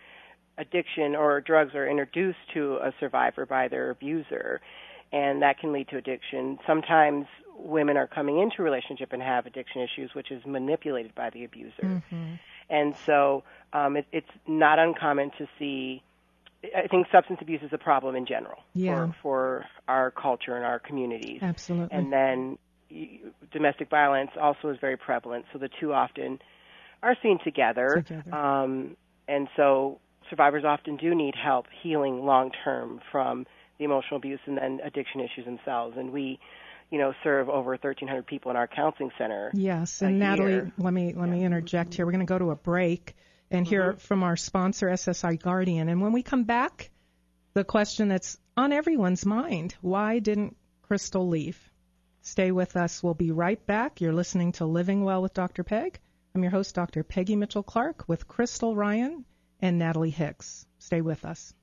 addiction 0.57 1.15
or 1.15 1.41
drugs 1.41 1.73
are 1.75 1.87
introduced 1.87 2.39
to 2.53 2.75
a 2.77 2.93
survivor 2.99 3.45
by 3.45 3.67
their 3.67 3.89
abuser, 3.91 4.61
and 5.11 5.41
that 5.41 5.59
can 5.59 5.71
lead 5.71 5.87
to 5.89 5.97
addiction. 5.97 6.59
Sometimes 6.67 7.25
women 7.57 7.97
are 7.97 8.07
coming 8.07 8.39
into 8.39 8.55
a 8.59 8.63
relationship 8.63 9.13
and 9.13 9.21
have 9.21 9.45
addiction 9.45 9.81
issues, 9.81 10.13
which 10.13 10.31
is 10.31 10.45
manipulated 10.45 11.13
by 11.15 11.29
the 11.29 11.43
abuser. 11.43 12.01
And 12.69 12.95
so 13.05 13.43
um, 13.73 13.97
it, 13.97 14.05
it's 14.11 14.29
not 14.47 14.79
uncommon 14.79 15.31
to 15.37 15.47
see. 15.57 16.03
I 16.75 16.87
think 16.87 17.07
substance 17.11 17.39
abuse 17.41 17.61
is 17.63 17.71
a 17.71 17.77
problem 17.77 18.15
in 18.15 18.25
general 18.25 18.59
Yeah. 18.73 19.07
for, 19.07 19.15
for 19.21 19.65
our 19.87 20.11
culture 20.11 20.55
and 20.57 20.65
our 20.65 20.77
communities. 20.77 21.39
Absolutely. 21.41 21.95
And 21.97 22.11
then 22.11 22.57
domestic 23.51 23.89
violence 23.89 24.31
also 24.39 24.69
is 24.69 24.77
very 24.81 24.97
prevalent. 24.97 25.45
So 25.53 25.59
the 25.59 25.69
two 25.79 25.93
often 25.93 26.39
are 27.01 27.15
seen 27.21 27.39
together. 27.43 28.03
Together. 28.05 28.35
Um, 28.35 28.97
and 29.27 29.47
so 29.55 29.99
survivors 30.29 30.63
often 30.65 30.97
do 30.97 31.15
need 31.15 31.35
help 31.35 31.67
healing 31.81 32.25
long 32.25 32.51
term 32.63 32.99
from 33.11 33.45
the 33.77 33.85
emotional 33.85 34.17
abuse 34.17 34.39
and 34.45 34.57
then 34.57 34.79
addiction 34.83 35.21
issues 35.21 35.45
themselves. 35.45 35.97
And 35.97 36.11
we, 36.11 36.39
you 36.89 36.97
know, 36.97 37.13
serve 37.23 37.49
over 37.49 37.71
1,300 37.71 38.25
people 38.25 38.51
in 38.51 38.57
our 38.57 38.67
counseling 38.67 39.11
center. 39.17 39.51
Yes, 39.53 40.01
and 40.01 40.19
Natalie, 40.19 40.51
year. 40.51 40.71
let 40.77 40.93
me 40.93 41.13
let 41.15 41.29
me 41.29 41.43
interject 41.43 41.93
here. 41.93 42.05
We're 42.05 42.11
going 42.11 42.25
to 42.25 42.31
go 42.31 42.39
to 42.39 42.51
a 42.51 42.55
break 42.55 43.15
and 43.51 43.67
hear 43.67 43.93
from 43.93 44.23
our 44.23 44.35
sponsor, 44.35 44.87
SSI 44.87 45.41
Guardian. 45.41 45.89
And 45.89 46.01
when 46.01 46.11
we 46.11 46.21
come 46.21 46.43
back, 46.43 46.91
the 47.53 47.63
question 47.63 48.09
that's 48.09 48.37
on 48.57 48.73
everyone's 48.73 49.25
mind: 49.25 49.75
Why 49.81 50.19
didn't 50.19 50.57
Krystal 50.89 51.27
leave? 51.29 51.68
Stay 52.21 52.51
with 52.51 52.75
us. 52.75 53.01
We'll 53.01 53.13
be 53.13 53.31
right 53.31 53.65
back. 53.65 54.01
You're 54.01 54.13
listening 54.13 54.51
to 54.53 54.65
Living 54.65 55.03
Well 55.03 55.21
with 55.21 55.33
Dr. 55.33 55.63
Peg 55.63 55.99
I'm 56.35 56.43
your 56.43 56.51
host, 56.51 56.75
Dr. 56.75 57.03
Peggy 57.03 57.35
Mitchell 57.35 57.63
Clark, 57.63 58.07
with 58.07 58.27
Krystal 58.27 58.75
Ryan 58.75 59.25
and 59.61 59.79
Natalie 59.79 60.11
Hicks. 60.11 60.67
Stay 60.77 61.01
with 61.01 61.25
us. 61.25 61.53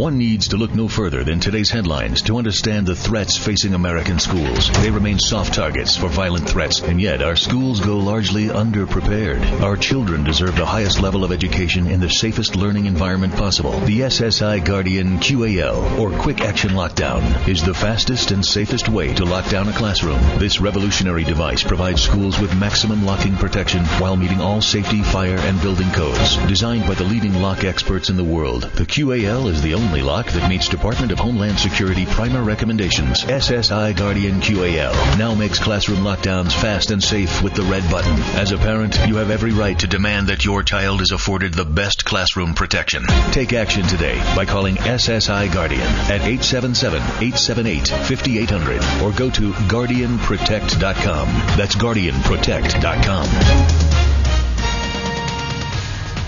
One 0.00 0.16
needs 0.16 0.48
to 0.48 0.56
look 0.56 0.74
no 0.74 0.88
further 0.88 1.24
than 1.24 1.40
today's 1.40 1.68
headlines 1.68 2.22
to 2.22 2.38
understand 2.38 2.86
the 2.86 2.96
threats 2.96 3.36
facing 3.36 3.74
American 3.74 4.18
schools. 4.18 4.70
They 4.80 4.90
remain 4.90 5.18
soft 5.18 5.52
targets 5.52 5.94
for 5.94 6.08
violent 6.08 6.48
threats, 6.48 6.80
and 6.80 6.98
yet 6.98 7.20
our 7.20 7.36
schools 7.36 7.80
go 7.80 7.98
largely 7.98 8.46
underprepared. 8.46 9.60
Our 9.60 9.76
children 9.76 10.24
deserve 10.24 10.56
the 10.56 10.64
highest 10.64 11.02
level 11.02 11.22
of 11.22 11.32
education 11.32 11.86
in 11.86 12.00
the 12.00 12.08
safest 12.08 12.56
learning 12.56 12.86
environment 12.86 13.34
possible. 13.34 13.78
The 13.80 14.00
SSI 14.00 14.64
Guardian 14.64 15.18
QAL, 15.18 15.98
or 15.98 16.18
Quick 16.18 16.40
Action 16.40 16.70
Lockdown, 16.70 17.46
is 17.46 17.62
the 17.62 17.74
fastest 17.74 18.30
and 18.30 18.42
safest 18.42 18.88
way 18.88 19.12
to 19.12 19.26
lock 19.26 19.50
down 19.50 19.68
a 19.68 19.72
classroom. 19.74 20.20
This 20.38 20.62
revolutionary 20.62 21.24
device 21.24 21.62
provides 21.62 22.00
schools 22.00 22.40
with 22.40 22.58
maximum 22.58 23.04
locking 23.04 23.36
protection 23.36 23.84
while 24.00 24.16
meeting 24.16 24.40
all 24.40 24.62
safety, 24.62 25.02
fire, 25.02 25.36
and 25.40 25.60
building 25.60 25.90
codes. 25.90 26.38
Designed 26.48 26.86
by 26.86 26.94
the 26.94 27.04
leading 27.04 27.34
lock 27.42 27.64
experts 27.64 28.08
in 28.08 28.16
the 28.16 28.24
world, 28.24 28.62
the 28.62 28.86
QAL 28.86 29.50
is 29.50 29.60
the 29.60 29.74
only 29.74 29.89
only 29.90 30.02
lock 30.02 30.26
that 30.26 30.48
meets 30.48 30.68
Department 30.68 31.10
of 31.10 31.18
Homeland 31.18 31.58
Security 31.58 32.06
primer 32.06 32.44
recommendations. 32.44 33.24
SSI 33.24 33.96
Guardian 33.96 34.40
QAL 34.40 34.92
now 35.18 35.34
makes 35.34 35.58
classroom 35.58 36.04
lockdowns 36.04 36.52
fast 36.52 36.92
and 36.92 37.02
safe 37.02 37.42
with 37.42 37.54
the 37.54 37.64
red 37.64 37.82
button. 37.90 38.12
As 38.38 38.52
a 38.52 38.56
parent, 38.56 38.96
you 39.08 39.16
have 39.16 39.30
every 39.30 39.50
right 39.50 39.76
to 39.80 39.88
demand 39.88 40.28
that 40.28 40.44
your 40.44 40.62
child 40.62 41.00
is 41.00 41.10
afforded 41.10 41.54
the 41.54 41.64
best 41.64 42.04
classroom 42.04 42.54
protection. 42.54 43.02
Take 43.32 43.52
action 43.52 43.82
today 43.82 44.14
by 44.36 44.44
calling 44.44 44.76
SSI 44.76 45.52
Guardian 45.52 45.82
at 45.82 46.20
877-878-5800 46.20 49.02
or 49.02 49.10
go 49.18 49.28
to 49.28 49.50
guardianprotect.com. 49.50 51.26
That's 51.56 51.74
guardianprotect.com. 51.74 53.26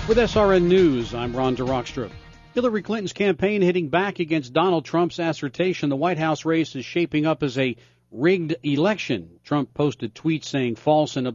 With 0.09 0.18
SRN 0.18 0.64
News, 0.64 1.14
I'm 1.14 1.33
Ron 1.33 1.57
DeRockstra. 1.57 2.11
Hillary 2.55 2.83
Clinton's 2.83 3.15
campaign 3.15 3.62
hitting 3.62 3.88
back 3.88 4.19
against 4.19 4.53
Donald 4.53 4.85
Trump's 4.85 5.19
assertion 5.19 5.88
the 5.88 5.97
White 5.97 6.19
House 6.19 6.45
race 6.45 6.77
is 6.77 6.85
shaping 6.85 7.25
up 7.25 7.43
as 7.43 7.57
a 7.57 7.77
rigged 8.11 8.57
election. 8.62 9.41
Trump 9.43 9.73
posted 9.73 10.15
tweets 10.15 10.45
saying 10.45 10.77
false 10.77 11.17
and 11.17 11.27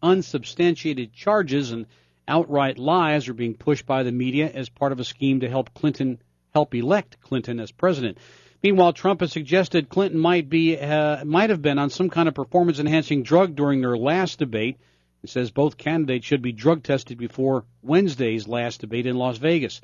unsubstantiated 0.00 1.12
charges 1.12 1.72
and 1.72 1.86
outright 2.28 2.78
lies 2.78 3.28
are 3.28 3.34
being 3.34 3.54
pushed 3.54 3.86
by 3.86 4.04
the 4.04 4.12
media 4.12 4.48
as 4.48 4.68
part 4.68 4.92
of 4.92 5.00
a 5.00 5.04
scheme 5.04 5.40
to 5.40 5.48
help 5.48 5.74
Clinton 5.74 6.22
help 6.54 6.76
elect 6.76 7.20
Clinton 7.20 7.58
as 7.58 7.72
president. 7.72 8.18
Meanwhile, 8.62 8.92
Trump 8.92 9.22
has 9.22 9.32
suggested 9.32 9.88
Clinton 9.88 10.20
might 10.20 10.48
be 10.48 10.78
uh, 10.78 11.24
might 11.24 11.50
have 11.50 11.62
been 11.62 11.78
on 11.80 11.90
some 11.90 12.08
kind 12.08 12.28
of 12.28 12.34
performance 12.34 12.78
enhancing 12.78 13.24
drug 13.24 13.56
during 13.56 13.80
their 13.80 13.96
last 13.96 14.38
debate. 14.38 14.76
He 15.22 15.26
says 15.26 15.50
both 15.50 15.76
candidates 15.76 16.24
should 16.24 16.40
be 16.40 16.52
drug 16.52 16.84
tested 16.84 17.18
before 17.18 17.64
Wednesday's 17.82 18.46
last 18.46 18.80
debate 18.80 19.06
in 19.06 19.16
Las 19.16 19.38
Vegas. 19.38 19.80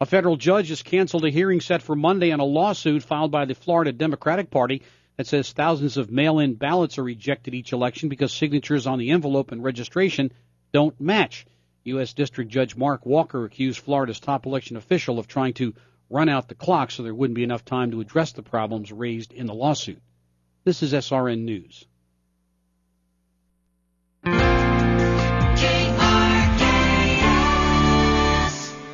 A 0.00 0.06
federal 0.06 0.36
judge 0.36 0.68
has 0.68 0.84
canceled 0.84 1.24
a 1.24 1.30
hearing 1.30 1.60
set 1.60 1.82
for 1.82 1.96
Monday 1.96 2.30
on 2.30 2.38
a 2.38 2.44
lawsuit 2.44 3.02
filed 3.02 3.32
by 3.32 3.46
the 3.46 3.56
Florida 3.56 3.92
Democratic 3.92 4.48
Party 4.48 4.82
that 5.16 5.26
says 5.26 5.50
thousands 5.50 5.96
of 5.96 6.08
mail 6.08 6.38
in 6.38 6.54
ballots 6.54 6.98
are 6.98 7.02
rejected 7.02 7.52
each 7.52 7.72
election 7.72 8.08
because 8.08 8.32
signatures 8.32 8.86
on 8.86 9.00
the 9.00 9.10
envelope 9.10 9.50
and 9.50 9.64
registration 9.64 10.30
don't 10.72 11.00
match. 11.00 11.46
U.S. 11.82 12.12
District 12.12 12.48
Judge 12.48 12.76
Mark 12.76 13.06
Walker 13.06 13.44
accused 13.44 13.80
Florida's 13.80 14.20
top 14.20 14.46
election 14.46 14.76
official 14.76 15.18
of 15.18 15.26
trying 15.26 15.54
to 15.54 15.74
run 16.08 16.28
out 16.28 16.46
the 16.46 16.54
clock 16.54 16.92
so 16.92 17.02
there 17.02 17.14
wouldn't 17.14 17.34
be 17.34 17.42
enough 17.42 17.64
time 17.64 17.90
to 17.90 18.00
address 18.00 18.30
the 18.30 18.42
problems 18.42 18.92
raised 18.92 19.32
in 19.32 19.46
the 19.46 19.54
lawsuit. 19.54 20.00
This 20.62 20.84
is 20.84 20.92
SRN 20.92 21.40
News. 21.40 21.86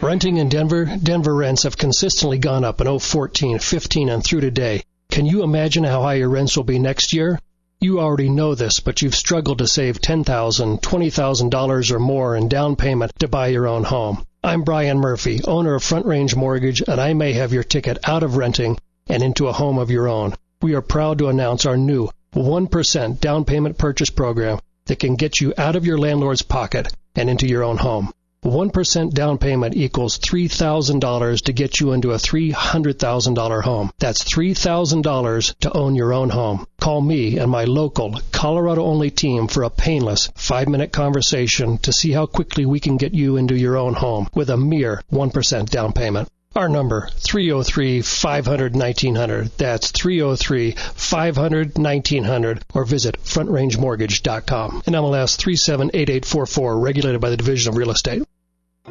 Renting 0.04 0.36
in 0.36 0.50
Denver, 0.50 0.84
Denver 0.84 1.34
rents 1.34 1.62
have 1.62 1.78
consistently 1.78 2.36
gone 2.36 2.62
up 2.62 2.82
in 2.82 2.98
014, 2.98 3.58
15, 3.58 4.10
and 4.10 4.22
through 4.22 4.42
today. 4.42 4.82
Can 5.10 5.24
you 5.24 5.42
imagine 5.42 5.82
how 5.82 6.02
high 6.02 6.16
your 6.16 6.28
rents 6.28 6.58
will 6.58 6.64
be 6.64 6.78
next 6.78 7.14
year? 7.14 7.38
You 7.80 8.00
already 8.00 8.28
know 8.28 8.54
this, 8.54 8.80
but 8.80 9.00
you've 9.00 9.14
struggled 9.14 9.58
to 9.58 9.66
save 9.66 10.02
$10,000, 10.02 10.82
$20,000 10.82 11.90
or 11.90 11.98
more 11.98 12.36
in 12.36 12.50
down 12.50 12.76
payment 12.76 13.12
to 13.20 13.28
buy 13.28 13.46
your 13.46 13.66
own 13.66 13.82
home. 13.82 14.26
I'm 14.42 14.62
Brian 14.62 14.98
Murphy, 14.98 15.40
owner 15.44 15.74
of 15.74 15.82
Front 15.82 16.04
Range 16.04 16.36
Mortgage, 16.36 16.82
and 16.86 17.00
I 17.00 17.14
may 17.14 17.32
have 17.32 17.54
your 17.54 17.64
ticket 17.64 17.96
out 18.06 18.22
of 18.22 18.36
renting 18.36 18.76
and 19.06 19.22
into 19.22 19.48
a 19.48 19.54
home 19.54 19.78
of 19.78 19.90
your 19.90 20.06
own. 20.06 20.34
We 20.60 20.74
are 20.74 20.82
proud 20.82 21.16
to 21.20 21.28
announce 21.28 21.64
our 21.64 21.78
new 21.78 22.10
1% 22.34 23.20
down 23.20 23.46
payment 23.46 23.78
purchase 23.78 24.10
program 24.10 24.60
that 24.84 24.98
can 24.98 25.16
get 25.16 25.40
you 25.40 25.54
out 25.56 25.76
of 25.76 25.86
your 25.86 25.96
landlord's 25.96 26.42
pocket 26.42 26.92
and 27.16 27.30
into 27.30 27.48
your 27.48 27.64
own 27.64 27.78
home. 27.78 28.12
1% 28.44 29.12
down 29.12 29.38
payment 29.38 29.74
equals 29.74 30.18
$3,000 30.18 31.40
to 31.42 31.52
get 31.52 31.80
you 31.80 31.92
into 31.92 32.12
a 32.12 32.16
$300,000 32.16 33.62
home. 33.62 33.90
That's 33.98 34.22
$3,000 34.22 35.59
to 35.61 35.76
own 35.76 35.94
your 35.94 36.12
own 36.12 36.30
home. 36.30 36.66
Call 36.78 37.00
me 37.00 37.38
and 37.38 37.50
my 37.50 37.64
local, 37.64 38.20
Colorado 38.33 38.85
only 38.85 39.11
team 39.11 39.48
for 39.48 39.62
a 39.62 39.70
painless 39.70 40.30
five 40.35 40.68
minute 40.68 40.92
conversation 40.92 41.78
to 41.78 41.92
see 41.92 42.12
how 42.12 42.26
quickly 42.26 42.66
we 42.66 42.80
can 42.80 42.98
get 42.98 43.14
you 43.14 43.38
into 43.38 43.57
your 43.57 43.78
own 43.78 43.94
home 43.94 44.28
with 44.35 44.50
a 44.50 44.57
mere 44.57 45.00
1% 45.11 45.70
down 45.70 45.92
payment. 45.92 46.28
Our 46.57 46.68
number, 46.68 47.09
303-500-1900. 47.16 49.57
That's 49.57 49.90
303-500-1900 49.90 52.62
or 52.72 52.85
visit 52.85 53.20
frontrangemortgage.com. 53.24 54.85
And 54.87 54.94
MLS 54.94 55.37
378844, 55.37 56.78
regulated 56.78 57.20
by 57.20 57.30
the 57.30 57.37
Division 57.37 57.70
of 57.70 57.76
Real 57.76 57.90
Estate. 57.90 58.22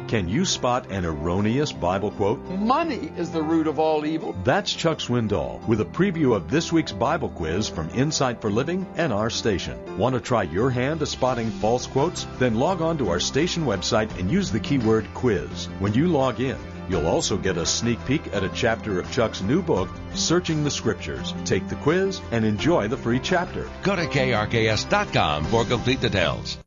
Can 0.08 0.28
you 0.28 0.44
spot 0.44 0.90
an 0.90 1.04
erroneous 1.04 1.72
Bible 1.72 2.10
quote? 2.10 2.40
Money 2.50 3.12
is 3.16 3.30
the 3.30 3.42
root 3.42 3.66
of 3.66 3.78
all 3.78 4.04
evil. 4.04 4.34
That's 4.44 4.72
Chuck 4.72 4.98
Swindoll 4.98 5.66
with 5.66 5.80
a 5.80 5.84
preview 5.84 6.34
of 6.34 6.50
this 6.50 6.72
week's 6.72 6.92
Bible 6.92 7.28
quiz 7.28 7.68
from 7.68 7.88
Insight 7.90 8.40
for 8.40 8.50
Living 8.50 8.86
and 8.96 9.12
our 9.12 9.30
station. 9.30 9.78
Want 9.96 10.14
to 10.14 10.20
try 10.20 10.42
your 10.42 10.68
hand 10.68 11.00
at 11.00 11.08
spotting 11.08 11.50
false 11.50 11.86
quotes? 11.86 12.26
Then 12.38 12.56
log 12.56 12.82
on 12.82 12.98
to 12.98 13.08
our 13.08 13.20
station 13.20 13.64
website 13.64 14.18
and 14.18 14.30
use 14.30 14.50
the 14.50 14.60
keyword 14.60 15.06
quiz. 15.14 15.66
When 15.78 15.94
you 15.94 16.08
log 16.08 16.40
in, 16.40 16.58
You'll 16.86 17.06
also 17.06 17.38
get 17.38 17.56
a 17.56 17.64
sneak 17.64 18.04
peek 18.04 18.34
at 18.34 18.44
a 18.44 18.50
chapter 18.50 19.00
of 19.00 19.10
Chuck's 19.10 19.40
new 19.40 19.62
book, 19.62 19.88
Searching 20.12 20.64
the 20.64 20.70
Scriptures. 20.70 21.32
Take 21.46 21.66
the 21.68 21.76
quiz 21.76 22.20
and 22.30 22.44
enjoy 22.44 22.88
the 22.88 22.96
free 22.98 23.18
chapter. 23.18 23.66
Go 23.82 23.96
to 23.96 24.04
krks.com 24.04 25.44
for 25.46 25.64
complete 25.64 26.02
details. 26.02 26.58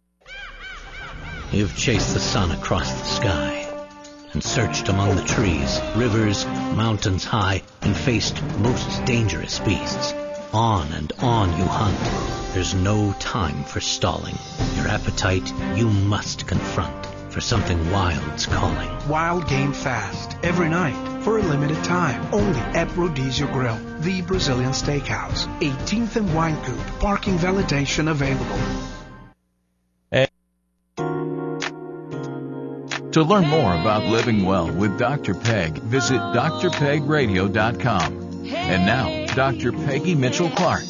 You've 1.51 1.77
chased 1.77 2.13
the 2.13 2.19
sun 2.19 2.51
across 2.51 2.91
the 2.91 3.05
sky 3.05 3.65
and 4.33 4.43
searched 4.43 4.89
among 4.89 5.15
the 5.15 5.23
trees, 5.23 5.79
rivers, 5.95 6.45
mountains 6.45 7.23
high, 7.23 7.63
and 7.81 7.95
faced 7.95 8.43
most 8.59 9.05
dangerous 9.05 9.59
beasts. 9.59 10.13
On 10.51 10.91
and 10.91 11.13
on 11.19 11.57
you 11.57 11.63
hunt. 11.63 12.53
There's 12.53 12.73
no 12.73 13.13
time 13.19 13.63
for 13.63 13.79
stalling. 13.79 14.35
Your 14.75 14.89
appetite 14.89 15.51
you 15.75 15.89
must 15.89 16.47
confront, 16.47 17.05
for 17.31 17.39
something 17.39 17.91
wild's 17.91 18.45
calling. 18.45 18.89
Wild 19.07 19.47
game 19.47 19.71
fast, 19.71 20.37
every 20.43 20.67
night, 20.67 21.23
for 21.23 21.37
a 21.37 21.41
limited 21.41 21.81
time, 21.85 22.27
only 22.33 22.59
at 22.59 22.89
Rodizio 22.89 23.51
Grill, 23.53 23.79
the 23.99 24.21
Brazilian 24.21 24.71
steakhouse. 24.71 25.47
18th 25.59 26.17
and 26.17 26.29
Wynkoop, 26.29 26.99
parking 26.99 27.37
validation 27.37 28.11
available. 28.11 28.96
To 33.17 33.23
learn 33.23 33.47
more 33.47 33.73
about 33.73 34.03
living 34.03 34.45
well 34.45 34.71
with 34.71 34.99
Dr. 34.99 35.33
Peg, 35.33 35.73
visit 35.79 36.19
drpegradio.com. 36.19 38.13
And 38.45 38.85
now, 38.85 39.25
Dr. 39.33 39.71
Peggy 39.71 40.13
Mitchell 40.13 40.51
Clark. 40.51 40.83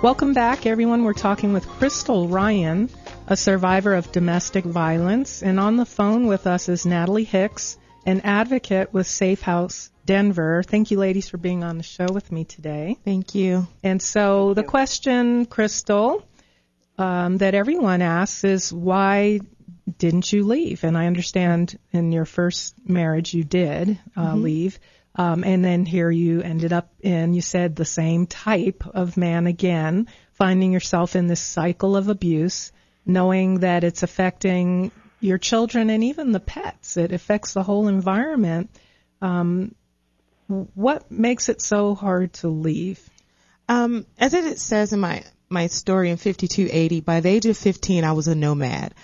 Welcome 0.00 0.32
back, 0.32 0.64
everyone. 0.64 1.02
We're 1.02 1.12
talking 1.12 1.52
with 1.52 1.66
Krystal 1.66 2.30
Ryan, 2.30 2.88
a 3.26 3.36
survivor 3.36 3.94
of 3.94 4.12
domestic 4.12 4.64
violence. 4.64 5.42
And 5.42 5.58
on 5.58 5.76
the 5.76 5.84
phone 5.84 6.28
with 6.28 6.46
us 6.46 6.68
is 6.68 6.86
Natalie 6.86 7.24
Hicks, 7.24 7.78
an 8.06 8.20
advocate 8.20 8.92
with 8.94 9.08
Safe 9.08 9.42
House 9.42 9.90
Denver. 10.04 10.62
Thank 10.62 10.90
you, 10.90 10.98
ladies, 10.98 11.28
for 11.28 11.36
being 11.36 11.64
on 11.64 11.76
the 11.76 11.82
show 11.82 12.06
with 12.12 12.30
me 12.32 12.44
today. 12.44 12.96
Thank 13.04 13.34
you. 13.34 13.66
And 13.82 14.00
so 14.00 14.54
the 14.54 14.64
question, 14.64 15.46
Krystal, 15.46 16.22
um, 16.98 17.38
that 17.38 17.54
everyone 17.54 18.02
asks 18.02 18.44
is 18.44 18.72
why 18.72 19.40
didn't 19.98 20.32
you 20.32 20.44
leave? 20.44 20.84
And 20.84 20.96
I 20.96 21.06
understand 21.06 21.78
in 21.92 22.12
your 22.12 22.24
first 22.24 22.74
marriage 22.86 23.34
you 23.34 23.44
did 23.44 23.98
uh, 24.16 24.32
mm-hmm. 24.32 24.42
leave. 24.42 24.78
Um, 25.14 25.44
and 25.44 25.64
then 25.64 25.84
here 25.84 26.10
you 26.10 26.40
ended 26.40 26.72
up 26.72 26.90
in, 27.00 27.34
you 27.34 27.42
said, 27.42 27.76
the 27.76 27.84
same 27.84 28.26
type 28.26 28.84
of 28.86 29.16
man 29.16 29.46
again, 29.46 30.08
finding 30.32 30.72
yourself 30.72 31.16
in 31.16 31.26
this 31.26 31.40
cycle 31.40 31.96
of 31.96 32.08
abuse, 32.08 32.72
knowing 33.04 33.60
that 33.60 33.84
it's 33.84 34.02
affecting 34.02 34.90
your 35.20 35.38
children 35.38 35.90
and 35.90 36.02
even 36.02 36.32
the 36.32 36.40
pets. 36.40 36.96
It 36.96 37.12
affects 37.12 37.52
the 37.52 37.62
whole 37.62 37.88
environment. 37.88 38.70
Um, 39.20 39.74
what 40.74 41.10
makes 41.10 41.48
it 41.48 41.60
so 41.60 41.94
hard 41.94 42.32
to 42.34 42.48
leave? 42.48 43.00
Um, 43.68 44.06
as 44.18 44.34
it 44.34 44.58
says 44.58 44.92
in 44.92 45.00
my 45.00 45.24
my 45.48 45.66
story 45.66 46.10
in 46.10 46.16
5280, 46.16 47.00
by 47.00 47.20
the 47.20 47.28
age 47.28 47.46
of 47.46 47.56
15, 47.56 48.04
I 48.04 48.12
was 48.12 48.26
a 48.26 48.34
nomad. 48.34 48.94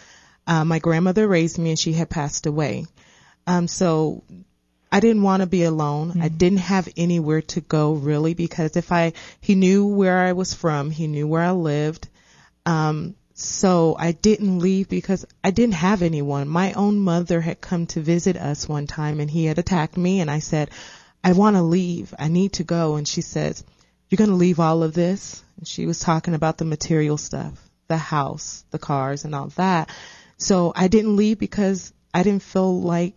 Uh, 0.47 0.65
my 0.65 0.79
grandmother 0.79 1.29
raised 1.29 1.59
me, 1.59 1.71
and 1.71 1.79
she 1.79 1.93
had 1.93 2.09
passed 2.09 2.47
away. 2.47 2.87
Um, 3.47 3.69
so 3.69 4.25
I 4.91 5.01
didn't 5.01 5.23
want 5.23 5.43
to 5.43 5.47
be 5.47 5.65
alone. 5.65 6.11
Mm-hmm. 6.11 6.23
I 6.23 6.29
didn't 6.29 6.59
have 6.59 6.89
anywhere 6.97 7.43
to 7.43 7.61
go 7.61 7.93
really 7.93 8.35
because 8.35 8.77
if 8.77 8.91
I, 8.91 9.13
he 9.41 9.55
knew 9.55 9.87
where 9.87 10.19
I 10.19 10.33
was 10.33 10.55
from, 10.55 10.91
he 10.91 11.07
knew 11.07 11.27
where 11.27 11.43
I 11.43 11.51
lived. 11.51 12.09
Um, 12.65 13.15
so 13.35 13.95
I 13.99 14.13
didn't 14.13 14.59
leave 14.59 14.89
because 14.89 15.25
I 15.45 15.51
didn't 15.51 15.75
have 15.75 16.03
anyone. 16.03 16.49
My 16.49 16.73
own 16.73 16.99
mother 16.99 17.41
had 17.41 17.61
come 17.61 17.87
to 17.89 18.01
visit 18.01 18.37
us 18.37 18.69
one 18.69 18.87
time 18.87 19.21
and 19.21 19.31
he 19.31 19.45
had 19.45 19.59
attacked 19.59 19.97
me 19.97 20.21
and 20.21 20.31
I 20.31 20.41
said, 20.41 20.71
I 21.23 21.33
want 21.33 21.57
to 21.57 21.63
leave. 21.63 22.15
I 22.19 22.29
need 22.29 22.55
to 22.55 22.65
go. 22.65 22.97
And 22.97 23.07
she 23.07 23.21
says, 23.21 23.65
you're 24.09 24.17
going 24.17 24.31
to 24.31 24.37
leave 24.37 24.61
all 24.61 24.83
of 24.83 24.95
this? 24.95 25.43
And 25.57 25.67
she 25.67 25.87
was 25.87 26.01
talking 26.01 26.35
about 26.35 26.59
the 26.59 26.65
material 26.65 27.17
stuff, 27.17 27.53
the 27.89 27.97
house, 27.97 28.65
the 28.71 28.79
cars 28.79 29.25
and 29.25 29.35
all 29.35 29.49
that. 29.57 29.91
So 30.37 30.73
I 30.75 30.89
didn't 30.89 31.17
leave 31.17 31.39
because 31.39 31.93
I 32.15 32.23
didn't 32.23 32.43
feel 32.43 32.81
like 32.81 33.15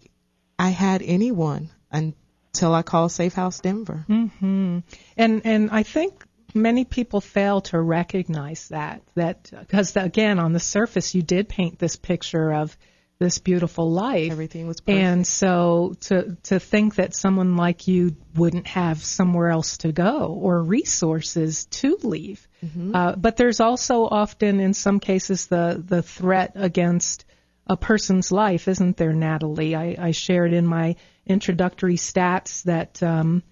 I 0.57 0.69
had 0.69 1.01
anyone 1.01 1.69
until 1.91 2.73
I 2.73 2.81
called 2.81 3.11
Safe 3.11 3.33
House 3.33 3.59
Denver. 3.59 4.05
Mm-hmm. 4.09 4.79
And 5.17 5.41
and 5.45 5.69
I 5.71 5.83
think 5.83 6.25
many 6.53 6.83
people 6.83 7.21
fail 7.21 7.61
to 7.61 7.79
recognize 7.79 8.67
that 8.69 9.01
that 9.15 9.49
because 9.51 9.95
again 9.95 10.39
on 10.39 10.53
the 10.53 10.59
surface 10.59 11.15
you 11.15 11.21
did 11.21 11.47
paint 11.47 11.79
this 11.79 11.95
picture 11.95 12.51
of 12.53 12.77
this 13.21 13.37
beautiful 13.37 13.89
life 13.89 14.31
everything 14.31 14.67
was 14.67 14.81
perfect. 14.81 15.03
and 15.03 15.27
so 15.27 15.95
to 16.01 16.35
to 16.43 16.59
think 16.59 16.95
that 16.95 17.13
someone 17.13 17.55
like 17.55 17.87
you 17.87 18.15
wouldn't 18.35 18.67
have 18.67 19.01
somewhere 19.03 19.49
else 19.49 19.77
to 19.77 19.91
go 19.91 20.37
or 20.41 20.61
resources 20.61 21.65
to 21.65 21.97
leave 22.03 22.47
mm-hmm. 22.65 22.95
uh, 22.95 23.15
but 23.15 23.37
there's 23.37 23.59
also 23.59 24.03
often 24.05 24.59
in 24.59 24.73
some 24.73 24.99
cases 24.99 25.47
the 25.47 25.81
the 25.87 26.01
threat 26.01 26.51
against 26.55 27.23
a 27.67 27.77
person's 27.77 28.31
life 28.31 28.67
isn't 28.67 28.97
there 28.97 29.13
natalie 29.13 29.75
i, 29.75 29.95
I 29.97 30.11
shared 30.11 30.51
in 30.51 30.65
my 30.65 30.95
introductory 31.25 31.95
stats 31.95 32.63
that 32.63 33.01
um, 33.03 33.43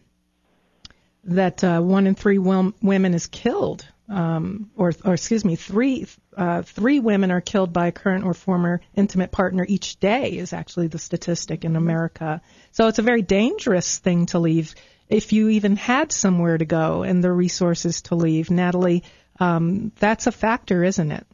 that 1.24 1.64
uh, 1.64 1.82
one 1.82 2.08
in 2.08 2.16
three 2.16 2.38
women 2.38 3.14
is 3.14 3.28
killed, 3.28 3.86
um, 4.10 4.72
or, 4.76 4.94
or 5.06 5.14
excuse 5.14 5.46
me, 5.46 5.56
three 5.56 6.08
uh, 6.36 6.62
three 6.64 7.00
women 7.00 7.32
are 7.32 7.42
killed 7.42 7.72
by 7.74 7.88
a 7.88 7.92
current 7.92 8.26
or 8.26 8.34
former 8.34 8.82
intimate 8.96 9.32
partner 9.32 9.66
each 9.68 10.00
day 10.00 10.38
is 10.38 10.54
actually 10.54 10.88
the 10.88 11.00
statistic 11.00 11.64
in 11.64 11.76
America. 11.76 12.42
So 12.72 12.88
it's 12.88 13.00
a 13.00 13.04
very 13.04 13.22
dangerous 13.22 13.98
thing 13.98 14.28
to 14.28 14.40
leave 14.40 14.74
if 15.10 15.34
you 15.34 15.50
even 15.50 15.76
had 15.76 16.12
somewhere 16.12 16.58
to 16.58 16.66
go 16.66 17.04
and 17.04 17.24
the 17.24 17.32
resources 17.32 18.04
to 18.04 18.16
leave. 18.16 18.50
Natalie, 18.50 19.04
um, 19.40 19.92
that's 20.00 20.28
a 20.28 20.32
factor, 20.32 20.84
isn't 20.84 21.12
it? 21.12 21.28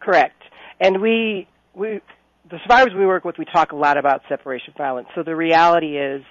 Correct. 0.00 0.42
And 0.80 1.00
we 1.00 1.48
we 1.74 2.00
the 2.50 2.58
survivors 2.62 2.94
we 2.96 3.06
work 3.06 3.24
with, 3.24 3.38
we 3.38 3.44
talk 3.44 3.72
a 3.72 3.76
lot 3.76 3.98
about 3.98 4.22
separation 4.28 4.72
violence. 4.76 5.08
So 5.14 5.22
the 5.22 5.34
reality 5.34 5.98
is 5.98 6.22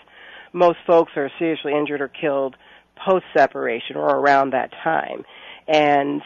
most 0.54 0.78
folks 0.88 1.12
are 1.18 1.30
seriously 1.38 1.74
injured 1.74 2.00
or 2.02 2.08
killed 2.08 2.56
post 3.04 3.26
separation 3.36 3.96
or 3.96 4.08
around 4.10 4.52
that 4.52 4.72
time. 4.84 5.24
And 5.68 6.22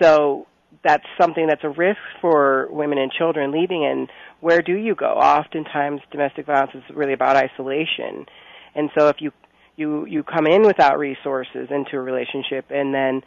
so 0.00 0.46
that's 0.84 1.04
something 1.20 1.46
that's 1.46 1.64
a 1.64 1.68
risk 1.68 2.00
for 2.20 2.68
women 2.70 2.98
and 2.98 3.12
children 3.12 3.52
leaving 3.52 3.84
and 3.84 4.08
where 4.40 4.62
do 4.62 4.74
you 4.74 4.94
go? 4.94 5.06
Oftentimes 5.06 6.00
domestic 6.10 6.46
violence 6.46 6.72
is 6.74 6.82
really 6.94 7.12
about 7.12 7.36
isolation. 7.36 8.26
And 8.74 8.90
so 8.98 9.08
if 9.08 9.16
you 9.20 9.32
you 9.76 10.06
you 10.06 10.22
come 10.22 10.46
in 10.46 10.62
without 10.62 10.98
resources 10.98 11.68
into 11.70 11.96
a 11.96 12.00
relationship 12.00 12.66
and 12.70 12.94
then 12.94 13.22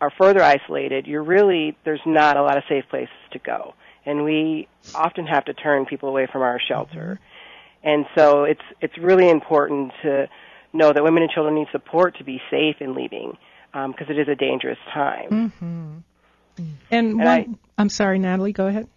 are 0.00 0.12
further 0.18 0.42
isolated, 0.42 1.06
you're 1.06 1.22
really 1.22 1.76
there's 1.84 2.00
not 2.06 2.36
a 2.36 2.42
lot 2.42 2.56
of 2.56 2.64
safe 2.68 2.84
places 2.90 3.14
to 3.32 3.38
go. 3.38 3.74
And 4.04 4.24
we 4.24 4.68
often 4.94 5.26
have 5.26 5.44
to 5.46 5.54
turn 5.54 5.86
people 5.86 6.08
away 6.08 6.26
from 6.30 6.42
our 6.42 6.60
shelter. 6.60 7.18
Mm-hmm. 7.18 7.88
And 7.88 8.06
so 8.16 8.44
it's 8.44 8.62
it's 8.80 8.96
really 8.98 9.30
important 9.30 9.92
to 10.02 10.28
know 10.72 10.92
that 10.92 11.02
women 11.02 11.22
and 11.22 11.30
children 11.30 11.54
need 11.54 11.68
support 11.72 12.18
to 12.18 12.24
be 12.24 12.40
safe 12.50 12.76
in 12.80 12.94
leaving 12.94 13.36
because 13.72 14.08
um, 14.08 14.16
it 14.16 14.18
is 14.18 14.28
a 14.28 14.34
dangerous 14.34 14.78
time. 14.92 15.28
Mm-hmm. 15.30 15.98
And, 16.58 16.76
and 16.90 17.18
one, 17.18 17.26
I, 17.26 17.46
I'm 17.78 17.88
sorry, 17.88 18.18
Natalie, 18.18 18.52
go 18.52 18.66
ahead. 18.66 18.88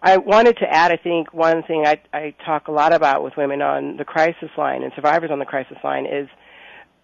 I 0.00 0.16
wanted 0.16 0.58
to 0.58 0.66
add, 0.68 0.92
I 0.92 0.96
think, 0.96 1.32
one 1.34 1.62
thing 1.64 1.84
I, 1.86 2.00
I 2.12 2.34
talk 2.46 2.68
a 2.68 2.72
lot 2.72 2.92
about 2.92 3.24
with 3.24 3.36
women 3.36 3.62
on 3.62 3.96
the 3.96 4.04
crisis 4.04 4.50
line 4.56 4.82
and 4.82 4.92
survivors 4.94 5.30
on 5.32 5.38
the 5.38 5.44
crisis 5.44 5.76
line 5.82 6.06
is 6.06 6.28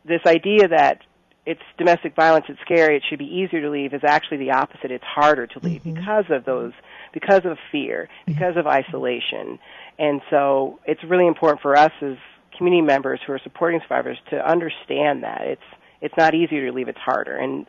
this 0.05 0.21
idea 0.27 0.69
that 0.69 1.01
it's 1.47 1.61
domestic 1.77 2.14
violence, 2.14 2.47
it's 2.49 2.61
scary, 2.61 2.97
it 2.97 3.03
should 3.09 3.19
be 3.19 3.27
easier 3.27 3.61
to 3.61 3.71
leave 3.71 3.93
is 3.93 4.03
actually 4.07 4.38
the 4.38 4.53
opposite. 4.53 4.90
It's 4.90 5.05
harder 5.05 5.47
to 5.49 5.59
leave 5.59 5.83
mm-hmm. 5.83 5.95
because 5.95 6.25
of 6.31 6.45
those, 6.45 6.73
because 7.12 7.43
of 7.45 7.59
fear, 7.71 8.09
because 8.27 8.57
of 8.57 8.67
isolation. 8.67 9.59
And 9.99 10.23
so 10.31 10.81
it's 10.87 11.03
really 11.05 11.27
important 11.27 11.61
for 11.61 11.77
us 11.77 11.93
as 12.01 12.17
community 12.57 12.83
members 12.83 13.21
who 13.27 13.33
are 13.33 13.40
supporting 13.43 13.81
survivors 13.83 14.19
to 14.31 14.37
understand 14.37 15.23
that 15.23 15.43
it's 15.43 15.62
it's 16.01 16.14
not 16.19 16.35
easier 16.35 16.67
to 16.67 16.73
leave; 16.73 16.88
it's 16.88 16.99
harder, 16.99 17.37
and 17.37 17.67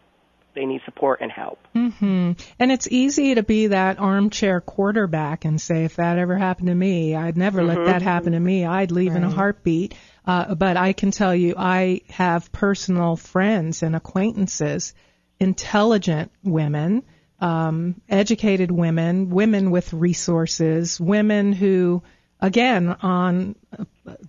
they 0.56 0.66
need 0.66 0.82
support 0.86 1.20
and 1.22 1.32
help. 1.32 1.60
Mm-hmm. 1.76 2.32
And 2.60 2.72
it's 2.72 2.88
easy 2.90 3.36
to 3.36 3.44
be 3.44 3.68
that 3.68 4.00
armchair 4.00 4.62
quarterback 4.62 5.46
and 5.46 5.60
say, 5.60 5.84
if 5.84 5.98
that 5.98 6.18
ever 6.18 6.38
happened 6.38 6.68
to 6.68 6.76
me, 6.76 7.14
I'd 7.14 7.38
never 7.38 7.60
mm-hmm. 7.60 7.78
let 7.78 7.86
that 7.88 8.02
happen 8.02 8.32
to 8.32 8.40
me. 8.40 8.66
I'd 8.66 8.92
leave 8.92 9.12
right. 9.12 9.18
in 9.18 9.24
a 9.26 9.30
heartbeat. 9.30 9.94
Uh, 10.26 10.56
but 10.56 10.78
I 10.78 10.94
can 10.94 11.12
tell 11.12 11.36
you, 11.36 11.56
I 11.58 12.02
have 12.10 12.52
personal 12.52 13.18
friends 13.18 13.84
and 13.84 13.96
acquaintances, 13.96 14.94
intelligent 15.40 16.32
women, 16.42 17.04
um, 17.42 18.02
educated 18.10 18.72
women, 18.72 19.30
women 19.30 19.72
with 19.72 19.94
resources, 19.94 21.00
women 21.00 21.52
who 21.52 22.02
again, 22.40 22.90
on 23.02 23.56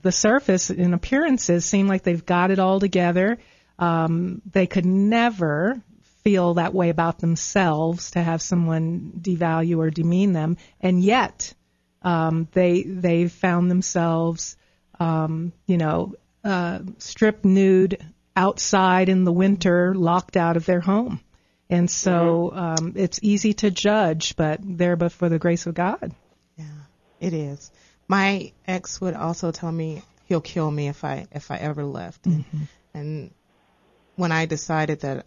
the 0.02 0.12
surface, 0.12 0.70
in 0.70 0.94
appearances, 0.94 1.64
seem 1.64 1.88
like 1.88 2.02
they've 2.02 2.24
got 2.24 2.50
it 2.50 2.58
all 2.58 2.80
together. 2.80 3.38
Um, 3.78 4.42
they 4.50 4.66
could 4.66 4.86
never 4.86 5.80
feel 6.24 6.54
that 6.54 6.74
way 6.74 6.88
about 6.88 7.18
themselves 7.18 8.12
to 8.12 8.22
have 8.22 8.42
someone 8.42 9.12
devalue 9.20 9.78
or 9.78 9.90
demean 9.90 10.32
them, 10.32 10.56
and 10.80 11.02
yet 11.02 11.52
um, 12.02 12.48
they 12.52 12.82
they 12.82 13.28
found 13.28 13.70
themselves, 13.70 14.56
um, 14.98 15.52
you 15.66 15.76
know, 15.76 16.14
uh, 16.42 16.80
stripped 16.98 17.44
nude 17.44 17.98
outside 18.34 19.08
in 19.08 19.24
the 19.24 19.32
winter, 19.32 19.94
locked 19.94 20.36
out 20.36 20.56
of 20.56 20.66
their 20.66 20.80
home. 20.80 21.20
And 21.68 21.90
so 21.90 22.52
mm-hmm. 22.54 22.58
um, 22.58 22.92
it's 22.96 23.18
easy 23.22 23.54
to 23.54 23.70
judge, 23.70 24.36
but 24.36 24.60
there 24.62 24.96
but 24.96 25.10
for 25.12 25.28
the 25.28 25.38
grace 25.38 25.66
of 25.66 25.74
God. 25.74 26.14
Yeah, 26.56 26.64
it 27.20 27.34
is 27.34 27.70
my 28.08 28.52
ex 28.66 29.00
would 29.00 29.14
also 29.14 29.50
tell 29.50 29.72
me 29.72 30.02
he'll 30.26 30.40
kill 30.40 30.70
me 30.70 30.88
if 30.88 31.04
I 31.04 31.26
if 31.32 31.50
I 31.50 31.56
ever 31.56 31.84
left. 31.84 32.22
Mm-hmm. 32.24 32.62
And 32.94 33.30
when 34.16 34.32
I 34.32 34.46
decided 34.46 35.00
that 35.00 35.26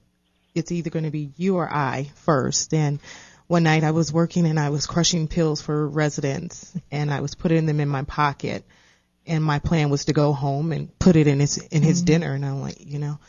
it's 0.55 0.71
either 0.71 0.89
going 0.89 1.05
to 1.05 1.11
be 1.11 1.31
you 1.37 1.57
or 1.57 1.71
I 1.71 2.11
first, 2.15 2.73
and 2.73 2.99
one 3.47 3.63
night 3.63 3.83
I 3.83 3.91
was 3.91 4.13
working 4.13 4.45
and 4.45 4.59
I 4.59 4.69
was 4.69 4.85
crushing 4.85 5.27
pills 5.27 5.61
for 5.61 5.87
residents 5.87 6.71
and 6.91 7.11
I 7.11 7.21
was 7.21 7.35
putting 7.35 7.65
them 7.65 7.79
in 7.79 7.89
my 7.89 8.03
pocket 8.03 8.63
and 9.25 9.43
my 9.43 9.59
plan 9.59 9.89
was 9.89 10.05
to 10.05 10.13
go 10.13 10.33
home 10.33 10.71
and 10.71 10.97
put 10.99 11.15
it 11.15 11.27
in 11.27 11.39
his 11.39 11.57
in 11.57 11.81
his 11.81 11.99
mm-hmm. 11.99 12.05
dinner 12.05 12.33
and 12.33 12.45
I'm 12.45 12.61
like, 12.61 12.77
you 12.79 12.99
know, 12.99 13.19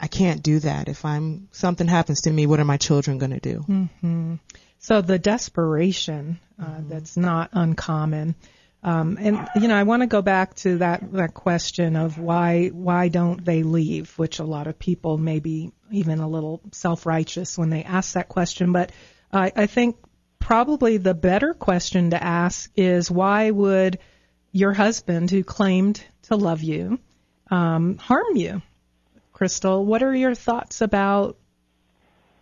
I 0.00 0.06
can't 0.08 0.42
do 0.42 0.58
that. 0.60 0.88
If 0.88 1.04
I'm 1.04 1.48
something 1.52 1.86
happens 1.86 2.22
to 2.22 2.30
me, 2.30 2.46
what 2.46 2.60
are 2.60 2.64
my 2.64 2.76
children 2.76 3.18
going 3.18 3.30
to 3.30 3.40
do? 3.40 3.64
Mm-hmm. 3.68 4.34
So 4.78 5.00
the 5.00 5.18
desperation 5.18 6.40
uh, 6.58 6.64
mm-hmm. 6.64 6.88
that's 6.88 7.16
not 7.16 7.50
uncommon. 7.52 8.34
Um, 8.84 9.16
and 9.20 9.48
you 9.54 9.68
know, 9.68 9.76
I 9.76 9.84
want 9.84 10.02
to 10.02 10.08
go 10.08 10.22
back 10.22 10.54
to 10.56 10.78
that 10.78 11.12
that 11.12 11.34
question 11.34 11.94
of 11.94 12.18
why 12.18 12.68
why 12.68 13.08
don't 13.08 13.44
they 13.44 13.62
leave, 13.62 14.18
which 14.18 14.40
a 14.40 14.44
lot 14.44 14.66
of 14.66 14.78
people 14.78 15.18
may 15.18 15.38
be 15.38 15.70
even 15.90 16.18
a 16.18 16.28
little 16.28 16.60
self-righteous 16.72 17.56
when 17.56 17.70
they 17.70 17.84
ask 17.84 18.14
that 18.14 18.28
question. 18.28 18.72
But 18.72 18.90
I, 19.32 19.52
I 19.54 19.66
think 19.66 19.96
probably 20.40 20.96
the 20.96 21.14
better 21.14 21.54
question 21.54 22.10
to 22.10 22.22
ask 22.22 22.70
is 22.74 23.10
why 23.10 23.50
would 23.50 23.98
your 24.50 24.72
husband, 24.72 25.30
who 25.30 25.44
claimed 25.44 26.02
to 26.22 26.36
love 26.36 26.62
you, 26.62 26.98
um, 27.50 27.98
harm 27.98 28.36
you? 28.36 28.62
Krystal, 29.32 29.84
what 29.84 30.02
are 30.02 30.14
your 30.14 30.34
thoughts 30.34 30.80
about 30.80 31.36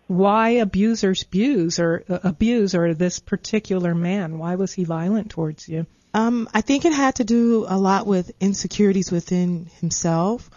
why 0.06 0.50
abusers 0.50 1.22
abuse 1.22 1.78
or 1.78 2.04
uh, 2.08 2.18
abuse 2.24 2.74
or 2.74 2.94
this 2.94 3.20
particular 3.20 3.94
man? 3.94 4.38
Why 4.38 4.56
was 4.56 4.72
he 4.72 4.84
violent 4.84 5.30
towards 5.30 5.68
you? 5.68 5.86
Um, 6.12 6.48
I 6.52 6.60
think 6.60 6.84
it 6.84 6.92
had 6.92 7.16
to 7.16 7.24
do 7.24 7.64
a 7.68 7.78
lot 7.78 8.06
with 8.06 8.32
insecurities 8.40 9.12
within 9.12 9.70
himself. 9.80 10.50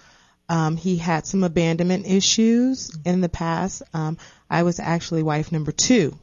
Um, 0.49 0.77
he 0.77 0.97
had 0.97 1.25
some 1.25 1.43
abandonment 1.43 2.05
issues 2.05 2.95
in 3.05 3.21
the 3.21 3.29
past. 3.29 3.83
Um, 3.93 4.17
I 4.49 4.63
was 4.63 4.79
actually 4.79 5.23
wife 5.23 5.51
number 5.51 5.71
two. 5.71 6.17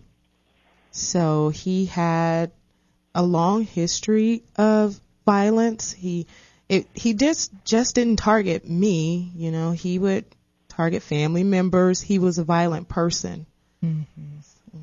So 0.91 1.51
he 1.51 1.87
had 1.87 2.51
a 3.15 3.23
long 3.23 3.65
history 3.65 4.43
of 4.57 5.01
violence. 5.27 5.93
He 5.93 6.27
it, 6.69 6.87
he 6.95 7.15
just 7.15 7.53
just 7.65 7.95
didn't 7.95 8.19
target 8.19 8.69
me. 8.69 9.33
You 9.35 9.51
know, 9.51 9.73
he 9.73 9.99
would 9.99 10.25
target 10.69 11.03
family 11.03 11.45
members. 11.45 12.01
He 12.01 12.19
was 12.19 12.39
a 12.39 12.45
violent 12.45 12.89
person. 12.89 13.47
Mm-hmm. 13.85 14.79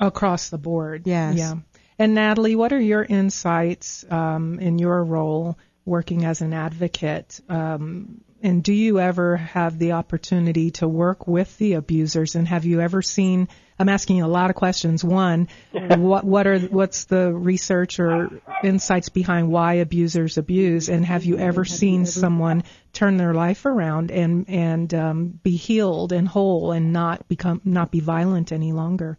Across 0.00 0.50
the 0.50 0.58
board. 0.58 1.02
Yes. 1.06 1.38
Yeah. 1.38 1.54
And 2.02 2.16
Natalie, 2.16 2.56
what 2.56 2.72
are 2.72 2.80
your 2.80 3.04
insights 3.04 4.04
um, 4.10 4.58
in 4.58 4.80
your 4.80 5.04
role 5.04 5.56
working 5.84 6.24
as 6.24 6.40
an 6.40 6.52
advocate? 6.52 7.40
Um, 7.48 8.22
and 8.42 8.60
do 8.60 8.72
you 8.72 8.98
ever 8.98 9.36
have 9.36 9.78
the 9.78 9.92
opportunity 9.92 10.72
to 10.72 10.88
work 10.88 11.28
with 11.28 11.56
the 11.58 11.74
abusers? 11.74 12.34
And 12.34 12.48
have 12.48 12.64
you 12.64 12.80
ever 12.80 13.02
seen? 13.02 13.46
I'm 13.78 13.88
asking 13.88 14.16
you 14.16 14.24
a 14.24 14.26
lot 14.26 14.50
of 14.50 14.56
questions. 14.56 15.04
One, 15.04 15.46
what 15.70 16.24
what 16.24 16.48
are 16.48 16.58
what's 16.58 17.04
the 17.04 17.32
research 17.32 18.00
or 18.00 18.42
insights 18.64 19.08
behind 19.08 19.52
why 19.52 19.74
abusers 19.74 20.38
abuse? 20.38 20.88
And 20.88 21.06
have 21.06 21.22
you 21.24 21.38
ever 21.38 21.64
seen 21.64 22.04
someone 22.04 22.64
turn 22.92 23.16
their 23.16 23.32
life 23.32 23.64
around 23.64 24.10
and 24.10 24.46
and 24.48 24.92
um, 24.92 25.38
be 25.40 25.54
healed 25.54 26.10
and 26.10 26.26
whole 26.26 26.72
and 26.72 26.92
not 26.92 27.28
become 27.28 27.60
not 27.64 27.92
be 27.92 28.00
violent 28.00 28.50
any 28.50 28.72
longer? 28.72 29.18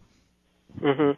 Hmm 0.80 1.12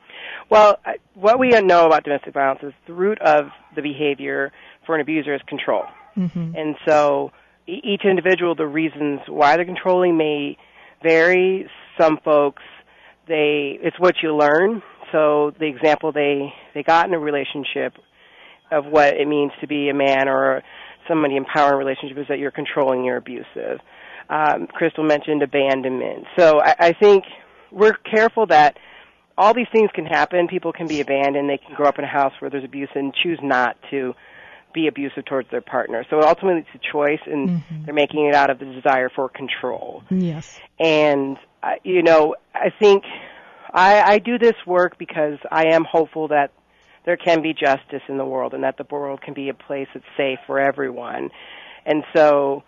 Well, 0.51 0.79
I- 0.85 0.97
what 1.15 1.39
we 1.39 1.51
know 1.51 1.87
about 1.87 2.05
domestic 2.05 2.35
violence 2.35 2.61
is 2.63 2.73
the 2.87 2.93
root 2.93 3.21
of 3.21 3.47
the 3.75 3.83
behavior 3.83 4.53
for 4.85 4.95
an 4.95 5.01
abuser 5.01 5.35
is 5.35 5.41
control. 5.49 5.85
Mm-hmm. 6.17 6.53
And 6.57 6.77
so 6.87 7.33
each 7.67 8.03
individual, 8.05 8.55
the 8.55 8.67
reasons 8.67 9.21
why 9.29 9.57
they're 9.57 9.65
controlling 9.65 10.17
may 10.17 10.57
vary. 11.03 11.69
Some 12.01 12.19
folks, 12.25 12.63
they, 13.27 13.79
it's 13.83 13.99
what 13.99 14.17
you 14.23 14.37
learn. 14.37 14.83
So 15.13 15.53
the 15.59 15.67
example 15.67 16.13
they, 16.13 16.53
they 16.75 16.83
got 16.83 17.09
in 17.09 17.15
a 17.15 17.19
relationship 17.19 17.95
of 18.71 18.87
what 18.87 19.15
it 19.15 19.27
means 19.27 19.53
to 19.61 19.67
be 19.67 19.89
a 19.89 19.95
man 19.95 20.29
or 20.29 20.63
somebody 21.09 21.37
in 21.37 21.45
power 21.45 21.69
in 21.69 21.75
a 21.75 21.77
relationship 21.77 22.19
is 22.19 22.27
that 22.29 22.39
you're 22.39 22.51
controlling, 22.51 23.05
you're 23.05 23.17
abusive. 23.17 23.81
Um, 24.29 24.67
Krystal 24.67 25.07
mentioned 25.07 25.43
abandonment. 25.43 26.25
So 26.37 26.61
I, 26.61 26.75
I 26.79 26.93
think 26.93 27.25
we're 27.71 27.95
careful 27.95 28.47
that 28.47 28.77
all 29.39 29.55
these 29.55 29.67
things 29.73 29.91
can 29.95 30.07
happen. 30.07 30.49
People 30.49 30.73
can 30.73 30.87
be 30.87 31.01
abandoned. 31.01 31.49
They 31.49 31.59
can 31.59 31.75
grow 31.75 31.87
up 31.87 31.99
in 31.99 32.05
a 32.05 32.09
house 32.09 32.33
where 32.41 32.51
there's 32.51 32.65
abuse 32.65 32.89
and 32.95 33.15
choose 33.15 33.39
not 33.43 33.77
to 33.91 34.15
be 34.73 34.89
abusive 34.89 35.25
towards 35.25 35.51
their 35.51 35.61
partner. 35.61 36.05
So 36.11 36.23
ultimately, 36.23 36.61
it's 36.61 36.85
a 36.85 36.93
choice, 36.93 37.21
and 37.27 37.49
Mm-hmm. 37.49 37.85
they're 37.85 37.95
making 37.95 38.27
it 38.27 38.35
out 38.35 38.51
of 38.51 38.59
the 38.59 38.67
desire 38.67 39.09
for 39.09 39.29
control. 39.29 40.03
Yes. 40.11 40.59
And 40.79 41.37
uh, 41.63 41.73
you 41.83 42.03
know, 42.03 42.37
I 42.55 42.71
think 42.79 43.05
I, 43.73 44.03
I 44.03 44.19
do 44.19 44.39
this 44.39 44.55
work 44.67 44.99
because 44.99 45.39
I 45.51 45.69
am 45.73 45.85
hopeful 45.85 46.29
that 46.29 46.53
there 47.05 47.17
can 47.17 47.41
be 47.43 47.55
justice 47.55 48.03
in 48.09 48.19
the 48.19 48.25
world, 48.25 48.53
and 48.53 48.65
that 48.65 48.77
the 48.77 48.87
world 48.91 49.23
can 49.23 49.35
be 49.35 49.49
a 49.49 49.55
place 49.55 49.89
that's 49.95 50.05
safe 50.17 50.39
for 50.47 50.59
everyone. 50.59 51.31
And 51.85 52.03
so, 52.15 52.65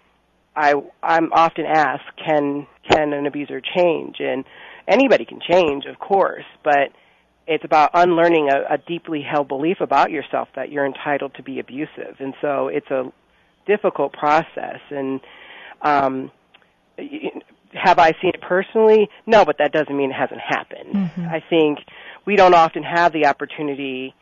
I 0.54 0.74
I'm 1.02 1.32
often 1.32 1.66
asked, 1.66 2.04
can 2.24 2.66
can 2.90 3.12
an 3.12 3.26
abuser 3.26 3.60
change? 3.60 4.16
And 4.20 4.44
anybody 4.89 5.24
can 5.24 5.41
change, 5.41 5.84
of 5.84 5.99
course, 5.99 6.45
but 6.64 6.91
it's 7.47 7.64
about 7.64 7.91
unlearning 7.95 8.49
a, 8.51 8.74
a 8.74 8.78
deeply 8.78 9.22
held 9.22 9.49
belief 9.49 9.78
about 9.80 10.11
yourself 10.11 10.49
that 10.57 10.70
you're 10.70 10.86
entitled 10.86 11.34
to 11.34 11.43
be 11.43 11.61
abusive. 11.61 12.16
And 12.18 12.34
so 12.41 12.68
it's 12.68 12.91
a 12.91 13.12
difficult 13.66 14.12
process. 14.12 14.80
And 14.91 15.20
um, 15.82 16.30
have 17.72 17.99
I 17.99 18.12
seen 18.20 18.32
it 18.34 18.41
personally? 18.41 19.09
No, 19.26 19.45
but 19.45 19.57
that 19.59 19.72
doesn't 19.72 19.97
mean 19.97 20.11
it 20.11 20.14
hasn't 20.14 20.41
happened. 20.41 20.95
Mhm. 20.95 21.30
I 21.30 21.41
think 21.49 21.78
we 22.24 22.36
don't 22.36 22.55
often 22.55 22.82
have 22.82 23.12
the 23.12 23.26
opportunity 23.26 24.14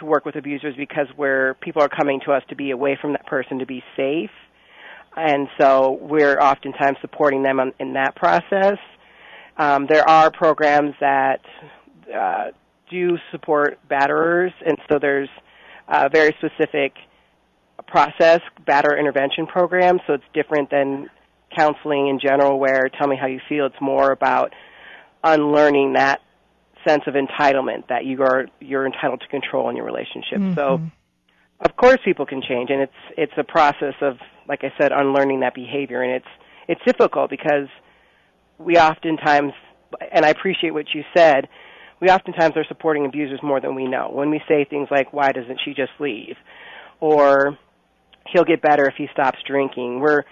to 0.00 0.04
work 0.04 0.24
with 0.24 0.36
abusers 0.36 0.74
because 0.76 1.06
where 1.16 1.54
people 1.54 1.82
are 1.82 1.88
coming 1.88 2.20
to 2.26 2.32
us 2.32 2.42
to 2.48 2.56
be 2.56 2.70
away 2.72 2.96
from 3.00 3.12
that 3.12 3.26
person 3.26 3.60
to 3.60 3.66
be 3.66 3.82
safe. 3.96 4.30
And 5.16 5.48
so 5.60 5.98
we're 6.00 6.38
oftentimes 6.40 6.98
supporting 7.00 7.44
them 7.44 7.60
on, 7.60 7.72
in 7.78 7.92
that 7.92 8.16
process. 8.16 8.78
Um, 9.56 9.86
there 9.88 10.08
are 10.08 10.30
programs 10.30 10.94
that 11.00 11.40
uh, 12.14 12.46
do 12.90 13.18
support 13.30 13.78
batterers, 13.88 14.52
and 14.64 14.76
so 14.90 14.98
there's 14.98 15.28
a 15.88 16.08
very 16.08 16.34
specific 16.38 16.94
process, 17.86 18.40
batter 18.66 18.96
intervention 18.96 19.46
program, 19.46 19.98
so 20.06 20.14
it's 20.14 20.24
different 20.32 20.70
than 20.70 21.08
counseling 21.56 22.08
in 22.08 22.18
general 22.18 22.58
where 22.58 22.88
tell 22.98 23.06
me 23.06 23.16
how 23.16 23.26
you 23.26 23.40
feel. 23.48 23.66
It's 23.66 23.80
more 23.80 24.10
about 24.10 24.52
unlearning 25.22 25.94
that 25.94 26.20
sense 26.86 27.02
of 27.06 27.14
entitlement 27.14 27.88
that 27.88 28.04
you 28.04 28.22
are 28.22 28.46
you're 28.60 28.86
entitled 28.86 29.20
to 29.20 29.28
control 29.28 29.70
in 29.70 29.76
your 29.76 29.86
relationship. 29.86 30.38
So 30.54 30.80
of 31.60 31.76
course 31.76 31.98
people 32.04 32.26
can 32.26 32.42
change 32.42 32.70
and 32.70 32.82
it's 32.82 32.92
it's 33.16 33.32
a 33.38 33.44
process 33.44 33.94
of 34.02 34.18
like 34.48 34.64
I 34.64 34.72
said 34.78 34.92
unlearning 34.92 35.40
that 35.40 35.54
behavior 35.54 36.02
and 36.02 36.12
it's 36.12 36.26
it's 36.68 36.80
difficult 36.84 37.30
because 37.30 37.68
we 38.58 38.76
oftentimes 38.76 39.52
and 40.12 40.24
I 40.24 40.30
appreciate 40.30 40.72
what 40.72 40.86
you 40.94 41.02
said 41.16 41.48
we 42.00 42.08
oftentimes 42.08 42.56
are 42.56 42.64
supporting 42.68 43.06
abusers 43.06 43.40
more 43.42 43.60
than 43.60 43.74
we 43.74 43.86
know. 43.86 44.10
When 44.12 44.30
we 44.30 44.40
say 44.48 44.66
things 44.68 44.88
like 44.90 45.12
why 45.12 45.32
doesn't 45.32 45.60
she 45.64 45.74
just 45.74 45.92
leave? 45.98 46.36
or 47.00 47.58
he'll 48.32 48.44
get 48.44 48.62
better 48.62 48.86
if 48.86 48.94
he 48.96 49.08
stops 49.12 49.38
drinking. 49.46 50.00
We're 50.00 50.22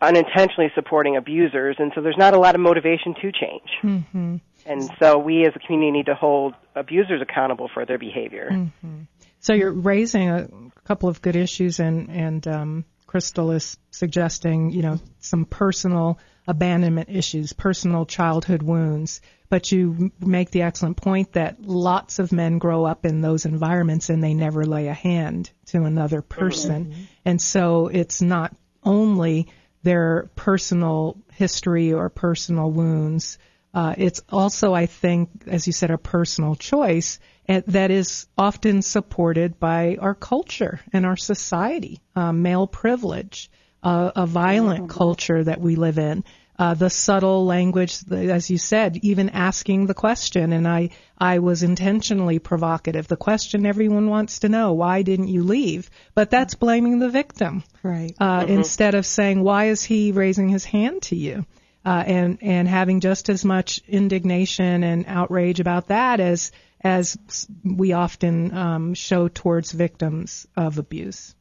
unintentionally 0.00 0.70
supporting 0.74 1.16
abusers 1.16 1.74
and 1.78 1.90
so 1.94 2.00
there's 2.00 2.16
not 2.16 2.34
a 2.34 2.38
lot 2.38 2.54
of 2.54 2.60
motivation 2.60 3.14
to 3.14 3.32
change. 3.32 3.68
Mm-hmm. 3.82 4.36
and 4.64 4.90
so 5.00 5.18
we 5.18 5.44
as 5.44 5.54
a 5.56 5.58
community 5.66 5.90
need 5.90 6.06
to 6.06 6.14
hold 6.14 6.54
abusers 6.76 7.20
accountable 7.20 7.68
for 7.72 7.84
their 7.84 7.98
behavior. 7.98 8.48
Mm-hmm. 8.52 9.02
So 9.40 9.54
you're 9.54 9.72
raising 9.72 10.30
a 10.30 10.48
couple 10.84 11.08
of 11.08 11.22
good 11.22 11.36
issues, 11.36 11.78
and 11.78 12.10
and 12.10 12.46
um, 12.48 12.84
Krystal 13.06 13.54
is 13.54 13.78
suggesting, 13.90 14.70
you 14.70 14.82
know, 14.82 14.98
some 15.20 15.44
personal 15.44 16.18
abandonment 16.48 17.10
issues, 17.10 17.52
personal 17.52 18.06
childhood 18.06 18.62
wounds. 18.62 19.20
But 19.50 19.70
you 19.70 20.10
make 20.20 20.50
the 20.50 20.62
excellent 20.62 20.96
point 20.96 21.32
that 21.32 21.62
lots 21.62 22.18
of 22.18 22.32
men 22.32 22.58
grow 22.58 22.84
up 22.84 23.06
in 23.06 23.20
those 23.20 23.46
environments 23.46 24.10
and 24.10 24.22
they 24.22 24.34
never 24.34 24.66
lay 24.66 24.88
a 24.88 24.94
hand 24.94 25.50
to 25.66 25.84
another 25.84 26.20
person, 26.22 27.08
and 27.24 27.40
so 27.40 27.86
it's 27.86 28.20
not 28.20 28.54
only 28.82 29.48
their 29.82 30.30
personal 30.34 31.16
history 31.32 31.92
or 31.92 32.08
personal 32.08 32.70
wounds. 32.70 33.38
Uh, 33.72 33.94
it's 33.96 34.20
also, 34.30 34.74
I 34.74 34.86
think, 34.86 35.30
as 35.46 35.66
you 35.66 35.72
said, 35.72 35.90
a 35.90 35.98
personal 35.98 36.56
choice 36.56 37.20
that 37.46 37.90
is 37.90 38.26
often 38.36 38.82
supported 38.82 39.58
by 39.58 39.96
our 40.00 40.14
culture 40.14 40.80
and 40.92 41.06
our 41.06 41.16
society, 41.16 42.00
uh, 42.16 42.32
male 42.32 42.66
privilege, 42.66 43.50
uh, 43.82 44.10
a 44.16 44.26
violent 44.26 44.88
culture 44.90 45.42
that 45.44 45.60
we 45.60 45.76
live 45.76 45.98
in. 45.98 46.24
Uh, 46.58 46.74
the 46.74 46.90
subtle 46.90 47.46
language, 47.46 47.98
as 48.10 48.50
you 48.50 48.58
said, 48.58 48.98
even 49.02 49.28
asking 49.28 49.86
the 49.86 49.94
question, 49.94 50.52
and 50.52 50.66
I, 50.66 50.90
I 51.16 51.38
was 51.38 51.62
intentionally 51.62 52.40
provocative. 52.40 53.06
The 53.06 53.16
question 53.16 53.64
everyone 53.64 54.08
wants 54.08 54.40
to 54.40 54.48
know, 54.48 54.72
why 54.72 55.02
didn't 55.02 55.28
you 55.28 55.44
leave? 55.44 55.88
But 56.16 56.30
that's 56.30 56.56
blaming 56.56 56.98
the 56.98 57.10
victim 57.10 57.62
Right. 57.84 58.12
uh, 58.18 58.40
Mhm. 58.40 58.48
instead 58.48 58.96
of 58.96 59.06
saying 59.06 59.40
why 59.40 59.66
is 59.66 59.84
he 59.84 60.10
raising 60.10 60.48
his 60.48 60.64
hand 60.64 61.02
to 61.02 61.16
you 61.16 61.46
uh, 61.84 62.02
and 62.06 62.38
and 62.42 62.66
having 62.66 62.98
just 62.98 63.28
as 63.28 63.44
much 63.44 63.80
indignation 63.86 64.82
and 64.82 65.04
outrage 65.06 65.60
about 65.60 65.88
that 65.88 66.18
as 66.18 66.50
as 66.82 67.16
we 67.64 67.92
often 67.92 68.52
um, 68.56 68.94
show 68.94 69.28
towards 69.28 69.70
victims 69.72 70.46
of 70.56 70.78
abuse. 70.78 71.34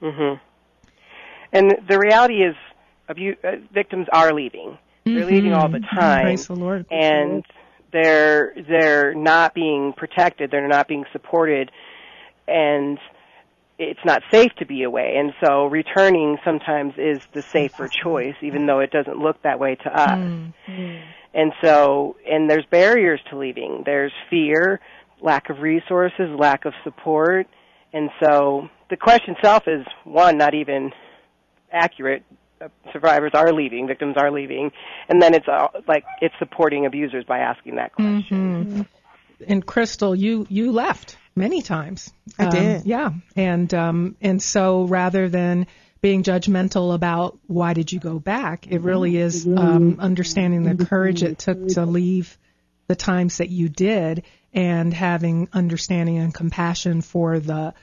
hmm 0.00 0.34
And 1.52 1.76
the 1.88 1.98
reality 1.98 2.42
is, 2.42 2.54
abu- 3.08 3.36
uh, 3.42 3.56
victims 3.72 4.06
are 4.12 4.32
leaving. 4.32 4.78
They're 5.04 5.24
leaving 5.26 5.52
all 5.52 5.68
the 5.68 5.80
time, 5.80 6.24
Praise 6.24 6.46
the 6.46 6.54
Lord. 6.54 6.86
and 6.90 7.44
they're 7.92 8.52
they're 8.68 9.14
not 9.14 9.54
being 9.54 9.92
protected. 9.96 10.50
They're 10.50 10.68
not 10.68 10.86
being 10.86 11.04
supported, 11.12 11.72
and 12.46 12.98
it's 13.78 14.04
not 14.04 14.22
safe 14.30 14.52
to 14.58 14.66
be 14.66 14.82
away. 14.84 15.16
And 15.16 15.32
so, 15.42 15.64
returning 15.66 16.38
sometimes 16.44 16.94
is 16.98 17.20
the 17.32 17.42
safer 17.42 17.88
choice, 17.88 18.36
even 18.42 18.66
though 18.66 18.80
it 18.80 18.90
doesn't 18.92 19.16
look 19.18 19.42
that 19.42 19.58
way 19.58 19.74
to 19.76 19.90
us. 20.00 20.18
And 21.32 21.52
so, 21.62 22.16
and 22.30 22.48
there's 22.50 22.66
barriers 22.66 23.20
to 23.30 23.38
leaving. 23.38 23.82
There's 23.86 24.12
fear, 24.28 24.80
lack 25.20 25.48
of 25.48 25.60
resources, 25.60 26.28
lack 26.38 26.64
of 26.64 26.74
support. 26.84 27.46
And 27.92 28.10
so 28.22 28.68
the 28.90 28.96
question 28.96 29.34
itself 29.36 29.64
is 29.66 29.86
one, 30.04 30.36
not 30.38 30.54
even 30.54 30.92
accurate. 31.72 32.22
Uh, 32.60 32.68
Survivors 32.92 33.32
are 33.34 33.52
leaving, 33.52 33.86
victims 33.86 34.16
are 34.16 34.30
leaving. 34.30 34.70
And 35.08 35.20
then 35.22 35.34
it's 35.34 35.48
uh, 35.48 35.68
like, 35.88 36.04
it's 36.20 36.34
supporting 36.38 36.86
abusers 36.86 37.24
by 37.24 37.38
asking 37.38 37.76
that 37.76 37.92
question. 37.94 38.64
hmm 38.64 38.82
And 39.46 39.64
Krystal, 39.64 40.18
you 40.18 40.46
you 40.50 40.72
left 40.72 41.16
many 41.34 41.62
times. 41.62 42.12
I 42.38 42.44
Um, 42.44 42.50
did. 42.50 42.84
Yeah, 42.84 43.10
and 43.36 43.72
um, 43.72 44.16
and 44.20 44.42
so 44.42 44.84
rather 44.84 45.28
than 45.28 45.66
being 46.02 46.22
judgmental 46.22 46.94
about 46.94 47.38
why 47.46 47.74
did 47.74 47.92
you 47.92 48.00
go 48.00 48.18
back, 48.18 48.66
it 48.66 48.80
really 48.80 49.16
is 49.16 49.46
um, 49.46 49.96
understanding 50.00 50.64
the 50.64 50.84
courage 50.84 51.22
it 51.22 51.38
took 51.38 51.68
to 51.68 51.84
leave 51.84 52.38
the 52.86 52.96
times 52.96 53.38
that 53.38 53.50
you 53.50 53.68
did 53.68 54.24
and 54.52 54.92
having 54.92 55.48
understanding 55.52 56.18
and 56.18 56.34
compassion 56.34 57.02
for 57.02 57.38
the 57.38 57.74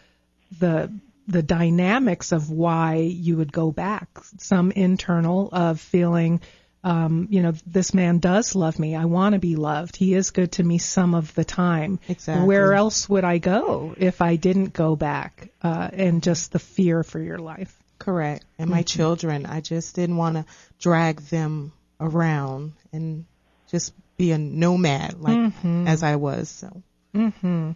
the 0.59 0.91
the 1.27 1.43
dynamics 1.43 2.31
of 2.31 2.49
why 2.49 2.95
you 2.95 3.37
would 3.37 3.51
go 3.51 3.71
back. 3.71 4.07
Some 4.37 4.71
internal 4.71 5.49
of 5.51 5.79
feeling, 5.79 6.41
um, 6.83 7.27
you 7.29 7.41
know, 7.41 7.53
this 7.65 7.93
man 7.93 8.19
does 8.19 8.55
love 8.55 8.79
me. 8.79 8.95
I 8.95 9.05
want 9.05 9.33
to 9.33 9.39
be 9.39 9.55
loved. 9.55 9.97
He 9.97 10.13
is 10.13 10.31
good 10.31 10.53
to 10.53 10.63
me 10.63 10.77
some 10.77 11.13
of 11.13 11.33
the 11.35 11.43
time. 11.43 11.99
Exactly. 12.07 12.47
Where 12.47 12.73
else 12.73 13.09
would 13.09 13.25
I 13.25 13.39
go 13.39 13.93
if 13.97 14.21
I 14.21 14.37
didn't 14.37 14.73
go 14.73 14.95
back? 14.95 15.49
Uh, 15.61 15.89
and 15.91 16.23
just 16.23 16.53
the 16.53 16.59
fear 16.59 17.03
for 17.03 17.19
your 17.19 17.39
life. 17.39 17.75
Correct. 17.99 18.45
And 18.57 18.69
my 18.69 18.79
mm-hmm. 18.79 18.85
children, 18.85 19.45
I 19.45 19.59
just 19.59 19.95
didn't 19.95 20.17
want 20.17 20.37
to 20.37 20.45
drag 20.79 21.19
them 21.21 21.73
around 21.99 22.73
and 22.93 23.25
just 23.69 23.93
be 24.17 24.31
a 24.31 24.37
nomad 24.37 25.19
like 25.19 25.37
mm-hmm. 25.37 25.87
as 25.87 26.03
I 26.03 26.15
was. 26.15 26.49
So. 26.49 26.83
Mhm. 27.13 27.75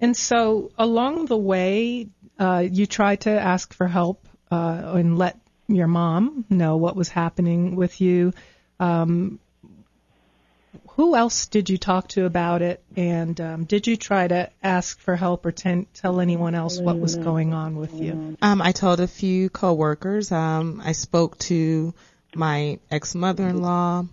And 0.00 0.16
so 0.16 0.70
along 0.78 1.26
the 1.26 1.36
way, 1.36 2.08
uh, 2.38 2.64
you 2.70 2.86
tried 2.86 3.22
to 3.22 3.30
ask 3.30 3.72
for 3.74 3.86
help 3.86 4.26
uh, 4.50 4.92
and 4.94 5.18
let 5.18 5.38
your 5.68 5.86
mom 5.86 6.44
know 6.50 6.76
what 6.76 6.96
was 6.96 7.08
happening 7.08 7.76
with 7.76 8.00
you. 8.00 8.32
Um, 8.78 9.38
who 10.90 11.16
else 11.16 11.46
did 11.46 11.70
you 11.70 11.78
talk 11.78 12.08
to 12.08 12.24
about 12.24 12.62
it? 12.62 12.82
And 12.96 13.40
um, 13.40 13.64
did 13.64 13.86
you 13.86 13.96
try 13.96 14.28
to 14.28 14.50
ask 14.62 15.00
for 15.00 15.16
help 15.16 15.46
or 15.46 15.52
ten- 15.52 15.86
tell 15.94 16.20
anyone 16.20 16.54
else 16.54 16.78
what 16.78 16.98
was 16.98 17.16
going 17.16 17.54
on 17.54 17.76
with 17.76 17.94
you? 17.94 18.36
Um, 18.42 18.60
I 18.60 18.72
told 18.72 19.00
a 19.00 19.06
few 19.06 19.50
coworkers. 19.50 20.30
Um, 20.30 20.82
I 20.84 20.92
spoke 20.92 21.38
to 21.38 21.94
my 22.34 22.78
ex 22.90 23.14
mother-in-law. 23.14 24.06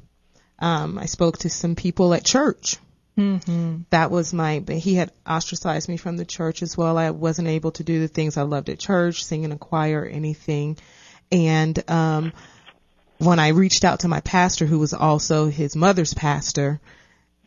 Um, 0.59 0.97
I 0.97 1.05
spoke 1.05 1.39
to 1.39 1.49
some 1.49 1.75
people 1.75 2.13
at 2.13 2.23
church. 2.23 2.77
Mm-hmm. 3.17 3.81
That 3.89 4.11
was 4.11 4.33
my. 4.33 4.59
but 4.59 4.75
He 4.75 4.95
had 4.95 5.11
ostracized 5.27 5.89
me 5.89 5.97
from 5.97 6.17
the 6.17 6.25
church 6.25 6.61
as 6.61 6.77
well. 6.77 6.97
I 6.97 7.09
wasn't 7.09 7.47
able 7.47 7.71
to 7.71 7.83
do 7.83 7.99
the 7.99 8.07
things 8.07 8.37
I 8.37 8.43
loved 8.43 8.69
at 8.69 8.79
church, 8.79 9.25
sing 9.25 9.43
in 9.43 9.51
a 9.51 9.57
choir, 9.57 10.05
anything. 10.05 10.77
And 11.31 11.89
um, 11.89 12.33
when 13.17 13.39
I 13.39 13.49
reached 13.49 13.83
out 13.83 14.01
to 14.01 14.07
my 14.07 14.21
pastor, 14.21 14.65
who 14.65 14.79
was 14.79 14.93
also 14.93 15.47
his 15.47 15.75
mother's 15.75 16.13
pastor, 16.13 16.79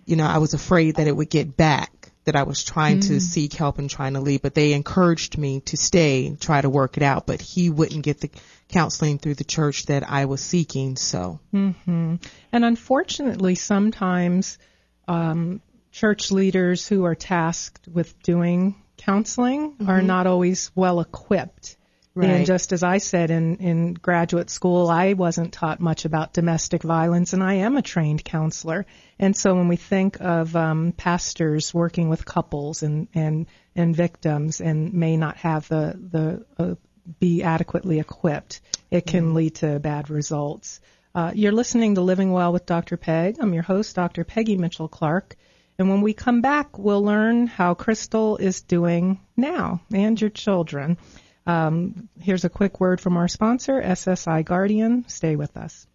you 0.04 0.16
know, 0.16 0.26
I 0.26 0.38
was 0.38 0.54
afraid 0.54 0.96
that 0.96 1.06
it 1.06 1.16
would 1.16 1.30
get 1.30 1.56
back. 1.56 1.92
That 2.24 2.36
I 2.36 2.42
was 2.42 2.62
trying 2.62 2.98
mm. 2.98 3.08
to 3.08 3.20
seek 3.20 3.54
help 3.54 3.78
and 3.78 3.88
trying 3.88 4.12
to 4.12 4.20
leave, 4.20 4.42
but 4.42 4.54
they 4.54 4.74
encouraged 4.74 5.38
me 5.38 5.60
to 5.60 5.76
stay 5.78 6.26
and 6.26 6.38
try 6.38 6.60
to 6.60 6.68
work 6.68 6.98
it 6.98 7.02
out. 7.02 7.26
But 7.26 7.40
he 7.40 7.70
wouldn't 7.70 8.04
get 8.04 8.20
the 8.20 8.30
counseling 8.68 9.18
through 9.18 9.36
the 9.36 9.44
church 9.44 9.86
that 9.86 10.08
I 10.08 10.26
was 10.26 10.42
seeking. 10.42 10.96
So, 10.96 11.40
mm-hmm. 11.52 12.16
and 12.52 12.64
unfortunately, 12.64 13.54
sometimes 13.54 14.58
um, 15.08 15.60
church 15.92 16.30
leaders 16.30 16.86
who 16.86 17.04
are 17.04 17.14
tasked 17.14 17.88
with 17.88 18.20
doing 18.22 18.82
counseling 18.96 19.72
mm-hmm. 19.72 19.88
are 19.88 20.02
not 20.02 20.26
always 20.26 20.70
well 20.74 21.00
equipped. 21.00 21.76
Right. 22.12 22.28
And 22.28 22.46
just 22.46 22.72
as 22.72 22.82
I 22.82 22.98
said 22.98 23.30
in, 23.30 23.56
in 23.56 23.94
graduate 23.94 24.50
school, 24.50 24.88
I 24.88 25.12
wasn't 25.12 25.52
taught 25.52 25.78
much 25.80 26.04
about 26.04 26.32
domestic 26.32 26.82
violence, 26.82 27.32
and 27.32 27.42
I 27.42 27.54
am 27.54 27.76
a 27.76 27.82
trained 27.82 28.24
counselor. 28.24 28.84
And 29.18 29.36
so 29.36 29.54
when 29.54 29.68
we 29.68 29.76
think 29.76 30.20
of 30.20 30.56
um, 30.56 30.92
pastors 30.92 31.72
working 31.72 32.08
with 32.08 32.24
couples 32.24 32.82
and, 32.82 33.06
and, 33.14 33.46
and 33.76 33.94
victims 33.94 34.60
and 34.60 34.92
may 34.92 35.16
not 35.16 35.36
have 35.36 35.68
the, 35.68 36.44
the 36.58 36.62
uh, 36.62 36.74
be 37.20 37.44
adequately 37.44 38.00
equipped, 38.00 38.60
it 38.90 39.06
can 39.06 39.26
mm-hmm. 39.26 39.36
lead 39.36 39.54
to 39.56 39.78
bad 39.78 40.10
results. 40.10 40.80
Uh, 41.12 41.32
you're 41.34 41.52
listening 41.52 41.96
to 41.96 42.00
Living 42.00 42.30
Well 42.30 42.52
with 42.52 42.66
Dr. 42.66 42.96
Peg. 42.96 43.36
I'm 43.40 43.52
your 43.52 43.64
host, 43.64 43.96
Dr. 43.96 44.22
Peggy 44.22 44.56
Mitchell 44.56 44.88
Clark. 44.88 45.36
And 45.78 45.88
when 45.88 46.02
we 46.02 46.12
come 46.12 46.40
back, 46.40 46.78
we'll 46.78 47.02
learn 47.02 47.48
how 47.48 47.74
Krystal 47.74 48.38
is 48.38 48.60
doing 48.60 49.18
now 49.36 49.80
and 49.92 50.20
your 50.20 50.30
children. 50.30 50.98
Um, 51.46 52.08
here's 52.20 52.44
a 52.44 52.50
quick 52.50 52.78
word 52.78 53.00
from 53.00 53.16
our 53.16 53.26
sponsor, 53.26 53.82
SSI 53.82 54.44
Guardian. 54.44 55.04
Stay 55.08 55.34
with 55.34 55.56
us. 55.56 55.86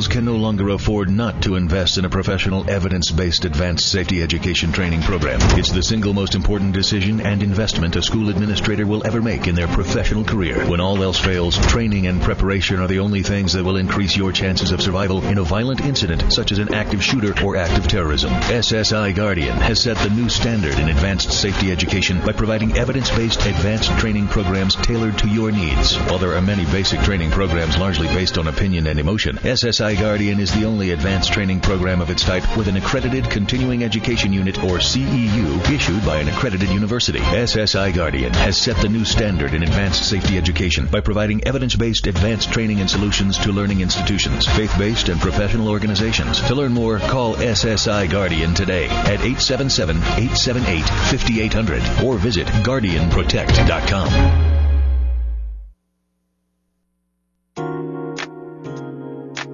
Schools 0.00 0.14
can 0.14 0.24
no 0.24 0.36
longer 0.36 0.70
afford 0.70 1.10
not 1.10 1.42
to 1.42 1.56
invest 1.56 1.98
in 1.98 2.06
a 2.06 2.08
professional, 2.08 2.70
evidence-based 2.70 3.44
advanced 3.44 3.86
safety 3.86 4.22
education 4.22 4.72
training 4.72 5.02
program. 5.02 5.38
It's 5.58 5.72
the 5.72 5.82
single 5.82 6.14
most 6.14 6.34
important 6.34 6.72
decision 6.72 7.20
and 7.20 7.42
investment 7.42 7.96
a 7.96 8.02
school 8.02 8.30
administrator 8.30 8.86
will 8.86 9.06
ever 9.06 9.20
make 9.20 9.46
in 9.46 9.54
their 9.54 9.68
professional 9.68 10.24
career. 10.24 10.66
When 10.66 10.80
all 10.80 11.02
else 11.02 11.20
fails, 11.20 11.58
training 11.66 12.06
and 12.06 12.22
preparation 12.22 12.80
are 12.80 12.86
the 12.86 13.00
only 13.00 13.22
things 13.22 13.52
that 13.52 13.62
will 13.62 13.76
increase 13.76 14.16
your 14.16 14.32
chances 14.32 14.70
of 14.70 14.80
survival 14.80 15.22
in 15.26 15.36
a 15.36 15.42
violent 15.42 15.82
incident 15.82 16.32
such 16.32 16.50
as 16.50 16.58
an 16.58 16.72
active 16.72 17.04
shooter 17.04 17.34
or 17.44 17.56
active 17.56 17.86
terrorism. 17.86 18.30
SSI 18.30 19.14
Guardian 19.14 19.58
has 19.58 19.82
set 19.82 19.98
the 19.98 20.08
new 20.08 20.30
standard 20.30 20.78
in 20.78 20.88
advanced 20.88 21.30
safety 21.30 21.70
education 21.70 22.24
by 22.24 22.32
providing 22.32 22.74
evidence-based 22.74 23.44
advanced 23.44 23.90
training 23.98 24.28
programs 24.28 24.76
tailored 24.76 25.18
to 25.18 25.28
your 25.28 25.52
needs. 25.52 25.96
While 25.96 26.18
there 26.18 26.36
are 26.36 26.40
many 26.40 26.64
basic 26.64 27.00
training 27.00 27.32
programs 27.32 27.76
largely 27.76 28.06
based 28.06 28.38
on 28.38 28.48
opinion 28.48 28.86
and 28.86 28.98
emotion, 28.98 29.36
SSI 29.36 29.89
SSI 29.90 29.98
Guardian 29.98 30.38
is 30.38 30.54
the 30.54 30.66
only 30.66 30.92
advanced 30.92 31.32
training 31.32 31.58
program 31.58 32.00
of 32.00 32.10
its 32.10 32.22
type 32.22 32.56
with 32.56 32.68
an 32.68 32.76
accredited 32.76 33.28
continuing 33.28 33.82
education 33.82 34.32
unit 34.32 34.62
or 34.62 34.78
CEU 34.78 35.68
issued 35.68 36.06
by 36.06 36.18
an 36.18 36.28
accredited 36.28 36.68
university. 36.68 37.18
SSI 37.18 37.92
Guardian 37.92 38.32
has 38.34 38.56
set 38.56 38.76
the 38.76 38.88
new 38.88 39.04
standard 39.04 39.52
in 39.52 39.64
advanced 39.64 40.08
safety 40.08 40.38
education 40.38 40.86
by 40.86 41.00
providing 41.00 41.44
evidence-based 41.44 42.06
advanced 42.06 42.52
training 42.52 42.78
and 42.78 42.88
solutions 42.88 43.36
to 43.38 43.50
learning 43.50 43.80
institutions, 43.80 44.46
faith-based 44.46 45.08
and 45.08 45.20
professional 45.20 45.68
organizations. 45.68 46.40
To 46.42 46.54
learn 46.54 46.72
more, 46.72 47.00
call 47.00 47.34
SSI 47.34 48.08
Guardian 48.08 48.54
today 48.54 48.86
at 48.86 49.18
877-878-5800 49.18 52.04
or 52.04 52.16
visit 52.16 52.46
guardianprotect.com. 52.46 54.59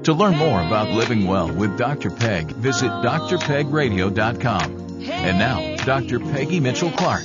To 0.07 0.15
learn 0.15 0.37
more 0.37 0.65
about 0.65 0.91
living 0.91 1.27
well 1.27 1.53
with 1.53 1.77
Dr. 1.77 2.13
Peg, 2.13 2.53
visit 2.53 2.93
drpegradio.com. 2.93 5.03
And 5.03 5.37
now, 5.37 5.75
Dr. 5.85 6.21
Peggy 6.21 6.61
Mitchell 6.61 6.93
Clark. 6.93 7.25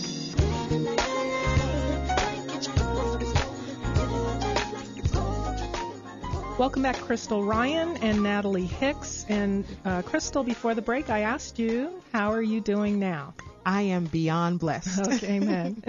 Welcome 6.58 6.82
back, 6.82 6.96
Krystal 6.96 7.48
Ryan 7.48 7.98
and 7.98 8.24
Natalie 8.24 8.66
Hicks. 8.66 9.28
And 9.30 9.64
uh, 9.86 10.02
Krystal, 10.02 10.44
before 10.44 10.74
the 10.74 10.82
break, 10.82 11.12
I 11.12 11.20
asked 11.20 11.60
you, 11.60 12.02
how 12.12 12.32
are 12.32 12.42
you 12.42 12.62
doing 12.62 12.98
now? 12.98 13.36
I 13.64 13.84
am 13.84 14.06
beyond 14.06 14.60
blessed. 14.60 15.02
Okay, 15.06 15.36
amen. 15.36 15.84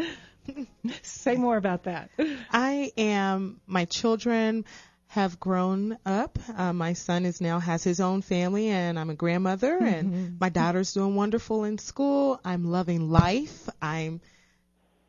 Say 1.03 1.36
more 1.36 1.57
about 1.57 1.84
that. 1.84 2.11
I 2.53 2.93
am, 2.99 3.62
my 3.66 3.86
children, 3.86 4.66
have 5.12 5.38
grown 5.38 5.98
up. 6.06 6.38
Uh, 6.56 6.72
my 6.72 6.94
son 6.94 7.26
is 7.26 7.38
now 7.38 7.58
has 7.58 7.84
his 7.84 8.00
own 8.00 8.22
family, 8.22 8.68
and 8.68 8.98
I'm 8.98 9.10
a 9.10 9.14
grandmother, 9.14 9.78
mm-hmm. 9.78 9.86
and 9.86 10.40
my 10.40 10.48
daughter's 10.48 10.94
doing 10.94 11.14
wonderful 11.14 11.64
in 11.64 11.76
school. 11.76 12.40
I'm 12.42 12.64
loving 12.64 13.10
life. 13.10 13.68
I'm 13.82 14.22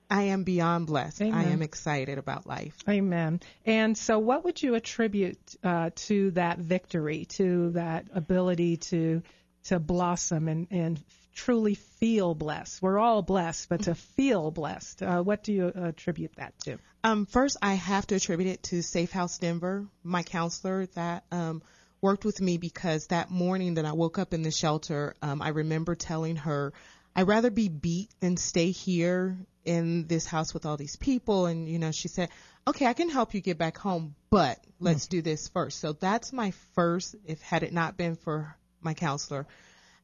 I 0.09 0.23
am 0.23 0.43
beyond 0.43 0.87
blessed. 0.87 1.21
Amen. 1.21 1.33
I 1.33 1.51
am 1.51 1.61
excited 1.61 2.17
about 2.17 2.45
life. 2.45 2.75
Amen. 2.89 3.39
And 3.65 3.97
so, 3.97 4.19
what 4.19 4.43
would 4.43 4.61
you 4.61 4.75
attribute 4.75 5.39
uh, 5.63 5.91
to 6.07 6.31
that 6.31 6.59
victory, 6.59 7.23
to 7.37 7.71
that 7.71 8.07
ability 8.13 8.77
to 8.91 9.23
to 9.67 9.79
blossom 9.79 10.49
and 10.49 10.67
and 10.69 11.01
truly 11.33 11.75
feel 11.75 12.35
blessed? 12.35 12.81
We're 12.81 12.99
all 12.99 13.21
blessed, 13.21 13.69
but 13.69 13.83
to 13.83 13.95
feel 13.95 14.51
blessed, 14.51 15.03
uh, 15.03 15.21
what 15.21 15.43
do 15.43 15.53
you 15.53 15.67
attribute 15.67 16.35
that 16.35 16.57
to? 16.61 16.77
Um, 17.03 17.25
first, 17.25 17.57
I 17.61 17.73
have 17.73 18.07
to 18.07 18.15
attribute 18.15 18.49
it 18.49 18.63
to 18.63 18.81
Safe 18.81 19.11
House 19.11 19.37
Denver, 19.37 19.87
my 20.03 20.23
counselor 20.23 20.85
that 20.95 21.25
um, 21.31 21.61
worked 22.01 22.25
with 22.25 22.39
me 22.39 22.57
because 22.57 23.07
that 23.07 23.29
morning 23.31 23.75
that 23.75 23.85
I 23.85 23.93
woke 23.93 24.19
up 24.19 24.33
in 24.33 24.41
the 24.41 24.51
shelter, 24.51 25.15
um, 25.21 25.41
I 25.41 25.49
remember 25.49 25.95
telling 25.95 26.37
her, 26.37 26.73
I'd 27.15 27.27
rather 27.27 27.51
be 27.51 27.69
beat 27.69 28.09
than 28.19 28.37
stay 28.37 28.71
here 28.71 29.37
in 29.65 30.07
this 30.07 30.25
house 30.25 30.53
with 30.53 30.65
all 30.65 30.77
these 30.77 30.95
people. 30.95 31.45
And, 31.45 31.67
you 31.69 31.79
know, 31.79 31.91
she 31.91 32.07
said, 32.07 32.29
okay, 32.67 32.85
I 32.85 32.93
can 32.93 33.09
help 33.09 33.33
you 33.33 33.41
get 33.41 33.57
back 33.57 33.77
home, 33.77 34.15
but 34.29 34.59
let's 34.79 35.05
mm-hmm. 35.05 35.17
do 35.17 35.21
this 35.21 35.47
first. 35.49 35.79
So 35.79 35.93
that's 35.93 36.33
my 36.33 36.51
first, 36.75 37.15
if 37.25 37.41
had 37.41 37.63
it 37.63 37.73
not 37.73 37.97
been 37.97 38.15
for 38.15 38.55
my 38.81 38.93
counselor. 38.93 39.47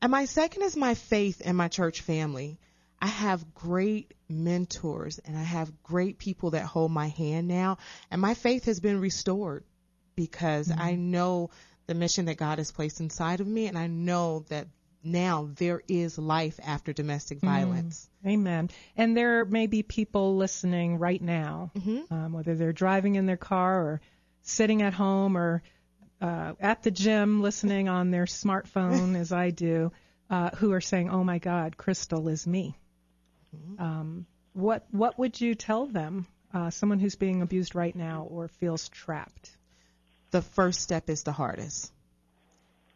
And 0.01 0.11
my 0.11 0.25
second 0.25 0.63
is 0.63 0.75
my 0.75 0.95
faith 0.95 1.41
and 1.43 1.57
my 1.57 1.67
church 1.67 2.01
family. 2.01 2.59
I 3.01 3.07
have 3.07 3.53
great 3.53 4.13
mentors 4.27 5.19
and 5.19 5.37
I 5.37 5.43
have 5.43 5.83
great 5.83 6.17
people 6.17 6.51
that 6.51 6.65
hold 6.65 6.91
my 6.91 7.07
hand 7.07 7.47
now. 7.47 7.77
And 8.11 8.21
my 8.21 8.33
faith 8.33 8.65
has 8.65 8.79
been 8.79 8.99
restored 8.99 9.63
because 10.15 10.67
mm-hmm. 10.67 10.81
I 10.81 10.95
know 10.95 11.49
the 11.87 11.95
mission 11.95 12.25
that 12.25 12.37
God 12.37 12.57
has 12.57 12.71
placed 12.71 12.99
inside 12.99 13.39
of 13.39 13.47
me 13.47 13.67
and 13.67 13.77
I 13.77 13.87
know 13.87 14.45
that 14.49 14.67
now 15.03 15.49
there 15.55 15.81
is 15.87 16.17
life 16.17 16.59
after 16.63 16.91
domestic 16.91 17.37
mm-hmm. 17.37 17.47
violence. 17.47 18.09
Mm, 18.25 18.31
amen. 18.31 18.69
And 18.97 19.15
there 19.15 19.45
may 19.45 19.67
be 19.67 19.81
people 19.83 20.35
listening 20.35 20.97
right 20.97 21.21
now, 21.21 21.71
mm-hmm. 21.77 22.13
um, 22.13 22.33
whether 22.33 22.55
they're 22.55 22.73
driving 22.73 23.15
in 23.15 23.25
their 23.25 23.37
car 23.37 23.81
or 23.81 24.01
sitting 24.41 24.81
at 24.81 24.93
home 24.93 25.37
or 25.37 25.63
uh, 26.21 26.53
at 26.59 26.83
the 26.83 26.91
gym 26.91 27.41
listening 27.41 27.87
on 27.87 28.11
their 28.11 28.25
smartphone, 28.25 29.15
as 29.15 29.31
I 29.31 29.51
do, 29.51 29.91
uh, 30.29 30.51
who 30.51 30.73
are 30.73 30.81
saying, 30.81 31.09
"Oh 31.09 31.23
my 31.23 31.39
God, 31.39 31.77
Krystal 31.77 32.29
is 32.31 32.45
me." 32.45 32.77
Mm-hmm. 33.55 33.81
Um, 33.81 34.25
what 34.53 34.85
what 34.91 35.17
would 35.17 35.39
you 35.39 35.55
tell 35.55 35.85
them? 35.85 36.27
Uh, 36.53 36.69
someone 36.71 36.99
who's 36.99 37.15
being 37.15 37.41
abused 37.41 37.75
right 37.75 37.95
now 37.95 38.27
or 38.29 38.47
feels 38.47 38.89
trapped. 38.89 39.51
The 40.31 40.41
first 40.41 40.81
step 40.81 41.09
is 41.09 41.23
the 41.23 41.31
hardest. 41.31 41.91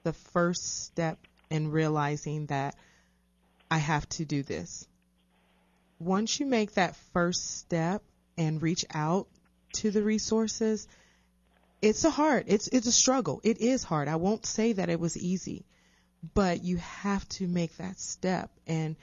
The 0.04 0.14
first 0.14 0.84
step 0.84 1.20
in 1.50 1.72
realizing 1.72 2.48
that 2.48 2.76
I 3.70 3.78
have 3.78 4.08
to 4.10 4.26
do 4.26 4.44
this. 4.44 4.88
Once 6.00 6.40
you 6.40 6.46
make 6.46 6.74
that 6.74 6.96
first 7.14 7.60
step 7.60 8.04
and 8.38 8.62
reach 8.62 8.86
out 8.94 9.28
to 9.74 9.92
the 9.92 10.04
resources, 10.04 10.88
it's 11.84 12.06
a 12.06 12.10
hard, 12.10 12.46
it's 12.48 12.70
it's 12.70 12.88
a 12.88 12.92
struggle. 12.94 13.42
It 13.44 13.60
is 13.60 13.84
hard. 13.84 14.08
I 14.08 14.16
won't 14.16 14.46
say 14.46 14.72
that 14.74 14.90
it 14.90 15.00
was 15.02 15.18
easy, 15.18 15.66
but 16.34 16.64
you 16.64 16.78
have 16.78 17.28
to 17.30 17.48
make 17.48 17.76
that 17.78 18.00
step 18.00 18.50
and 18.66 18.96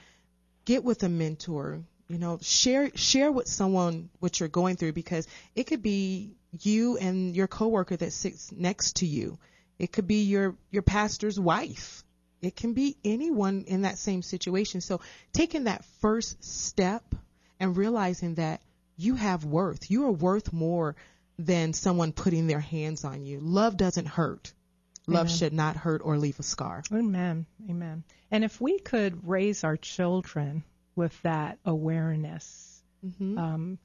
get 0.65 0.83
with 0.83 1.03
a 1.03 1.09
mentor. 1.09 1.83
You 2.07 2.17
know, 2.17 2.39
share 2.41 2.89
share 2.95 3.31
with 3.31 3.47
someone 3.47 4.09
what 4.19 4.39
you're 4.39 4.49
going 4.49 4.77
through 4.77 4.93
because 4.93 5.27
it 5.55 5.65
could 5.65 5.83
be 5.83 6.31
you 6.59 6.97
and 6.97 7.35
your 7.35 7.47
coworker 7.47 7.95
that 7.95 8.13
sits 8.13 8.51
next 8.51 8.97
to 8.97 9.05
you. 9.05 9.37
It 9.77 9.91
could 9.91 10.07
be 10.07 10.23
your 10.23 10.55
your 10.71 10.81
pastor's 10.81 11.39
wife. 11.39 12.03
It 12.41 12.55
can 12.55 12.73
be 12.73 12.97
anyone 13.05 13.65
in 13.67 13.83
that 13.83 13.99
same 13.99 14.23
situation. 14.23 14.81
So 14.81 15.01
taking 15.33 15.65
that 15.65 15.85
first 15.99 16.43
step 16.43 17.03
and 17.59 17.77
realizing 17.77 18.35
that 18.35 18.61
you 18.97 19.13
have 19.13 19.45
worth. 19.45 19.91
You 19.91 20.07
are 20.07 20.11
worth 20.11 20.51
more 20.51 20.95
than 21.37 21.73
someone 21.73 22.11
putting 22.11 22.47
their 22.47 22.59
hands 22.59 23.03
on 23.03 23.25
you. 23.25 23.39
Love 23.39 23.77
doesn't 23.77 24.07
hurt. 24.07 24.53
Love 25.07 25.27
Amen. 25.27 25.37
should 25.37 25.53
not 25.53 25.75
hurt 25.75 26.01
or 26.03 26.17
leave 26.17 26.39
a 26.39 26.43
scar. 26.43 26.83
Amen. 26.93 27.45
Amen. 27.69 28.03
And 28.29 28.43
if 28.43 28.61
we 28.61 28.79
could 28.79 29.27
raise 29.27 29.63
our 29.63 29.77
children 29.77 30.63
with 30.95 31.19
that 31.23 31.57
awareness, 31.65 32.81
mm-hmm. 33.05 33.37
um, 33.37 33.79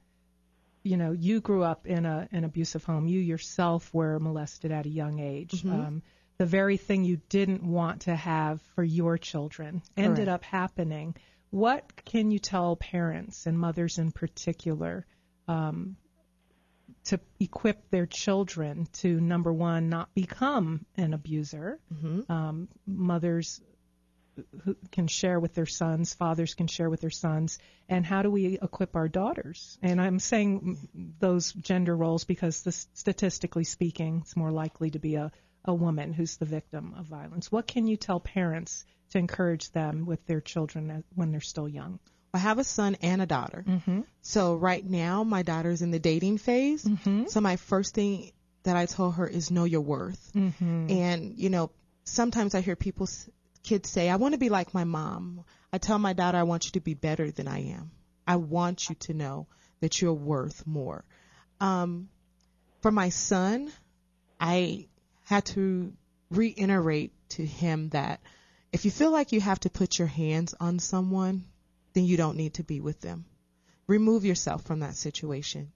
you 0.82 0.96
know, 0.96 1.12
you 1.12 1.40
grew 1.40 1.62
up 1.62 1.86
in 1.86 2.06
a 2.06 2.28
an 2.32 2.44
abusive 2.44 2.84
home. 2.84 3.06
You 3.06 3.18
yourself 3.18 3.92
were 3.92 4.20
molested 4.20 4.70
at 4.70 4.86
a 4.86 4.90
young 4.90 5.18
age. 5.18 5.62
Mm-hmm. 5.62 5.72
Um, 5.72 6.02
the 6.38 6.46
very 6.46 6.76
thing 6.76 7.04
you 7.04 7.18
didn't 7.28 7.62
want 7.62 8.02
to 8.02 8.14
have 8.14 8.60
for 8.74 8.84
your 8.84 9.16
children 9.16 9.82
ended 9.96 10.28
up 10.28 10.44
happening. 10.44 11.16
What 11.50 12.04
can 12.04 12.30
you 12.30 12.38
tell 12.38 12.76
parents 12.76 13.46
and 13.46 13.58
mothers 13.58 13.98
in 13.98 14.12
particular 14.12 15.06
um, 15.48 15.96
to 17.04 17.20
equip 17.40 17.90
their 17.90 18.06
children 18.06 18.86
to 18.92 19.20
number 19.20 19.52
one, 19.52 19.88
not 19.88 20.14
become 20.14 20.84
an 20.96 21.14
abuser? 21.14 21.78
Mm-hmm. 21.92 22.30
Um, 22.32 22.68
mothers 22.86 23.60
who 24.64 24.76
can 24.92 25.06
share 25.06 25.40
with 25.40 25.54
their 25.54 25.66
sons, 25.66 26.12
fathers 26.12 26.54
can 26.54 26.66
share 26.66 26.90
with 26.90 27.00
their 27.00 27.08
sons, 27.10 27.58
and 27.88 28.04
how 28.04 28.20
do 28.20 28.30
we 28.30 28.58
equip 28.60 28.94
our 28.94 29.08
daughters? 29.08 29.78
And 29.80 29.98
I'm 29.98 30.18
saying 30.18 30.76
those 31.18 31.52
gender 31.52 31.96
roles 31.96 32.24
because 32.24 32.62
this, 32.62 32.86
statistically 32.92 33.64
speaking, 33.64 34.20
it's 34.22 34.36
more 34.36 34.52
likely 34.52 34.90
to 34.90 34.98
be 34.98 35.14
a 35.14 35.32
a 35.66 35.74
woman 35.74 36.12
who's 36.12 36.36
the 36.36 36.44
victim 36.44 36.94
of 36.96 37.06
violence? 37.06 37.50
What 37.50 37.66
can 37.66 37.86
you 37.86 37.96
tell 37.96 38.20
parents 38.20 38.84
to 39.10 39.18
encourage 39.18 39.70
them 39.72 40.06
with 40.06 40.24
their 40.26 40.40
children 40.40 41.04
when 41.14 41.32
they're 41.32 41.40
still 41.40 41.68
young? 41.68 41.98
I 42.36 42.38
have 42.38 42.58
a 42.58 42.64
son 42.64 42.96
and 43.00 43.22
a 43.22 43.26
daughter. 43.26 43.64
Mm-hmm. 43.66 44.00
So 44.20 44.56
right 44.56 44.84
now, 44.84 45.24
my 45.24 45.42
daughter's 45.42 45.80
in 45.80 45.90
the 45.90 45.98
dating 45.98 46.36
phase. 46.36 46.84
Mm-hmm. 46.84 47.28
So 47.28 47.40
my 47.40 47.56
first 47.56 47.94
thing 47.94 48.32
that 48.64 48.76
I 48.76 48.84
told 48.84 49.14
her 49.14 49.26
is 49.26 49.50
know 49.50 49.64
your 49.64 49.80
worth. 49.80 50.32
Mm-hmm. 50.34 50.90
And 50.90 51.38
you 51.38 51.48
know, 51.48 51.70
sometimes 52.04 52.54
I 52.54 52.60
hear 52.60 52.76
people, 52.76 53.08
kids 53.62 53.88
say, 53.88 54.10
"I 54.10 54.16
want 54.16 54.34
to 54.34 54.38
be 54.38 54.50
like 54.50 54.74
my 54.74 54.84
mom." 54.84 55.44
I 55.72 55.78
tell 55.78 55.98
my 55.98 56.12
daughter, 56.12 56.36
"I 56.36 56.42
want 56.42 56.66
you 56.66 56.72
to 56.72 56.80
be 56.80 56.92
better 56.92 57.30
than 57.30 57.48
I 57.48 57.70
am. 57.70 57.90
I 58.26 58.36
want 58.36 58.90
you 58.90 58.96
to 59.06 59.14
know 59.14 59.46
that 59.80 60.02
you're 60.02 60.12
worth 60.12 60.66
more." 60.66 61.04
Um, 61.58 62.10
for 62.82 62.90
my 62.92 63.08
son, 63.08 63.72
I 64.38 64.88
had 65.24 65.46
to 65.46 65.94
reiterate 66.30 67.12
to 67.30 67.46
him 67.46 67.88
that 67.90 68.20
if 68.72 68.84
you 68.84 68.90
feel 68.90 69.10
like 69.10 69.32
you 69.32 69.40
have 69.40 69.60
to 69.60 69.70
put 69.70 69.98
your 69.98 70.08
hands 70.08 70.54
on 70.60 70.78
someone, 70.80 71.46
then 71.96 72.04
you 72.04 72.18
don't 72.18 72.36
need 72.36 72.54
to 72.54 72.62
be 72.62 72.80
with 72.80 73.00
them. 73.00 73.24
Remove 73.86 74.26
yourself 74.26 74.62
from 74.64 74.80
that 74.80 74.96
situation. 74.96 75.72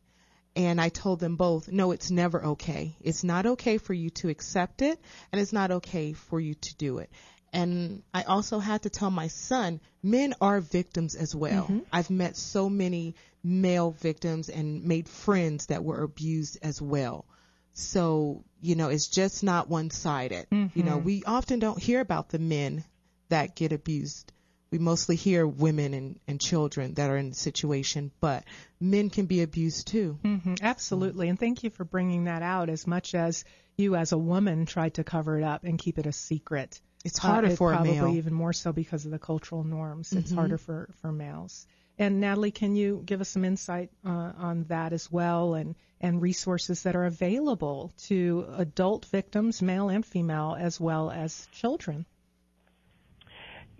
And 0.55 0.79
I 0.79 0.91
told 0.91 1.19
them 1.19 1.37
both, 1.37 1.69
no, 1.69 1.93
it's 1.93 2.11
never 2.11 2.45
okay. 2.45 2.95
It's 3.01 3.25
not 3.25 3.47
okay 3.47 3.79
for 3.79 3.95
you 3.95 4.11
to 4.11 4.29
accept 4.29 4.83
it, 4.83 5.01
and 5.33 5.41
it's 5.41 5.55
not 5.55 5.71
okay 5.71 6.13
for 6.13 6.39
you 6.39 6.55
to 6.55 6.77
do 6.77 6.99
it. 6.99 7.11
And 7.55 8.03
I 8.13 8.25
also 8.25 8.59
had 8.59 8.83
to 8.83 8.91
tell 8.91 9.11
my 9.11 9.29
son, 9.29 9.81
men 10.03 10.35
are 10.43 10.61
victims 10.61 11.15
as 11.15 11.35
well. 11.35 11.65
Mm-hmm. 11.65 11.79
I've 11.91 12.11
met 12.11 12.37
so 12.37 12.69
many 12.69 13.15
male 13.43 13.93
victims 13.93 14.51
and 14.51 14.85
made 14.85 15.09
friends 15.09 15.67
that 15.67 15.85
were 15.85 16.03
abused 16.03 16.59
as 16.63 16.83
well. 16.83 17.25
So, 17.73 18.45
you 18.61 18.75
know, 18.75 18.91
it's 18.91 19.09
just 19.09 19.43
not 19.43 19.71
one 19.71 19.89
sided. 19.89 20.51
Mm-hmm. 20.51 20.79
You 20.79 20.85
know, 20.85 20.97
mm-hmm. 20.97 21.07
we 21.07 21.23
often 21.25 21.61
don't 21.61 21.83
hear 21.83 22.01
about 22.01 22.29
the 22.29 22.39
men 22.39 22.85
that 23.31 23.57
get 23.57 23.73
abused. 23.73 24.33
We 24.71 24.79
mostly 24.79 25.17
hear 25.17 25.47
women 25.47 25.95
and, 25.95 26.21
and 26.29 26.41
children 26.41 26.95
that 26.95 27.11
are 27.11 27.17
in 27.17 27.31
the 27.31 27.35
situation, 27.35 28.13
but 28.21 28.45
men 28.79 29.11
can 29.11 29.27
be 29.27 29.43
abused 29.43 29.89
too. 29.89 30.19
Mm-hmm. 30.23 30.55
Absolutely. 30.63 31.29
And 31.29 31.39
thank 31.39 31.65
you 31.65 31.71
for 31.71 31.85
bringing 31.85 32.25
that 32.25 32.43
out 32.43 32.69
as 32.69 32.87
much 32.87 33.15
as 33.15 33.45
you 33.77 33.97
as 33.97 34.13
a 34.13 34.19
woman 34.19 34.67
tried 34.67 34.95
to 34.95 35.05
cover 35.05 35.39
it 35.39 35.45
up 35.45 35.65
and 35.65 35.79
keep 35.79 35.99
it 35.99 36.07
a 36.07 36.13
secret. 36.13 36.81
It's 37.05 37.19
harder 37.19 37.49
uh, 37.49 37.57
for 37.57 37.73
probably 37.73 37.91
a 37.91 37.93
male. 37.95 38.03
Probably 38.03 38.19
even 38.19 38.35
more 38.35 38.53
so 38.53 38.73
because 38.73 39.05
of 39.07 39.11
the 39.11 39.19
cultural 39.19 39.65
norms. 39.65 40.13
It's 40.13 40.29
mm-hmm. 40.29 40.39
harder 40.39 40.59
for, 40.59 40.91
for 41.01 41.11
males. 41.11 41.67
And 41.99 42.21
Natalie, 42.21 42.51
can 42.51 42.77
you 42.77 43.03
give 43.05 43.21
us 43.21 43.29
some 43.29 43.45
insight 43.45 43.91
uh, 44.07 44.33
on 44.39 44.65
that 44.69 44.95
as 44.95 45.13
well, 45.13 45.55
and 45.55 45.75
and 46.01 46.23
resources 46.23 46.85
that 46.85 46.97
are 46.97 47.05
available 47.05 47.93
to 48.05 48.47
adult 48.57 49.05
victims, 49.05 49.61
male 49.61 49.91
and 49.91 50.05
female, 50.05 50.57
as 50.59 50.81
well 50.81 51.11
as 51.11 51.47
children? 51.53 52.07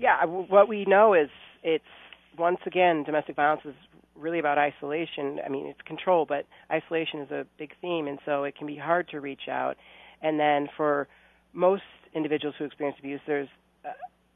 Yeah, 0.01 0.25
what 0.25 0.67
we 0.67 0.87
know 0.87 1.13
is 1.13 1.29
it's 1.63 1.85
once 2.39 2.57
again 2.67 3.05
domestic 3.05 3.37
violence 3.37 3.61
is 3.67 3.75
really 4.17 4.39
about 4.39 4.57
isolation. 4.57 5.39
I 5.45 5.51
mean, 5.51 5.67
it's 5.67 5.81
control, 5.87 6.25
but 6.27 6.47
isolation 6.73 7.21
is 7.21 7.31
a 7.31 7.45
big 7.59 7.73
theme, 7.83 8.09
and 8.09 8.19
so 8.25 8.45
it 8.45 8.57
can 8.57 8.67
be 8.67 8.77
hard 8.77 9.09
to 9.11 9.21
reach 9.21 9.47
out. 9.51 9.77
And 10.23 10.41
then 10.41 10.69
for 10.75 11.07
most 11.53 11.83
individuals 12.15 12.55
who 12.59 12.65
experience 12.65 12.99
abuse, 12.99 13.21
there's 13.27 13.49
uh, 13.85 13.91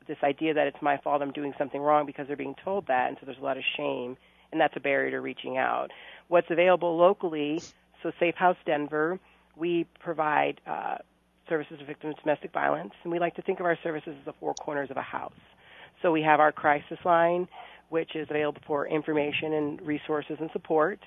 this 0.07 0.19
idea 0.23 0.53
that 0.53 0.67
it's 0.67 0.83
my 0.83 0.99
fault 0.99 1.23
I'm 1.23 1.33
doing 1.33 1.55
something 1.57 1.81
wrong 1.81 2.05
because 2.05 2.27
they're 2.27 2.37
being 2.37 2.57
told 2.63 2.87
that, 2.89 3.09
and 3.09 3.17
so 3.19 3.25
there's 3.25 3.39
a 3.39 3.45
lot 3.45 3.57
of 3.57 3.65
shame, 3.79 4.19
and 4.53 4.61
that's 4.61 4.77
a 4.77 4.81
barrier 4.81 5.13
to 5.13 5.21
reaching 5.21 5.57
out. 5.57 5.93
What's 6.29 6.51
available 6.51 6.99
locally, 6.99 7.63
so 8.03 8.13
Safe 8.21 8.35
House 8.35 8.59
Denver, 8.67 9.19
we 9.57 9.87
provide 9.99 10.61
uh, 10.67 10.97
services 11.49 11.79
to 11.79 11.87
victims 11.87 12.17
of 12.19 12.25
domestic 12.25 12.53
violence, 12.53 12.93
and 13.03 13.11
we 13.11 13.19
like 13.19 13.35
to 13.37 13.43
think 13.43 13.61
of 13.61 13.67
our 13.67 13.79
services 13.83 14.15
as 14.19 14.27
the 14.27 14.35
four 14.41 14.53
corners 14.55 14.91
of 14.91 14.99
a 14.99 15.03
house. 15.03 15.33
So 16.05 16.13
we 16.13 16.21
have 16.21 16.39
our 16.39 16.53
crisis 16.53 16.99
line, 17.07 17.49
which 17.89 18.15
is 18.15 18.27
available 18.29 18.61
for 18.67 18.87
information 18.87 19.55
and 19.55 19.81
resources 19.81 20.37
and 20.39 20.51
support, 20.53 21.01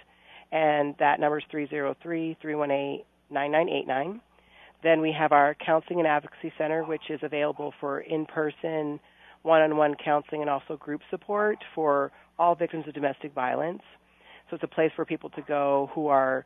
and 0.51 0.95
that 0.97 1.19
number 1.19 1.37
is 1.37 1.43
303 1.51 2.35
318 2.41 3.05
9989. 3.29 4.21
Then 4.81 4.99
we 5.01 5.11
have 5.11 5.33
our 5.33 5.55
Counseling 5.63 5.99
and 5.99 6.07
Advocacy 6.07 6.51
Center, 6.57 6.83
which 6.83 7.11
is 7.11 7.19
available 7.21 7.75
for 7.79 7.99
in 7.99 8.25
person, 8.25 8.99
one 9.43 9.61
on 9.61 9.77
one 9.77 9.93
counseling 10.03 10.41
and 10.41 10.49
also 10.49 10.77
group 10.77 11.01
support 11.11 11.59
for 11.75 12.11
all 12.39 12.55
victims 12.55 12.87
of 12.87 12.95
domestic 12.95 13.35
violence. 13.35 13.83
So 14.49 14.55
it's 14.55 14.63
a 14.63 14.67
place 14.67 14.91
for 14.95 15.05
people 15.05 15.29
to 15.31 15.43
go 15.43 15.91
who 15.93 16.07
are 16.07 16.43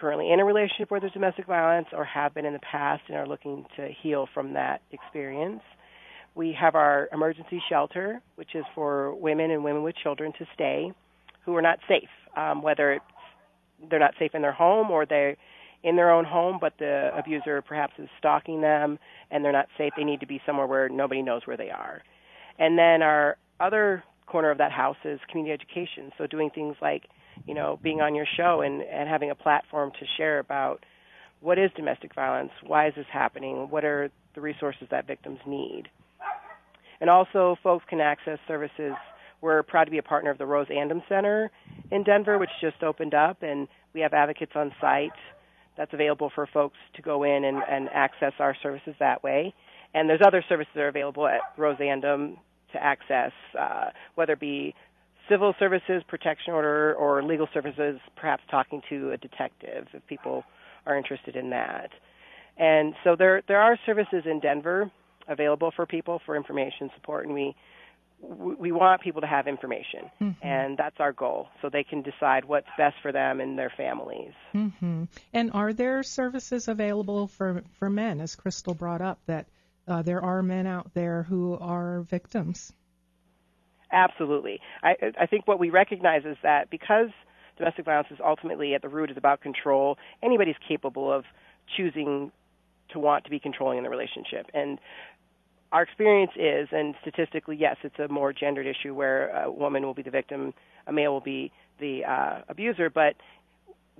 currently 0.00 0.32
in 0.32 0.40
a 0.40 0.44
relationship 0.46 0.90
where 0.90 1.00
there's 1.00 1.12
domestic 1.12 1.46
violence 1.46 1.88
or 1.92 2.06
have 2.06 2.32
been 2.32 2.46
in 2.46 2.54
the 2.54 2.60
past 2.60 3.02
and 3.08 3.18
are 3.18 3.26
looking 3.26 3.66
to 3.76 3.90
heal 4.02 4.26
from 4.32 4.54
that 4.54 4.80
experience. 4.92 5.60
We 6.36 6.56
have 6.60 6.74
our 6.74 7.08
emergency 7.12 7.62
shelter, 7.68 8.20
which 8.36 8.54
is 8.54 8.64
for 8.74 9.14
women 9.14 9.50
and 9.50 9.64
women 9.64 9.82
with 9.82 9.96
children 9.96 10.32
to 10.38 10.44
stay 10.54 10.92
who 11.44 11.56
are 11.56 11.62
not 11.62 11.78
safe, 11.88 12.10
um, 12.36 12.62
whether 12.62 12.92
it's, 12.92 13.04
they're 13.90 13.98
not 13.98 14.14
safe 14.18 14.32
in 14.34 14.42
their 14.42 14.52
home 14.52 14.90
or 14.90 15.06
they're 15.06 15.36
in 15.82 15.96
their 15.96 16.10
own 16.10 16.24
home, 16.24 16.58
but 16.60 16.74
the 16.78 17.10
abuser 17.16 17.62
perhaps 17.62 17.94
is 17.98 18.08
stalking 18.18 18.60
them 18.60 18.98
and 19.30 19.44
they're 19.44 19.52
not 19.52 19.66
safe. 19.78 19.92
They 19.96 20.04
need 20.04 20.20
to 20.20 20.26
be 20.26 20.40
somewhere 20.44 20.66
where 20.66 20.88
nobody 20.88 21.22
knows 21.22 21.42
where 21.46 21.56
they 21.56 21.70
are. 21.70 22.02
And 22.58 22.78
then 22.78 23.02
our 23.02 23.38
other 23.58 24.04
corner 24.26 24.50
of 24.50 24.58
that 24.58 24.72
house 24.72 24.96
is 25.04 25.20
community 25.30 25.52
education. 25.54 26.10
So 26.18 26.26
doing 26.26 26.50
things 26.54 26.76
like, 26.82 27.04
you 27.46 27.54
know, 27.54 27.78
being 27.82 28.00
on 28.00 28.14
your 28.14 28.26
show 28.36 28.62
and, 28.62 28.82
and 28.82 29.08
having 29.08 29.30
a 29.30 29.34
platform 29.34 29.90
to 29.92 30.06
share 30.16 30.38
about 30.38 30.84
what 31.40 31.58
is 31.58 31.70
domestic 31.76 32.14
violence, 32.14 32.50
why 32.66 32.88
is 32.88 32.94
this 32.94 33.06
happening, 33.12 33.68
what 33.70 33.84
are 33.84 34.10
the 34.34 34.40
resources 34.40 34.86
that 34.90 35.06
victims 35.06 35.38
need. 35.46 35.84
And 37.00 37.10
also, 37.10 37.56
folks 37.62 37.84
can 37.88 38.00
access 38.00 38.38
services. 38.48 38.92
We're 39.40 39.62
proud 39.62 39.84
to 39.84 39.90
be 39.90 39.98
a 39.98 40.02
partner 40.02 40.30
of 40.30 40.38
the 40.38 40.46
Rose 40.46 40.68
Andom 40.68 41.02
Center 41.08 41.50
in 41.90 42.02
Denver, 42.04 42.38
which 42.38 42.50
just 42.60 42.82
opened 42.82 43.14
up, 43.14 43.42
and 43.42 43.68
we 43.92 44.00
have 44.00 44.12
advocates 44.14 44.52
on 44.54 44.72
site 44.80 45.12
that's 45.76 45.92
available 45.92 46.30
for 46.34 46.46
folks 46.46 46.78
to 46.94 47.02
go 47.02 47.22
in 47.22 47.44
and, 47.44 47.58
and 47.68 47.88
access 47.92 48.32
our 48.38 48.56
services 48.62 48.94
that 48.98 49.22
way. 49.22 49.54
And 49.94 50.08
there's 50.08 50.22
other 50.26 50.44
services 50.48 50.72
that 50.74 50.80
are 50.80 50.88
available 50.88 51.26
at 51.26 51.40
Rose 51.56 51.78
Andom 51.78 52.36
to 52.72 52.82
access, 52.82 53.32
uh, 53.58 53.90
whether 54.14 54.32
it 54.32 54.40
be 54.40 54.74
civil 55.28 55.54
services, 55.58 56.02
protection 56.08 56.52
order, 56.52 56.94
or 56.94 57.22
legal 57.22 57.48
services, 57.52 58.00
perhaps 58.16 58.42
talking 58.50 58.80
to 58.88 59.12
a 59.12 59.16
detective 59.16 59.86
if 59.92 60.06
people 60.06 60.44
are 60.86 60.96
interested 60.96 61.36
in 61.36 61.50
that. 61.50 61.90
And 62.56 62.94
so 63.04 63.16
there 63.16 63.42
there 63.48 63.60
are 63.60 63.78
services 63.84 64.22
in 64.24 64.40
Denver 64.40 64.90
available 65.28 65.72
for 65.74 65.86
people 65.86 66.20
for 66.24 66.36
information 66.36 66.90
support, 66.94 67.26
and 67.26 67.34
we 67.34 67.54
we 68.20 68.72
want 68.72 69.02
people 69.02 69.20
to 69.20 69.26
have 69.26 69.46
information, 69.46 70.10
mm-hmm. 70.20 70.46
and 70.46 70.78
that's 70.78 70.96
our 71.00 71.12
goal, 71.12 71.48
so 71.60 71.68
they 71.68 71.84
can 71.84 72.00
decide 72.02 72.46
what's 72.46 72.66
best 72.78 72.96
for 73.02 73.12
them 73.12 73.40
and 73.40 73.58
their 73.58 73.72
families. 73.76 74.32
Mm-hmm. 74.54 75.04
And 75.34 75.52
are 75.52 75.74
there 75.74 76.02
services 76.02 76.68
available 76.68 77.28
for 77.28 77.62
for 77.78 77.90
men, 77.90 78.20
as 78.20 78.34
Krystal 78.34 78.76
brought 78.76 79.02
up, 79.02 79.18
that 79.26 79.46
uh, 79.86 80.02
there 80.02 80.22
are 80.22 80.42
men 80.42 80.66
out 80.66 80.94
there 80.94 81.24
who 81.24 81.58
are 81.60 82.00
victims? 82.02 82.72
Absolutely. 83.92 84.60
I, 84.82 84.96
I 85.20 85.26
think 85.26 85.46
what 85.46 85.58
we 85.58 85.70
recognize 85.70 86.24
is 86.24 86.36
that 86.42 86.70
because 86.70 87.10
domestic 87.56 87.84
violence 87.84 88.08
is 88.10 88.18
ultimately 88.24 88.74
at 88.74 88.82
the 88.82 88.88
root 88.88 89.10
is 89.10 89.16
about 89.16 89.40
control, 89.40 89.96
anybody's 90.22 90.56
capable 90.68 91.12
of 91.12 91.24
choosing 91.76 92.32
to 92.90 92.98
want 92.98 93.24
to 93.24 93.30
be 93.30 93.38
controlling 93.38 93.78
in 93.78 93.84
the 93.84 93.90
relationship. 93.90 94.46
And 94.54 94.78
our 95.72 95.82
experience 95.82 96.32
is, 96.36 96.68
and 96.72 96.94
statistically, 97.00 97.56
yes, 97.56 97.76
it's 97.82 97.98
a 97.98 98.08
more 98.08 98.32
gendered 98.32 98.66
issue 98.66 98.94
where 98.94 99.30
a 99.30 99.50
woman 99.50 99.84
will 99.84 99.94
be 99.94 100.02
the 100.02 100.10
victim, 100.10 100.54
a 100.86 100.92
male 100.92 101.12
will 101.12 101.20
be 101.20 101.52
the 101.80 102.04
uh, 102.04 102.42
abuser, 102.48 102.88
but 102.88 103.16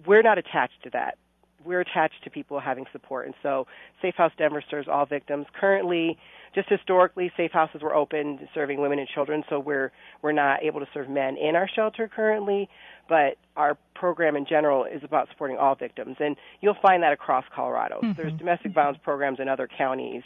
we're 0.07 0.23
not 0.23 0.39
attached 0.39 0.83
to 0.85 0.91
that. 0.91 1.19
We're 1.65 1.81
attached 1.81 2.23
to 2.25 2.31
people 2.31 2.61
having 2.61 2.85
support. 2.93 3.27
And 3.27 3.35
so 3.43 3.67
Safe 4.01 4.15
House 4.15 4.33
Denver 4.39 4.63
serves 4.71 4.87
all 4.89 5.05
victims. 5.05 5.47
Currently, 5.59 6.17
just 6.55 6.69
historically, 6.69 7.31
safe 7.37 7.51
houses 7.53 7.83
were 7.83 7.95
open 7.95 8.49
serving 8.55 8.81
women 8.81 8.99
and 8.99 9.09
children, 9.09 9.43
so 9.49 9.59
we're 9.59 9.93
we're 10.23 10.33
not 10.33 10.63
able 10.63 10.81
to 10.81 10.87
serve 10.95 11.09
men 11.09 11.37
in 11.37 11.55
our 11.55 11.69
shelter 11.69 12.09
currently. 12.09 12.69
But 13.09 13.37
our 13.57 13.77
program 13.95 14.37
in 14.37 14.47
general 14.47 14.85
is 14.85 15.03
about 15.05 15.29
supporting 15.29 15.59
all 15.59 15.75
victims, 15.75 16.17
and 16.19 16.37
you'll 16.61 16.77
find 16.81 17.03
that 17.03 17.13
across 17.13 17.45
Colorado. 17.55 18.01
Mm-hmm. 18.03 18.21
There's 18.21 18.33
domestic 18.39 18.73
violence 18.73 18.99
programs 19.03 19.39
in 19.39 19.49
other 19.49 19.69
counties, 19.77 20.23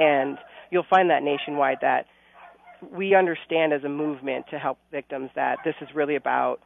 and 0.00 0.38
you'll 0.70 0.86
find 0.88 1.10
that 1.10 1.22
nationwide. 1.22 1.78
That 1.82 2.06
we 2.82 3.14
understand 3.14 3.72
as 3.72 3.84
a 3.84 3.88
movement 3.88 4.46
to 4.50 4.58
help 4.58 4.78
victims 4.90 5.30
that 5.36 5.58
this 5.64 5.74
is 5.80 5.88
really 5.94 6.16
about 6.16 6.60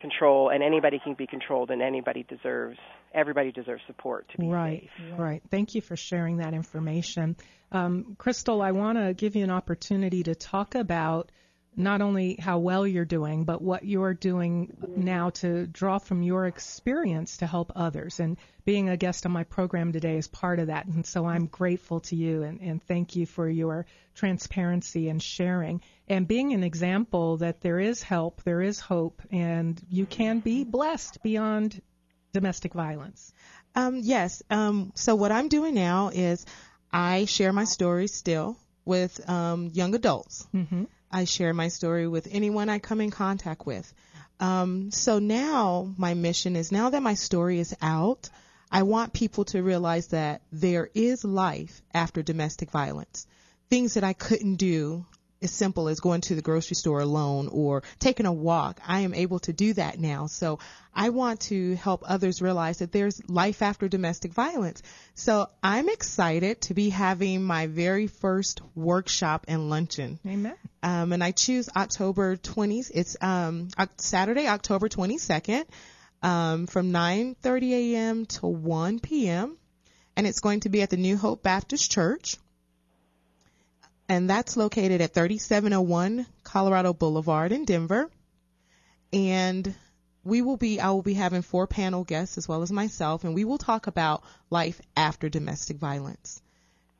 control, 0.00 0.48
and 0.48 0.62
anybody 0.62 1.00
can 1.02 1.14
be 1.14 1.26
controlled, 1.26 1.70
and 1.70 1.82
anybody 1.82 2.24
deserves 2.28 2.78
everybody 3.14 3.50
deserves 3.50 3.82
support 3.86 4.28
to 4.30 4.38
be 4.38 4.46
right, 4.46 4.88
safe. 4.98 5.18
Right, 5.18 5.42
Thank 5.50 5.74
you 5.74 5.80
for 5.80 5.96
sharing 5.96 6.38
that 6.38 6.54
information. 6.54 7.36
Um, 7.72 8.16
Krystal, 8.18 8.62
I 8.62 8.72
want 8.72 8.98
to 8.98 9.14
give 9.14 9.34
you 9.34 9.44
an 9.44 9.50
opportunity 9.50 10.22
to 10.24 10.34
talk 10.34 10.74
about 10.74 11.32
not 11.78 12.02
only 12.02 12.34
how 12.34 12.58
well 12.58 12.86
you're 12.86 13.04
doing, 13.04 13.44
but 13.44 13.62
what 13.62 13.84
you're 13.84 14.12
doing 14.12 14.76
now 14.96 15.30
to 15.30 15.66
draw 15.66 15.98
from 15.98 16.22
your 16.22 16.46
experience 16.46 17.36
to 17.38 17.46
help 17.46 17.70
others. 17.76 18.18
And 18.18 18.36
being 18.64 18.88
a 18.88 18.96
guest 18.96 19.24
on 19.24 19.32
my 19.32 19.44
program 19.44 19.92
today 19.92 20.16
is 20.16 20.26
part 20.26 20.58
of 20.58 20.66
that. 20.66 20.86
And 20.86 21.06
so 21.06 21.24
I'm 21.24 21.46
grateful 21.46 22.00
to 22.00 22.16
you 22.16 22.42
and, 22.42 22.60
and 22.60 22.82
thank 22.82 23.14
you 23.14 23.26
for 23.26 23.48
your 23.48 23.86
transparency 24.16 25.08
and 25.08 25.22
sharing 25.22 25.80
and 26.08 26.26
being 26.26 26.52
an 26.52 26.64
example 26.64 27.36
that 27.38 27.60
there 27.60 27.78
is 27.78 28.02
help, 28.02 28.42
there 28.42 28.60
is 28.60 28.80
hope, 28.80 29.22
and 29.30 29.80
you 29.88 30.04
can 30.04 30.40
be 30.40 30.64
blessed 30.64 31.22
beyond 31.22 31.80
domestic 32.32 32.74
violence. 32.74 33.32
Um, 33.76 34.00
yes. 34.02 34.42
Um, 34.50 34.92
so 34.96 35.14
what 35.14 35.30
I'm 35.30 35.48
doing 35.48 35.74
now 35.74 36.10
is 36.12 36.44
I 36.92 37.26
share 37.26 37.52
my 37.52 37.64
story 37.64 38.08
still 38.08 38.56
with 38.84 39.28
um, 39.28 39.70
young 39.72 39.94
adults. 39.94 40.46
Mm-hmm. 40.52 40.84
I 41.10 41.24
share 41.24 41.54
my 41.54 41.68
story 41.68 42.06
with 42.06 42.28
anyone 42.30 42.68
I 42.68 42.78
come 42.78 43.00
in 43.00 43.10
contact 43.10 43.66
with. 43.66 43.92
Um, 44.40 44.90
so 44.90 45.18
now 45.18 45.92
my 45.96 46.14
mission 46.14 46.56
is 46.56 46.70
now 46.70 46.90
that 46.90 47.02
my 47.02 47.14
story 47.14 47.58
is 47.58 47.74
out, 47.82 48.28
I 48.70 48.82
want 48.82 49.12
people 49.12 49.44
to 49.46 49.62
realize 49.62 50.08
that 50.08 50.42
there 50.52 50.90
is 50.94 51.24
life 51.24 51.82
after 51.94 52.22
domestic 52.22 52.70
violence. 52.70 53.26
Things 53.70 53.94
that 53.94 54.04
I 54.04 54.12
couldn't 54.12 54.56
do 54.56 55.06
as 55.40 55.50
simple 55.50 55.88
as 55.88 56.00
going 56.00 56.20
to 56.20 56.34
the 56.34 56.42
grocery 56.42 56.74
store 56.74 57.00
alone 57.00 57.48
or 57.48 57.82
taking 57.98 58.26
a 58.26 58.32
walk. 58.32 58.80
I 58.86 59.00
am 59.00 59.14
able 59.14 59.38
to 59.40 59.52
do 59.52 59.72
that 59.74 59.98
now. 59.98 60.26
So 60.26 60.58
I 60.94 61.10
want 61.10 61.40
to 61.42 61.76
help 61.76 62.02
others 62.06 62.42
realize 62.42 62.78
that 62.78 62.92
there's 62.92 63.26
life 63.28 63.62
after 63.62 63.88
domestic 63.88 64.32
violence. 64.32 64.82
So 65.14 65.48
I'm 65.62 65.88
excited 65.88 66.62
to 66.62 66.74
be 66.74 66.90
having 66.90 67.42
my 67.42 67.66
very 67.68 68.08
first 68.08 68.60
workshop 68.74 69.44
and 69.48 69.70
luncheon. 69.70 70.18
Amen. 70.26 70.56
Um, 70.82 71.12
and 71.12 71.24
I 71.24 71.32
choose 71.32 71.68
October 71.74 72.36
20th. 72.36 72.90
It's 72.94 73.16
um, 73.20 73.68
Saturday, 73.96 74.46
October 74.46 74.88
22nd, 74.88 75.64
um, 76.22 76.66
from 76.66 76.92
9:30 76.92 77.70
a.m. 77.72 78.26
to 78.26 78.46
1 78.46 79.00
p.m. 79.00 79.56
And 80.16 80.26
it's 80.26 80.40
going 80.40 80.60
to 80.60 80.68
be 80.68 80.82
at 80.82 80.90
the 80.90 80.96
New 80.96 81.16
Hope 81.16 81.42
Baptist 81.42 81.90
Church 81.90 82.36
and 84.08 84.28
that's 84.28 84.56
located 84.56 85.00
at 85.00 85.12
3701 85.12 86.26
Colorado 86.42 86.94
Boulevard 86.94 87.52
in 87.52 87.64
Denver. 87.64 88.10
And 89.12 89.74
we 90.24 90.40
will 90.42 90.56
be, 90.56 90.80
I 90.80 90.90
will 90.90 91.02
be 91.02 91.14
having 91.14 91.42
four 91.42 91.66
panel 91.66 92.04
guests 92.04 92.38
as 92.38 92.48
well 92.48 92.62
as 92.62 92.72
myself, 92.72 93.24
and 93.24 93.34
we 93.34 93.44
will 93.44 93.58
talk 93.58 93.86
about 93.86 94.22
life 94.50 94.80
after 94.96 95.28
domestic 95.28 95.76
violence. 95.76 96.40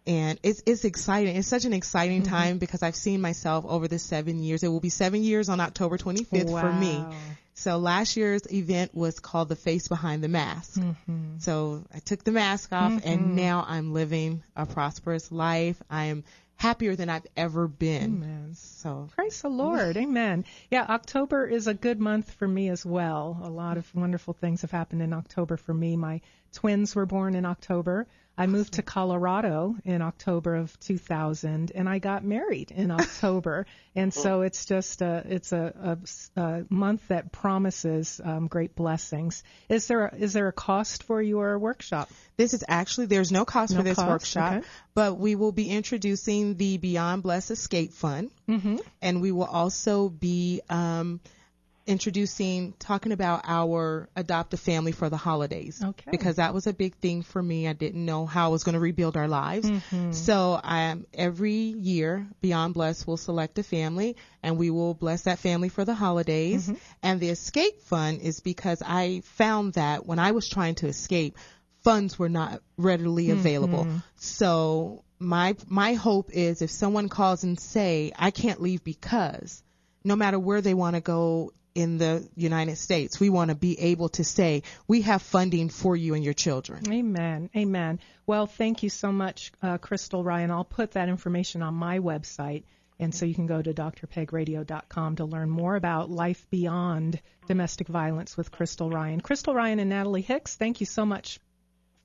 And 0.09 0.41
it's, 0.43 0.63
it's 0.65 0.85
exciting. 0.87 1.37
It's 1.37 1.47
such 1.47 1.67
an 1.67 1.75
exciting 1.75 2.23
mm-hmm. 2.23 2.35
time 2.35 2.59
because 2.59 2.83
I've 2.83 2.97
seen 2.97 3.21
myself 3.21 3.67
over 3.69 3.89
the 3.89 3.99
seven 3.99 4.43
years. 4.43 4.63
It 4.63 4.69
will 4.69 4.81
be 4.81 4.89
seven 4.89 5.23
years 5.23 5.51
on 5.51 5.61
October 5.61 5.99
25th 5.99 6.51
wow. 6.51 6.61
for 6.63 6.73
me. 6.73 7.05
So 7.53 7.77
last 7.77 8.17
year's 8.17 8.51
event 8.51 8.95
was 8.95 9.21
called 9.21 9.49
The 9.49 9.57
Face 9.57 9.89
Behind 9.89 10.25
the 10.25 10.29
Mask. 10.29 10.81
Mm-hmm. 10.81 11.39
So 11.41 11.85
I 11.93 11.99
took 11.99 12.25
the 12.25 12.33
mask 12.33 12.73
off 12.73 12.93
mm-hmm. 12.93 13.09
and 13.09 13.37
now 13.37 13.65
I'm 13.69 13.93
living 13.93 14.43
a 14.57 14.65
prosperous 14.65 15.31
life. 15.31 15.77
I'm 15.91 16.25
happier 16.57 16.97
than 16.97 17.11
I've 17.11 17.27
ever 17.37 17.69
been. 17.69 18.23
Amen. 18.23 18.51
So 18.55 19.09
praise 19.15 19.43
the 19.43 19.49
Lord. 19.49 19.97
Amen. 19.97 20.45
Yeah, 20.71 20.87
October 20.89 21.47
is 21.47 21.67
a 21.67 21.75
good 21.75 22.01
month 22.01 22.31
for 22.33 22.49
me 22.49 22.69
as 22.69 22.87
well. 22.87 23.41
A 23.43 23.51
lot 23.51 23.77
of 23.77 23.95
wonderful 23.95 24.35
things 24.35 24.63
have 24.63 24.71
happened 24.71 25.03
in 25.03 25.13
October 25.13 25.57
for 25.57 25.75
me. 25.75 25.97
My 25.97 26.21
twins 26.53 26.95
were 26.95 27.07
born 27.07 27.35
in 27.35 27.45
October. 27.45 28.07
I 28.39 28.47
moved 28.47 28.75
to 28.75 28.83
Colorado 28.83 29.75
in 29.85 30.01
October 30.01 30.55
of 30.55 30.79
2000, 30.79 31.73
and 31.75 31.89
I 31.89 31.99
got 31.99 32.25
married 32.25 32.71
in 32.71 32.91
October. 33.01 33.67
and 33.97 34.15
so 34.15 34.43
it's 34.43 34.65
just 34.65 35.03
a 35.03 35.25
it's 35.29 35.53
a, 35.53 35.99
a, 36.37 36.41
a 36.41 36.65
month 36.71 37.09
that 37.09 37.33
promises 37.33 38.21
um, 38.23 38.47
great 38.47 38.77
blessings. 38.77 39.43
Is 39.69 39.89
there 39.89 40.07
a, 40.07 40.15
is 40.15 40.33
there 40.35 40.47
a 40.47 40.53
cost 40.53 41.03
for 41.03 41.21
your 41.21 41.59
workshop? 41.59 42.11
This 42.37 42.55
is 42.55 42.63
actually 42.69 43.07
there's 43.07 43.33
no 43.33 43.45
cost 43.45 43.73
no 43.73 43.79
for 43.79 43.83
this 43.83 43.97
cost? 43.97 44.09
workshop, 44.09 44.53
okay. 44.59 44.67
but 44.95 45.19
we 45.19 45.35
will 45.35 45.53
be 45.53 45.69
introducing 45.69 46.57
the 46.57 46.79
Beyond 46.79 47.25
Bless 47.25 47.51
Escape 47.51 47.93
Fund, 47.93 48.31
mm-hmm. 48.49 48.77
and 49.03 49.21
we 49.21 49.33
will 49.33 49.45
also 49.45 50.09
be 50.09 50.61
um, 50.71 51.19
introducing, 51.89 52.75
talking 52.79 53.13
about 53.13 53.41
our 53.45 54.11
adopt 54.15 54.53
a 54.53 54.59
family 54.59 54.93
for 54.93 55.09
the 55.09 55.17
holidays. 55.17 55.83
Okay. 55.83 56.11
Because 56.11 56.37
that 56.37 56.53
was 56.53 56.67
a 56.67 56.75
big 56.75 56.95
thing 56.97 57.23
for 57.23 57.43
me. 57.43 57.67
I 57.67 57.73
didn't 57.73 58.05
know 58.05 58.27
how 58.27 58.45
I 58.45 58.49
was 58.49 58.63
going 58.63 58.75
to 58.75 58.81
rebuild 58.81 59.17
our 59.17 59.27
lives. 59.27 59.69
Mm-hmm. 59.69 60.13
So 60.13 60.61
I, 60.63 60.81
am 60.83 61.07
every 61.15 61.55
year, 61.55 62.29
Beyond 62.43 62.75
Bless 62.75 63.07
will 63.07 63.17
select 63.17 63.59
a 63.59 63.63
family 63.63 64.17
and 64.43 64.59
we 64.59 64.71
will 64.71 64.93
bless 64.93 65.23
that 65.23 65.39
family 65.39 65.71
for 65.71 65.87
the 65.87 65.95
holidays. 65.95 66.69
Mm-hmm. 66.69 66.79
And 67.03 67.21
the 67.21 67.31
escape 67.31 67.81
fund 67.81 68.21
is 68.21 68.41
because 68.41 68.83
I 68.85 69.23
found 69.25 69.73
that 69.75 70.05
when 70.05 70.19
I 70.19 70.33
was 70.33 70.47
trying 70.47 70.75
to 70.77 70.89
escape, 70.89 71.39
funds 71.83 72.19
were 72.19 72.29
not 72.29 72.61
readily 72.77 73.31
available. 73.31 73.85
Mm-hmm. 73.85 73.99
So 74.17 75.05
my 75.19 75.57
my 75.67 75.95
hope 75.95 76.31
is 76.33 76.61
if 76.61 76.71
someone 76.71 77.09
calls 77.09 77.45
and 77.45 77.59
say 77.59 78.13
I 78.17 78.31
can't 78.31 78.61
leave 78.61 78.85
because 78.85 79.63
no 80.05 80.17
matter 80.17 80.39
where 80.39 80.61
they 80.61 80.75
want 80.75 80.95
to 80.97 81.01
go 81.01 81.53
in 81.75 81.99
the 81.99 82.29
United 82.35 82.77
States. 82.77 83.21
We 83.21 83.31
want 83.31 83.51
to 83.51 83.55
be 83.55 83.79
able 83.81 84.09
to 84.11 84.25
say, 84.25 84.63
we 84.87 85.03
have 85.03 85.23
funding 85.23 85.69
for 85.69 85.97
you 85.97 86.15
and 86.15 86.25
your 86.25 86.35
children. 86.35 86.93
Amen. 86.93 87.51
Amen. 87.57 88.01
Well, 88.27 88.47
thank 88.47 88.83
you 88.83 88.91
so 88.91 89.13
much, 89.13 89.53
uh, 89.63 89.79
Krystal 89.79 90.25
Ryan. 90.25 90.51
I'll 90.51 90.65
put 90.65 90.93
that 90.93 91.09
information 91.09 91.63
on 91.63 91.75
my 91.75 91.99
website. 92.01 92.65
And 93.01 93.15
so 93.15 93.27
you 93.27 93.35
can 93.35 93.47
go 93.47 93.63
to 93.63 93.73
drpegradio.com 93.73 95.17
to 95.17 95.25
learn 95.25 95.51
more 95.51 95.77
about 95.77 96.11
life 96.11 96.45
beyond 96.51 97.21
domestic 97.47 97.87
violence 97.87 98.37
with 98.37 98.51
Krystal 98.51 98.93
Ryan. 98.93 99.21
Krystal 99.21 99.55
Ryan 99.55 99.79
and 99.79 99.91
Natalie 99.91 100.23
Hicks, 100.23 100.57
thank 100.57 100.81
you 100.81 100.87
so 100.87 101.07
much 101.07 101.39